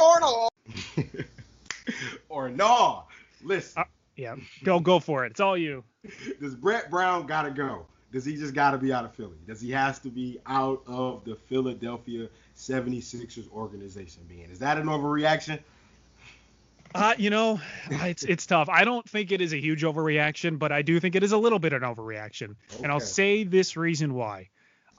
or 0.00 0.20
no. 0.20 0.48
or 2.28 2.48
no. 2.48 3.04
Listen, 3.42 3.82
Uh, 3.82 3.84
Yeah, 4.16 4.36
go 4.64 4.80
go 4.80 5.00
for 5.00 5.24
it. 5.24 5.32
It's 5.32 5.40
all 5.40 5.56
you. 5.56 5.84
does 6.40 6.54
Brett 6.54 6.90
Brown 6.90 7.26
gotta 7.26 7.50
go? 7.50 7.86
Does 8.12 8.24
he 8.24 8.36
just 8.36 8.54
gotta 8.54 8.78
be 8.78 8.92
out 8.92 9.04
of 9.04 9.14
Philly? 9.14 9.38
Does 9.46 9.60
he 9.60 9.70
has 9.70 9.98
to 10.00 10.10
be 10.10 10.38
out 10.46 10.82
of 10.86 11.24
the 11.24 11.34
Philadelphia 11.34 12.28
76ers 12.56 13.50
organization? 13.52 14.22
Being 14.28 14.50
is 14.50 14.58
that 14.58 14.78
an 14.78 14.86
overreaction? 14.86 15.58
Uh, 16.94 17.14
you 17.16 17.30
know, 17.30 17.60
it's 17.90 18.22
it's 18.22 18.46
tough. 18.46 18.68
I 18.68 18.84
don't 18.84 19.08
think 19.08 19.32
it 19.32 19.40
is 19.40 19.52
a 19.52 19.60
huge 19.60 19.82
overreaction, 19.82 20.58
but 20.58 20.72
I 20.72 20.82
do 20.82 21.00
think 21.00 21.14
it 21.14 21.22
is 21.22 21.32
a 21.32 21.38
little 21.38 21.58
bit 21.58 21.72
of 21.72 21.82
an 21.82 21.94
overreaction. 21.94 22.56
And 22.82 22.92
I'll 22.92 23.00
say 23.00 23.44
this 23.44 23.76
reason 23.76 24.14
why. 24.14 24.50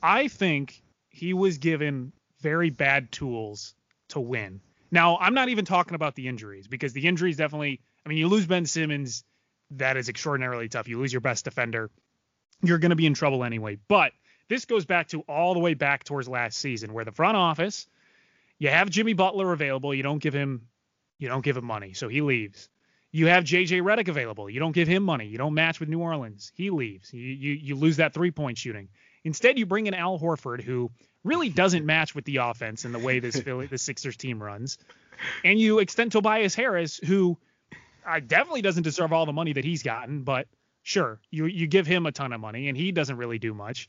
I 0.02 0.28
think 0.28 0.82
he 1.10 1.34
was 1.34 1.60
given 1.60 2.12
very 2.42 2.70
bad 2.70 3.12
tools 3.12 3.76
to 4.10 4.20
win. 4.20 4.62
Now, 4.92 5.18
I'm 5.18 5.34
not 5.34 5.50
even 5.50 5.66
talking 5.66 5.96
about 5.96 6.16
the 6.16 6.28
injuries 6.28 6.68
because 6.68 6.94
the 6.94 7.08
injuries 7.08 7.38
definitely, 7.38 7.82
I 8.06 8.10
mean, 8.10 8.18
you 8.18 8.28
lose 8.28 8.46
Ben 8.46 8.66
Simmons, 8.66 9.24
that 9.72 9.98
is 9.98 10.10
extraordinarily 10.10 10.70
tough. 10.70 10.88
You 10.88 11.00
lose 11.00 11.14
your 11.14 11.22
best 11.22 11.46
defender, 11.46 11.90
you're 12.62 12.78
going 12.78 12.92
to 12.92 12.96
be 12.96 13.06
in 13.06 13.14
trouble 13.14 13.44
anyway. 13.44 13.78
But 13.88 14.12
this 14.50 14.66
goes 14.66 14.86
back 14.86 15.08
to 15.10 15.22
all 15.22 15.54
the 15.54 15.60
way 15.60 15.74
back 15.74 16.04
towards 16.04 16.28
last 16.28 16.58
season 16.58 16.94
where 16.94 17.06
the 17.06 17.12
front 17.12 17.38
office, 17.38 17.88
you 18.60 18.70
have 18.70 18.90
Jimmy 18.90 19.14
Butler 19.14 19.52
available, 19.52 19.96
you 19.96 20.04
don't 20.04 20.22
give 20.22 20.34
him 20.34 20.68
you 21.18 21.28
don't 21.28 21.44
give 21.44 21.58
him 21.58 21.66
money, 21.66 21.94
so 21.94 22.08
he 22.08 22.22
leaves. 22.22 22.70
You 23.12 23.28
have 23.28 23.44
JJ 23.44 23.82
Redick 23.82 24.08
available. 24.08 24.50
You 24.50 24.60
don't 24.60 24.72
give 24.72 24.88
him 24.88 25.04
money. 25.04 25.28
You 25.28 25.38
don't 25.38 25.54
match 25.54 25.80
with 25.80 25.88
New 25.88 26.00
Orleans. 26.00 26.52
He 26.56 26.72
leaves. 26.72 27.14
You 27.14 27.22
you, 27.22 27.54
you 27.54 27.76
lose 27.76 27.98
that 27.98 28.14
three 28.14 28.32
point 28.32 28.58
shooting. 28.58 28.90
Instead, 29.24 29.58
you 29.58 29.66
bring 29.66 29.88
in 29.88 29.94
Al 29.94 30.20
Horford, 30.20 30.62
who 30.62 30.92
really 31.24 31.50
doesn't 31.50 31.86
match 31.86 32.14
with 32.14 32.26
the 32.26 32.38
offense 32.38 32.86
and 32.86 32.94
the 32.94 33.00
way 33.00 33.20
this 33.20 33.40
Philly, 33.42 33.68
the 33.68 33.78
Sixers 33.78 34.18
team 34.18 34.42
runs. 34.42 34.78
And 35.46 35.60
you 35.60 35.80
extend 35.80 36.12
Tobias 36.12 36.56
Harris, 36.56 36.98
who 36.98 37.38
uh, 38.06 38.20
definitely 38.20 38.62
doesn't 38.62 38.84
deserve 38.84 39.14
all 39.14 39.26
the 39.26 39.34
money 39.34 39.54
that 39.54 39.64
he's 39.64 39.84
gotten, 39.84 40.24
but 40.24 40.48
sure, 40.82 41.20
you 41.32 41.46
you 41.46 41.68
give 41.68 41.88
him 41.88 42.06
a 42.06 42.12
ton 42.12 42.34
of 42.34 42.42
money 42.42 42.68
and 42.68 42.78
he 42.78 42.92
doesn't 42.92 43.18
really 43.18 43.40
do 43.40 43.54
much. 43.54 43.88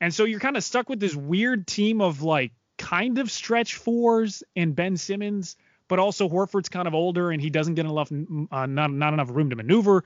And 0.00 0.14
so 0.14 0.24
you're 0.24 0.40
kind 0.40 0.56
of 0.56 0.64
stuck 0.64 0.88
with 0.88 1.00
this 1.00 1.14
weird 1.14 1.66
team 1.66 2.00
of 2.00 2.22
like 2.22 2.52
kind 2.78 3.18
of 3.18 3.30
stretch 3.30 3.74
fours 3.74 4.42
and 4.56 4.74
Ben 4.74 4.96
Simmons, 4.96 5.56
but 5.90 5.98
also 5.98 6.28
Horford's 6.28 6.68
kind 6.68 6.86
of 6.88 6.94
older 6.94 7.32
and 7.32 7.42
he 7.42 7.50
doesn't 7.50 7.74
get 7.74 7.84
enough 7.84 8.10
uh, 8.12 8.66
not 8.66 8.92
not 8.92 9.12
enough 9.12 9.28
room 9.28 9.50
to 9.50 9.56
maneuver. 9.56 10.04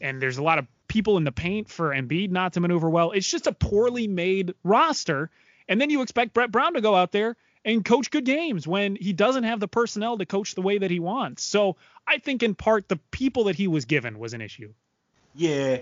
And 0.00 0.20
there's 0.20 0.38
a 0.38 0.42
lot 0.42 0.58
of 0.58 0.66
people 0.86 1.16
in 1.16 1.24
the 1.24 1.32
paint 1.32 1.70
for 1.70 1.90
Embiid 1.90 2.30
not 2.30 2.52
to 2.52 2.60
maneuver 2.60 2.90
well. 2.90 3.10
It's 3.10 3.28
just 3.28 3.46
a 3.46 3.52
poorly 3.52 4.06
made 4.06 4.54
roster. 4.62 5.30
And 5.66 5.80
then 5.80 5.88
you 5.88 6.02
expect 6.02 6.34
Brett 6.34 6.52
Brown 6.52 6.74
to 6.74 6.82
go 6.82 6.94
out 6.94 7.10
there 7.10 7.36
and 7.64 7.82
coach 7.82 8.10
good 8.10 8.26
games 8.26 8.66
when 8.68 8.96
he 8.96 9.14
doesn't 9.14 9.44
have 9.44 9.60
the 9.60 9.68
personnel 9.68 10.18
to 10.18 10.26
coach 10.26 10.54
the 10.54 10.60
way 10.60 10.76
that 10.76 10.90
he 10.90 11.00
wants. 11.00 11.42
So 11.42 11.76
I 12.06 12.18
think 12.18 12.42
in 12.42 12.54
part 12.54 12.88
the 12.88 13.00
people 13.10 13.44
that 13.44 13.56
he 13.56 13.66
was 13.66 13.86
given 13.86 14.18
was 14.18 14.34
an 14.34 14.42
issue. 14.42 14.74
Yeah, 15.34 15.78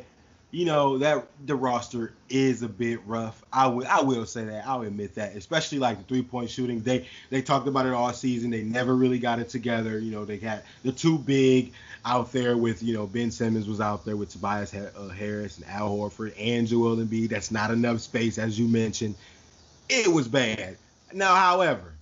you 0.52 0.66
know 0.66 0.98
that 0.98 1.26
the 1.46 1.56
roster 1.56 2.12
is 2.28 2.62
a 2.62 2.68
bit 2.68 3.00
rough. 3.06 3.42
I 3.52 3.66
will 3.66 3.86
I 3.88 4.02
will 4.02 4.26
say 4.26 4.44
that. 4.44 4.66
I'll 4.66 4.82
admit 4.82 5.14
that, 5.14 5.34
especially 5.34 5.78
like 5.78 5.98
the 5.98 6.04
three 6.04 6.22
point 6.22 6.50
shooting. 6.50 6.80
They 6.82 7.08
they 7.30 7.40
talked 7.40 7.66
about 7.66 7.86
it 7.86 7.92
all 7.92 8.12
season. 8.12 8.50
They 8.50 8.62
never 8.62 8.94
really 8.94 9.18
got 9.18 9.38
it 9.38 9.48
together. 9.48 9.98
You 9.98 10.12
know 10.12 10.24
they 10.26 10.36
had 10.36 10.62
the 10.84 10.92
two 10.92 11.18
big 11.18 11.72
out 12.04 12.30
there 12.32 12.56
with 12.58 12.82
you 12.82 12.92
know 12.92 13.06
Ben 13.06 13.30
Simmons 13.30 13.66
was 13.66 13.80
out 13.80 14.04
there 14.04 14.16
with 14.16 14.30
Tobias 14.30 14.74
uh, 14.74 15.08
Harris 15.08 15.56
and 15.56 15.66
Al 15.66 15.88
Horford 15.88 16.34
and 16.38 16.66
Joel 16.66 16.96
Embiid. 16.96 17.30
That's 17.30 17.50
not 17.50 17.70
enough 17.70 18.00
space 18.00 18.36
as 18.38 18.58
you 18.58 18.68
mentioned. 18.68 19.14
It 19.88 20.08
was 20.08 20.28
bad. 20.28 20.76
Now, 21.14 21.34
however, 21.34 21.94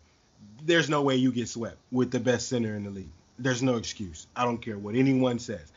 there's 0.65 0.89
no 0.89 1.03
way 1.03 1.17
you 1.17 1.31
get 1.33 1.49
swept 1.49 1.79
with 1.93 2.11
the 2.11 2.21
best 2.21 2.49
center 2.49 2.75
in 2.75 2.85
the 2.85 2.91
league. 2.91 3.11
There's 3.39 3.63
no 3.63 3.77
excuse. 3.77 4.27
I 4.35 4.45
don't 4.45 4.59
care 4.59 4.77
what 4.77 4.97
anyone 4.97 5.39
says. 5.39 5.73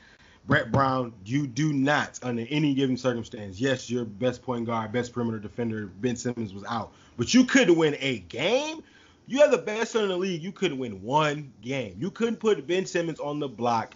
Brett 0.45 0.71
Brown, 0.71 1.13
you 1.25 1.47
do 1.47 1.71
not, 1.71 2.19
under 2.21 2.45
any 2.49 2.73
given 2.73 2.97
circumstance, 2.97 3.59
yes, 3.59 3.89
your 3.89 4.03
best 4.03 4.41
point 4.41 4.65
guard, 4.65 4.91
best 4.91 5.13
perimeter 5.13 5.39
defender, 5.39 5.87
Ben 6.01 6.17
Simmons 6.17 6.53
was 6.53 6.65
out, 6.67 6.91
but 7.17 7.33
you 7.33 7.45
couldn't 7.45 7.77
win 7.77 7.95
a 7.99 8.19
game. 8.19 8.83
You 9.25 9.39
have 9.39 9.51
the 9.51 9.57
best 9.57 9.93
center 9.93 10.03
in 10.03 10.09
the 10.09 10.17
league. 10.17 10.43
You 10.43 10.51
couldn't 10.51 10.77
win 10.77 11.01
one 11.01 11.53
game. 11.61 11.95
You 11.97 12.11
couldn't 12.11 12.37
put 12.37 12.67
Ben 12.67 12.85
Simmons 12.85 13.21
on 13.21 13.39
the 13.39 13.47
block. 13.47 13.95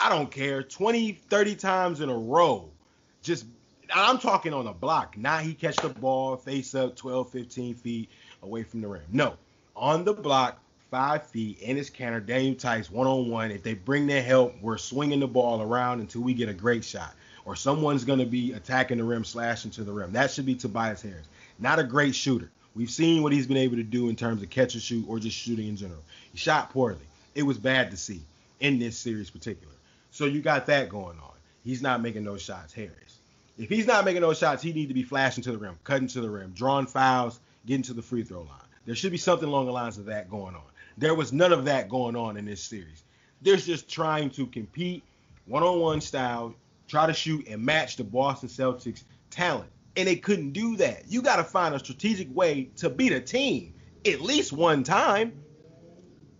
I 0.00 0.08
don't 0.08 0.30
care, 0.30 0.62
20, 0.62 1.12
30 1.12 1.54
times 1.54 2.00
in 2.00 2.08
a 2.08 2.16
row. 2.16 2.70
Just, 3.22 3.44
I'm 3.92 4.18
talking 4.18 4.54
on 4.54 4.64
the 4.64 4.72
block. 4.72 5.18
Not 5.18 5.42
he 5.42 5.52
catch 5.52 5.76
the 5.76 5.90
ball 5.90 6.36
face 6.36 6.74
up 6.74 6.96
12, 6.96 7.30
15 7.30 7.74
feet 7.74 8.08
away 8.42 8.62
from 8.62 8.80
the 8.80 8.88
rim. 8.88 9.02
No, 9.12 9.34
on 9.76 10.04
the 10.04 10.14
block, 10.14 10.63
five 10.94 11.26
feet 11.26 11.60
in 11.60 11.76
his 11.76 11.90
counter, 11.90 12.20
Daniel 12.20 12.54
Theis 12.54 12.88
one 12.88 13.08
on 13.08 13.28
one. 13.28 13.50
If 13.50 13.64
they 13.64 13.74
bring 13.74 14.06
their 14.06 14.22
help, 14.22 14.54
we're 14.62 14.78
swinging 14.78 15.18
the 15.18 15.26
ball 15.26 15.60
around 15.60 15.98
until 15.98 16.20
we 16.20 16.34
get 16.34 16.48
a 16.48 16.54
great 16.54 16.84
shot, 16.84 17.16
or 17.44 17.56
someone's 17.56 18.04
going 18.04 18.20
to 18.20 18.24
be 18.24 18.52
attacking 18.52 18.98
the 18.98 19.02
rim, 19.02 19.24
slashing 19.24 19.72
to 19.72 19.82
the 19.82 19.90
rim. 19.90 20.12
That 20.12 20.30
should 20.30 20.46
be 20.46 20.54
Tobias 20.54 21.02
Harris. 21.02 21.26
Not 21.58 21.80
a 21.80 21.82
great 21.82 22.14
shooter. 22.14 22.48
We've 22.76 22.92
seen 22.92 23.24
what 23.24 23.32
he's 23.32 23.48
been 23.48 23.56
able 23.56 23.74
to 23.74 23.82
do 23.82 24.08
in 24.08 24.14
terms 24.14 24.40
of 24.40 24.50
catch 24.50 24.74
and 24.74 24.82
shoot 24.84 25.04
or 25.08 25.18
just 25.18 25.36
shooting 25.36 25.66
in 25.66 25.76
general. 25.76 25.98
He 26.30 26.38
shot 26.38 26.70
poorly. 26.70 27.00
It 27.34 27.42
was 27.42 27.58
bad 27.58 27.90
to 27.90 27.96
see 27.96 28.20
in 28.60 28.78
this 28.78 28.96
series 28.96 29.30
particular. 29.30 29.74
So 30.12 30.26
you 30.26 30.42
got 30.42 30.66
that 30.66 30.90
going 30.90 31.18
on. 31.18 31.34
He's 31.64 31.82
not 31.82 32.02
making 32.02 32.22
those 32.22 32.40
shots, 32.40 32.72
Harris. 32.72 33.18
If 33.58 33.68
he's 33.68 33.88
not 33.88 34.04
making 34.04 34.22
those 34.22 34.38
shots, 34.38 34.62
he 34.62 34.72
need 34.72 34.86
to 34.86 34.94
be 34.94 35.02
flashing 35.02 35.42
to 35.42 35.50
the 35.50 35.58
rim, 35.58 35.76
cutting 35.82 36.06
to 36.06 36.20
the 36.20 36.30
rim, 36.30 36.52
drawing 36.54 36.86
fouls, 36.86 37.40
getting 37.66 37.82
to 37.82 37.94
the 37.94 38.02
free 38.02 38.22
throw 38.22 38.42
line. 38.42 38.60
There 38.86 38.94
should 38.94 39.12
be 39.12 39.18
something 39.18 39.48
along 39.48 39.66
the 39.66 39.72
lines 39.72 39.98
of 39.98 40.04
that 40.04 40.30
going 40.30 40.54
on. 40.54 40.62
There 40.96 41.14
was 41.14 41.32
none 41.32 41.52
of 41.52 41.64
that 41.64 41.88
going 41.88 42.16
on 42.16 42.36
in 42.36 42.44
this 42.44 42.62
series. 42.62 43.04
There's 43.42 43.66
just 43.66 43.88
trying 43.88 44.30
to 44.30 44.46
compete 44.46 45.02
one-on-one 45.46 46.00
style, 46.00 46.54
try 46.88 47.06
to 47.06 47.12
shoot 47.12 47.46
and 47.48 47.62
match 47.62 47.96
the 47.96 48.04
Boston 48.04 48.48
Celtics 48.48 49.04
talent. 49.30 49.70
And 49.96 50.08
they 50.08 50.16
couldn't 50.16 50.52
do 50.52 50.76
that. 50.76 51.04
You 51.08 51.22
got 51.22 51.36
to 51.36 51.44
find 51.44 51.74
a 51.74 51.78
strategic 51.78 52.34
way 52.34 52.70
to 52.76 52.90
beat 52.90 53.12
a 53.12 53.20
team 53.20 53.74
at 54.06 54.20
least 54.20 54.52
one 54.52 54.82
time. 54.82 55.32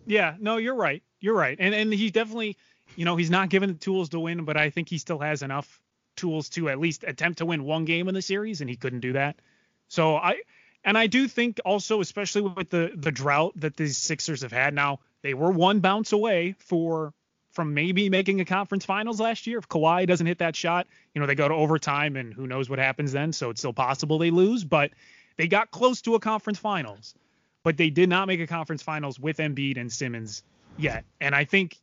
Yeah, 0.06 0.36
no, 0.40 0.56
you're 0.56 0.74
right. 0.74 1.02
You're 1.20 1.36
right. 1.36 1.56
And 1.58 1.74
and 1.74 1.92
he 1.92 2.10
definitely, 2.10 2.56
you 2.96 3.04
know, 3.04 3.16
he's 3.16 3.30
not 3.30 3.48
given 3.48 3.70
the 3.70 3.78
tools 3.78 4.10
to 4.10 4.20
win, 4.20 4.44
but 4.44 4.56
I 4.56 4.70
think 4.70 4.88
he 4.88 4.98
still 4.98 5.18
has 5.18 5.42
enough 5.42 5.80
tools 6.16 6.48
to 6.50 6.68
at 6.68 6.78
least 6.78 7.04
attempt 7.06 7.38
to 7.38 7.46
win 7.46 7.64
one 7.64 7.84
game 7.84 8.08
in 8.08 8.14
the 8.14 8.22
series, 8.22 8.60
and 8.60 8.68
he 8.68 8.76
couldn't 8.76 9.00
do 9.00 9.14
that. 9.14 9.40
So 9.88 10.16
I 10.16 10.40
and 10.84 10.98
I 10.98 11.06
do 11.06 11.26
think 11.28 11.60
also, 11.64 12.00
especially 12.00 12.42
with 12.42 12.70
the 12.70 12.92
the 12.94 13.10
drought 13.10 13.52
that 13.56 13.76
these 13.76 13.96
Sixers 13.96 14.42
have 14.42 14.52
had 14.52 14.74
now, 14.74 15.00
they 15.22 15.34
were 15.34 15.50
one 15.50 15.80
bounce 15.80 16.12
away 16.12 16.54
for 16.58 17.12
from 17.52 17.72
maybe 17.72 18.10
making 18.10 18.40
a 18.40 18.44
conference 18.44 18.84
finals 18.84 19.20
last 19.20 19.46
year. 19.46 19.58
If 19.58 19.68
Kawhi 19.68 20.06
doesn't 20.06 20.26
hit 20.26 20.38
that 20.38 20.56
shot, 20.56 20.86
you 21.14 21.20
know, 21.20 21.26
they 21.26 21.36
go 21.36 21.48
to 21.48 21.54
overtime 21.54 22.16
and 22.16 22.34
who 22.34 22.46
knows 22.46 22.68
what 22.68 22.80
happens 22.80 23.12
then. 23.12 23.32
So 23.32 23.50
it's 23.50 23.60
still 23.60 23.72
possible 23.72 24.18
they 24.18 24.30
lose, 24.30 24.64
but 24.64 24.90
they 25.36 25.46
got 25.46 25.70
close 25.70 26.02
to 26.02 26.16
a 26.16 26.20
conference 26.20 26.58
finals. 26.58 27.14
But 27.62 27.76
they 27.76 27.90
did 27.90 28.08
not 28.08 28.26
make 28.26 28.40
a 28.40 28.46
conference 28.46 28.82
finals 28.82 29.18
with 29.18 29.38
Embiid 29.38 29.78
and 29.78 29.90
Simmons 29.90 30.42
yet. 30.76 31.04
And 31.20 31.34
I 31.34 31.44
think 31.44 31.78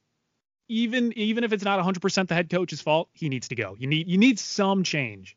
even 0.68 1.14
even 1.18 1.43
if 1.43 1.54
it's 1.54 1.64
not 1.64 1.84
100% 1.84 2.28
the 2.28 2.36
head 2.36 2.49
coach's 2.49 2.82
fault, 2.82 3.10
he 3.14 3.30
needs 3.30 3.47
to 3.47 3.56
go. 3.56 3.76
You 3.80 3.88
need 3.88 4.08
you 4.08 4.18
need 4.18 4.39
some 4.39 4.84
change. 4.84 5.36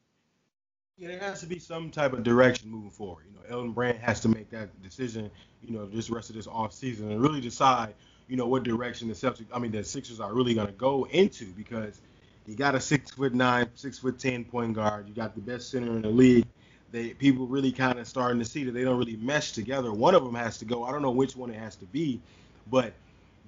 Yeah, 0.96 1.08
there 1.08 1.18
has 1.18 1.40
to 1.40 1.46
be 1.46 1.58
some 1.58 1.90
type 1.90 2.12
of 2.12 2.22
direction 2.22 2.70
moving 2.70 2.90
forward. 2.90 3.24
You 3.26 3.34
know, 3.34 3.56
Elton 3.56 3.72
Brand 3.72 3.98
has 3.98 4.20
to 4.20 4.28
make 4.28 4.48
that 4.50 4.80
decision, 4.80 5.28
you 5.60 5.74
know, 5.74 5.86
this 5.86 6.08
rest 6.08 6.30
of 6.30 6.36
this 6.36 6.46
off 6.46 6.72
season 6.72 7.10
and 7.10 7.20
really 7.20 7.40
decide, 7.40 7.94
you 8.28 8.36
know, 8.36 8.46
what 8.46 8.62
direction 8.62 9.08
the 9.08 9.14
Celtics, 9.14 9.46
I 9.52 9.58
mean, 9.58 9.72
the 9.72 9.82
Sixers 9.82 10.20
are 10.20 10.32
really 10.32 10.54
going 10.54 10.68
to 10.68 10.72
go 10.72 11.04
into 11.10 11.46
because 11.46 12.00
you 12.46 12.54
got 12.54 12.76
a 12.76 12.80
six 12.80 13.10
foot 13.10 13.34
nine, 13.34 13.68
six 13.74 13.98
foot 13.98 14.20
ten 14.20 14.44
point 14.44 14.74
guard. 14.74 15.08
You 15.08 15.14
got 15.14 15.34
the 15.34 15.40
best 15.40 15.70
center 15.70 15.90
in 15.90 16.02
the 16.02 16.10
league. 16.10 16.46
They 16.92 17.08
people 17.08 17.48
really 17.48 17.72
kind 17.72 17.98
of 17.98 18.06
starting 18.06 18.38
to 18.38 18.44
see 18.44 18.62
that 18.62 18.72
they 18.72 18.84
don't 18.84 18.98
really 18.98 19.16
mesh 19.16 19.50
together. 19.50 19.92
One 19.92 20.14
of 20.14 20.24
them 20.24 20.36
has 20.36 20.58
to 20.58 20.64
go. 20.64 20.84
I 20.84 20.92
don't 20.92 21.02
know 21.02 21.10
which 21.10 21.34
one 21.34 21.50
it 21.50 21.58
has 21.58 21.74
to 21.76 21.86
be, 21.86 22.20
but 22.70 22.92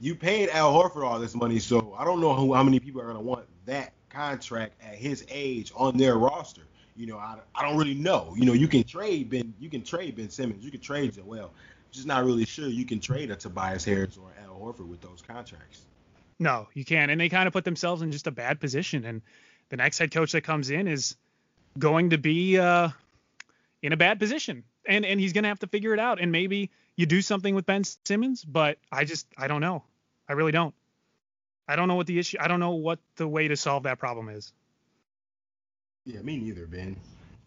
you 0.01 0.17
paid 0.17 0.49
Al 0.49 0.73
Horford 0.75 1.07
all 1.07 1.21
this 1.21 1.37
money, 1.37 1.61
so 1.61 1.95
I 1.97 2.05
don't 2.05 2.21
know 2.21 2.35
who, 2.35 2.55
how 2.55 2.65
many 2.65 2.81
people 2.81 3.01
are 3.03 3.05
going 3.05 3.17
to 3.17 3.23
want 3.23 3.47
that 3.67 3.93
contract 4.11 4.73
at 4.83 4.97
his 4.97 5.25
age 5.31 5.71
on 5.77 5.97
their 5.97 6.17
roster. 6.17 6.63
You 6.97 7.07
know, 7.07 7.19
I, 7.19 7.37
I 7.55 7.63
don't 7.63 7.77
really 7.77 7.95
know. 7.95 8.35
You 8.37 8.47
know, 8.47 8.53
you 8.53 8.69
can 8.69 8.85
trade 8.85 9.31
Ben, 9.31 9.55
you 9.59 9.69
can 9.69 9.83
trade 9.83 10.17
Ben 10.17 10.31
Simmons, 10.31 10.65
you 10.65 10.71
can 10.71 10.81
trade 10.81 11.15
Joel. 11.15 11.53
Just 11.93 12.07
not 12.07 12.25
really 12.25 12.45
sure 12.45 12.69
you 12.69 12.85
can 12.85 13.01
trade 13.01 13.31
a 13.31 13.37
Tobias 13.37 13.85
Harris 13.85 14.17
or 14.17 14.31
Al 14.43 14.59
Horford 14.59 14.89
with 14.89 15.01
those 15.01 15.23
contracts. 15.27 15.83
No, 16.39 16.69
you 16.75 16.85
can't. 16.85 17.11
And 17.11 17.21
they 17.21 17.29
kind 17.29 17.47
of 17.47 17.53
put 17.53 17.65
themselves 17.65 18.03
in 18.03 18.13
just 18.13 18.27
a 18.27 18.31
bad 18.31 18.61
position. 18.61 19.05
And 19.05 19.23
the 19.69 19.77
next 19.77 19.99
head 19.99 20.11
coach 20.11 20.33
that 20.33 20.43
comes 20.43 20.71
in 20.71 20.89
is 20.89 21.17
going 21.79 22.11
to 22.11 22.19
be 22.19 22.59
uh, 22.59 22.91
in 23.83 23.93
a 23.93 23.97
bad 23.97 24.19
position. 24.19 24.65
And 24.87 25.05
and 25.05 25.19
he's 25.19 25.33
gonna 25.33 25.49
have 25.49 25.59
to 25.61 25.67
figure 25.67 25.95
it 25.95 25.99
out. 25.99 26.21
And 26.21 26.31
maybe 26.31 26.71
you 26.97 27.07
do 27.07 27.21
something 27.23 27.55
with 27.55 27.67
Ben 27.67 27.83
Simmons, 28.05 28.45
but 28.45 28.79
I 28.93 29.05
just 29.05 29.27
I 29.37 29.49
don't 29.49 29.61
know. 29.61 29.83
I 30.29 30.35
really 30.35 30.53
don't. 30.53 30.75
I 31.69 31.77
don't 31.77 31.89
know 31.89 31.97
what 31.97 32.07
the 32.07 32.19
issue. 32.19 32.39
I 32.41 32.49
don't 32.49 32.61
know 32.61 32.73
what 32.73 33.01
the 33.17 33.27
way 33.27 33.49
to 33.49 33.57
solve 33.57 33.85
that 33.85 33.99
problem 33.99 34.29
is. 34.29 34.53
Yeah, 36.07 36.21
me 36.23 36.37
neither, 36.37 36.67
Ben. 36.67 36.97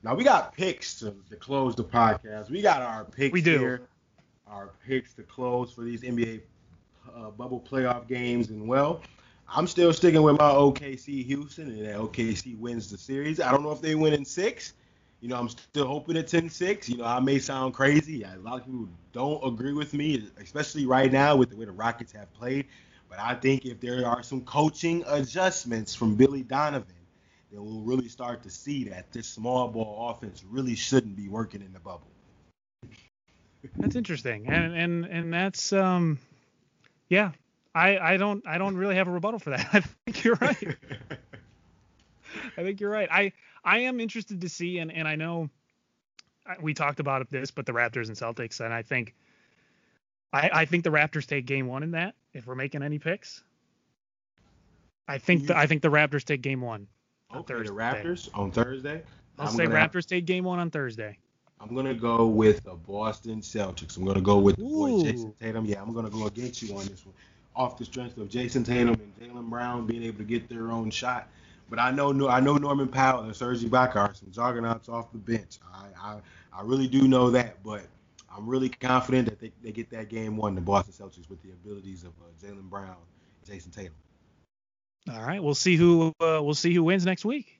Now 0.04 0.16
we 0.16 0.24
got 0.26 0.54
picks 0.54 1.00
to, 1.00 1.16
to 1.30 1.36
close 1.38 1.76
the 1.76 1.84
podcast. 1.84 2.50
We 2.50 2.62
got 2.62 2.82
our 2.82 3.06
picks 3.06 3.32
We 3.34 3.42
do. 3.42 3.58
here. 3.58 3.82
Our 4.48 4.72
picks 4.86 5.14
to 5.14 5.24
close 5.24 5.72
for 5.72 5.82
these 5.82 6.02
NBA 6.02 6.42
uh, 7.16 7.30
bubble 7.32 7.62
playoff 7.62 8.08
games, 8.08 8.50
and 8.50 8.68
well, 8.68 9.02
I'm 9.48 9.66
still 9.66 9.94
sticking 9.94 10.22
with 10.24 10.38
my 10.38 10.50
OKC 10.52 11.24
Houston, 11.26 11.68
and 11.70 11.86
that 11.86 11.96
OKC 11.96 12.58
wins 12.60 12.90
the 12.92 12.98
series. 12.98 13.40
I 13.40 13.52
don't 13.52 13.64
know 13.64 13.72
if 13.72 13.82
they 13.82 13.96
win 13.96 14.14
in 14.14 14.26
six. 14.26 14.74
You 15.22 15.30
know, 15.30 15.38
I'm 15.38 15.50
still 15.50 15.86
hoping 15.88 16.18
it's 16.18 16.34
in 16.34 16.50
six. 16.50 16.90
You 16.90 16.98
know, 16.98 17.06
I 17.06 17.20
may 17.20 17.40
sound 17.40 17.74
crazy. 17.74 18.24
A 18.24 18.38
lot 18.42 18.60
of 18.60 18.66
people 18.66 18.90
don't 19.14 19.46
agree 19.46 19.74
with 19.74 19.94
me, 19.94 20.30
especially 20.42 20.86
right 20.86 21.12
now 21.12 21.36
with 21.36 21.50
the 21.50 21.56
way 21.58 21.66
the 21.66 21.72
Rockets 21.72 22.12
have 22.14 22.32
played. 22.34 22.66
But 23.10 23.20
I 23.20 23.36
think 23.36 23.66
if 23.66 23.80
there 23.80 24.06
are 24.06 24.22
some 24.24 24.42
coaching 24.42 25.04
adjustments 25.08 25.94
from 25.96 26.16
Billy 26.16 26.42
Donovan, 26.44 26.96
then 27.52 27.64
we'll 27.64 27.82
really 27.82 28.10
start 28.10 28.44
to 28.44 28.50
see 28.50 28.86
that 28.86 29.12
this 29.12 29.28
small 29.28 29.68
ball 29.68 30.10
offense 30.10 30.44
really 30.48 30.76
shouldn't 30.76 31.16
be 31.16 31.28
working 31.28 31.62
in 31.62 31.74
the 31.74 31.80
bubble. 31.80 32.08
That's 33.76 33.96
interesting, 33.96 34.48
and 34.48 34.74
and 34.74 35.06
and 35.06 35.34
that's 35.34 35.74
um, 35.74 36.20
yeah. 37.10 37.32
I 37.76 37.98
I 37.98 38.18
don't 38.18 38.46
I 38.48 38.58
don't 38.58 38.76
really 38.76 38.96
have 38.96 39.08
a 39.08 39.12
rebuttal 39.12 39.40
for 39.40 39.52
that. 39.52 39.68
I 39.74 39.80
think 39.82 40.24
you're 40.24 40.38
right. 40.40 40.78
I 42.58 42.64
think 42.64 42.80
you're 42.80 42.90
right. 42.90 43.10
I 43.12 43.34
I 43.64 43.80
am 43.80 44.00
interested 44.00 44.42
to 44.42 44.50
see, 44.50 44.80
and 44.80 44.92
and 44.92 45.08
I 45.08 45.16
know 45.16 45.50
we 46.62 46.74
talked 46.74 47.00
about 47.00 47.30
this, 47.30 47.52
but 47.52 47.66
the 47.66 47.74
Raptors 47.74 48.08
and 48.08 48.18
Celtics, 48.18 48.60
and 48.60 48.74
I 48.74 48.82
think 48.82 49.14
I 50.34 50.50
I 50.54 50.66
think 50.66 50.84
the 50.84 50.90
Raptors 50.90 51.26
take 51.26 51.46
Game 51.46 51.68
One 51.68 51.84
in 51.84 51.92
that. 51.92 52.16
If 52.34 52.48
we're 52.48 52.56
making 52.56 52.82
any 52.82 53.00
picks, 53.00 53.44
I 55.08 55.18
think 55.18 55.48
the, 55.48 55.58
I 55.58 55.68
think 55.68 55.82
the 55.82 55.90
Raptors 55.90 56.24
take 56.24 56.42
Game 56.42 56.62
One. 56.62 56.88
On 57.32 57.40
okay, 57.40 57.54
Thursday. 57.54 57.70
the 57.70 57.80
Raptors 57.80 58.30
on 58.34 58.52
Thursday. 58.52 59.04
I'll 59.38 59.48
say 59.48 59.66
Raptors 59.66 60.06
take 60.06 60.26
Game 60.26 60.44
One 60.44 60.60
on 60.60 60.72
Thursday. 60.72 61.18
I'm 61.62 61.76
gonna 61.76 61.94
go 61.94 62.26
with 62.26 62.64
the 62.64 62.74
Boston 62.74 63.42
Celtics. 63.42 63.98
I'm 63.98 64.06
gonna 64.06 64.22
go 64.22 64.40
with 64.40 64.56
the 64.56 64.64
boy 64.64 65.04
Jayson 65.04 65.34
Tatum. 65.40 65.66
Yeah, 65.66 65.82
I'm 65.82 65.94
gonna 65.94 66.10
go 66.10 66.26
against 66.28 66.62
you 66.62 66.76
on 66.76 66.86
this 66.88 67.06
one, 67.06 67.14
off 67.56 67.78
the 67.78 67.86
strength 67.86 68.18
of 68.18 68.30
Jayson 68.30 68.64
Tatum 68.64 68.96
and 68.96 69.14
Jaylen 69.20 69.50
Brown 69.50 69.86
being 69.86 70.04
able 70.04 70.20
to 70.20 70.24
get 70.24 70.48
their 70.50 70.72
own 70.72 70.90
shot. 70.90 71.28
But 71.70 71.80
I 71.80 71.92
know 71.92 72.30
I 72.30 72.40
know 72.40 72.58
Norman 72.58 72.88
Powell 72.88 73.24
and 73.24 73.36
Serge 73.36 73.62
Ibaka 73.62 73.96
are 73.98 74.14
some 74.14 74.32
juggernauts 74.32 74.90
off 74.90 75.12
the 75.12 75.18
bench. 75.18 75.60
I, 75.74 75.88
I 76.02 76.18
I 76.54 76.62
really 76.64 76.88
do 76.88 77.08
know 77.08 77.30
that, 77.32 77.62
but 77.64 77.84
I'm 78.36 78.48
really 78.48 78.70
confident 78.70 79.28
that 79.30 79.40
they, 79.40 79.52
they 79.62 79.72
get 79.72 79.90
that 79.92 80.10
game 80.10 80.38
one, 80.38 80.56
the 80.56 80.62
Boston 80.62 80.94
Celtics, 80.94 81.30
with 81.30 81.42
the 81.44 81.50
abilities 81.52 82.04
of 82.04 82.12
uh, 82.22 82.46
Jaylen 82.46 82.70
Brown, 82.70 82.96
Jayson 83.46 83.72
Tatum. 83.72 83.94
All 85.12 85.22
right, 85.22 85.42
we'll 85.42 85.56
see 85.56 85.76
who 85.76 86.14
uh, 86.20 86.40
we'll 86.42 86.54
see 86.54 86.74
who 86.74 86.84
wins 86.84 87.06
next 87.06 87.26
week. 87.26 87.60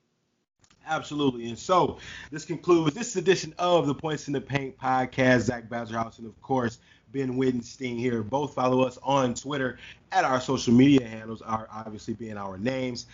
Absolutely. 0.86 1.48
And 1.48 1.58
so 1.58 1.98
this 2.30 2.44
concludes 2.44 2.94
this 2.94 3.14
edition 3.14 3.54
of 3.58 3.86
the 3.86 3.94
Points 3.94 4.26
in 4.26 4.32
the 4.32 4.40
Paint 4.40 4.76
podcast. 4.76 5.42
Zach 5.42 5.68
Badgerhouse 5.68 6.18
and 6.18 6.26
of 6.26 6.40
course 6.42 6.78
Ben 7.12 7.36
Wittenstein 7.36 7.96
here. 7.96 8.22
Both 8.22 8.54
follow 8.54 8.82
us 8.82 8.98
on 9.02 9.34
Twitter 9.34 9.78
at 10.12 10.24
our 10.24 10.40
social 10.40 10.72
media 10.72 11.06
handles, 11.06 11.42
are 11.42 11.68
obviously 11.72 12.14
being 12.14 12.36
our 12.36 12.58
names. 12.58 13.06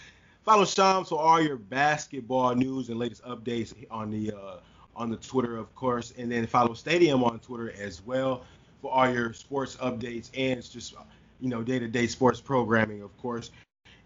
Follow 0.45 0.65
Shams 0.65 1.09
for 1.09 1.19
all 1.19 1.41
your 1.41 1.57
basketball 1.57 2.55
news 2.55 2.89
and 2.89 2.99
latest 2.99 3.25
updates 3.25 3.75
on 3.91 4.11
the 4.11 4.33
uh, 4.33 4.59
on 4.95 5.11
the 5.11 5.17
Twitter, 5.17 5.57
of 5.57 5.75
course, 5.75 6.15
and 6.17 6.31
then 6.31 6.47
follow 6.47 6.73
Stadium 6.73 7.23
on 7.25 7.39
Twitter 7.41 7.73
as 7.79 8.01
well 8.03 8.45
for 8.81 8.91
all 8.91 9.11
your 9.11 9.33
sports 9.33 9.77
updates 9.77 10.31
and 10.37 10.63
just 10.71 10.95
you 11.41 11.49
know 11.49 11.63
day-to-day 11.63 12.07
sports 12.07 12.41
programming, 12.41 13.03
of 13.03 13.17
course 13.19 13.51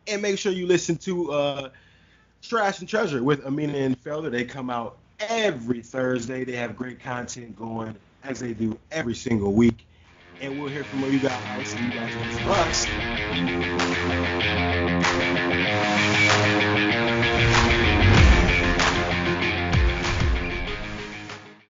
and 0.07 0.23
make 0.23 0.39
sure 0.39 0.53
you 0.53 0.67
listen 0.67 0.97
to 0.99 1.33
uh, 1.33 1.69
Trash 2.43 2.81
and 2.81 2.89
Treasure 2.89 3.23
with 3.23 3.45
Amina 3.47 3.77
and 3.77 4.03
Felder. 4.03 4.31
They 4.31 4.45
come 4.45 4.71
out 4.71 4.99
every 5.21 5.83
Thursday. 5.83 6.45
They 6.45 6.57
have 6.57 6.77
great 6.77 7.01
content 7.01 7.57
going 7.57 7.97
as 8.23 8.41
they 8.41 8.53
do 8.53 8.79
every 8.91 9.15
single 9.15 9.53
week. 9.53 9.87
And 10.41 10.59
we'll 10.59 10.71
hear 10.71 10.85
from 10.85 11.01
you 11.11 11.21
guys. 11.21 11.69
See 11.69 11.79
you 11.85 11.91
guys 11.91 12.17
on. 17.67 17.70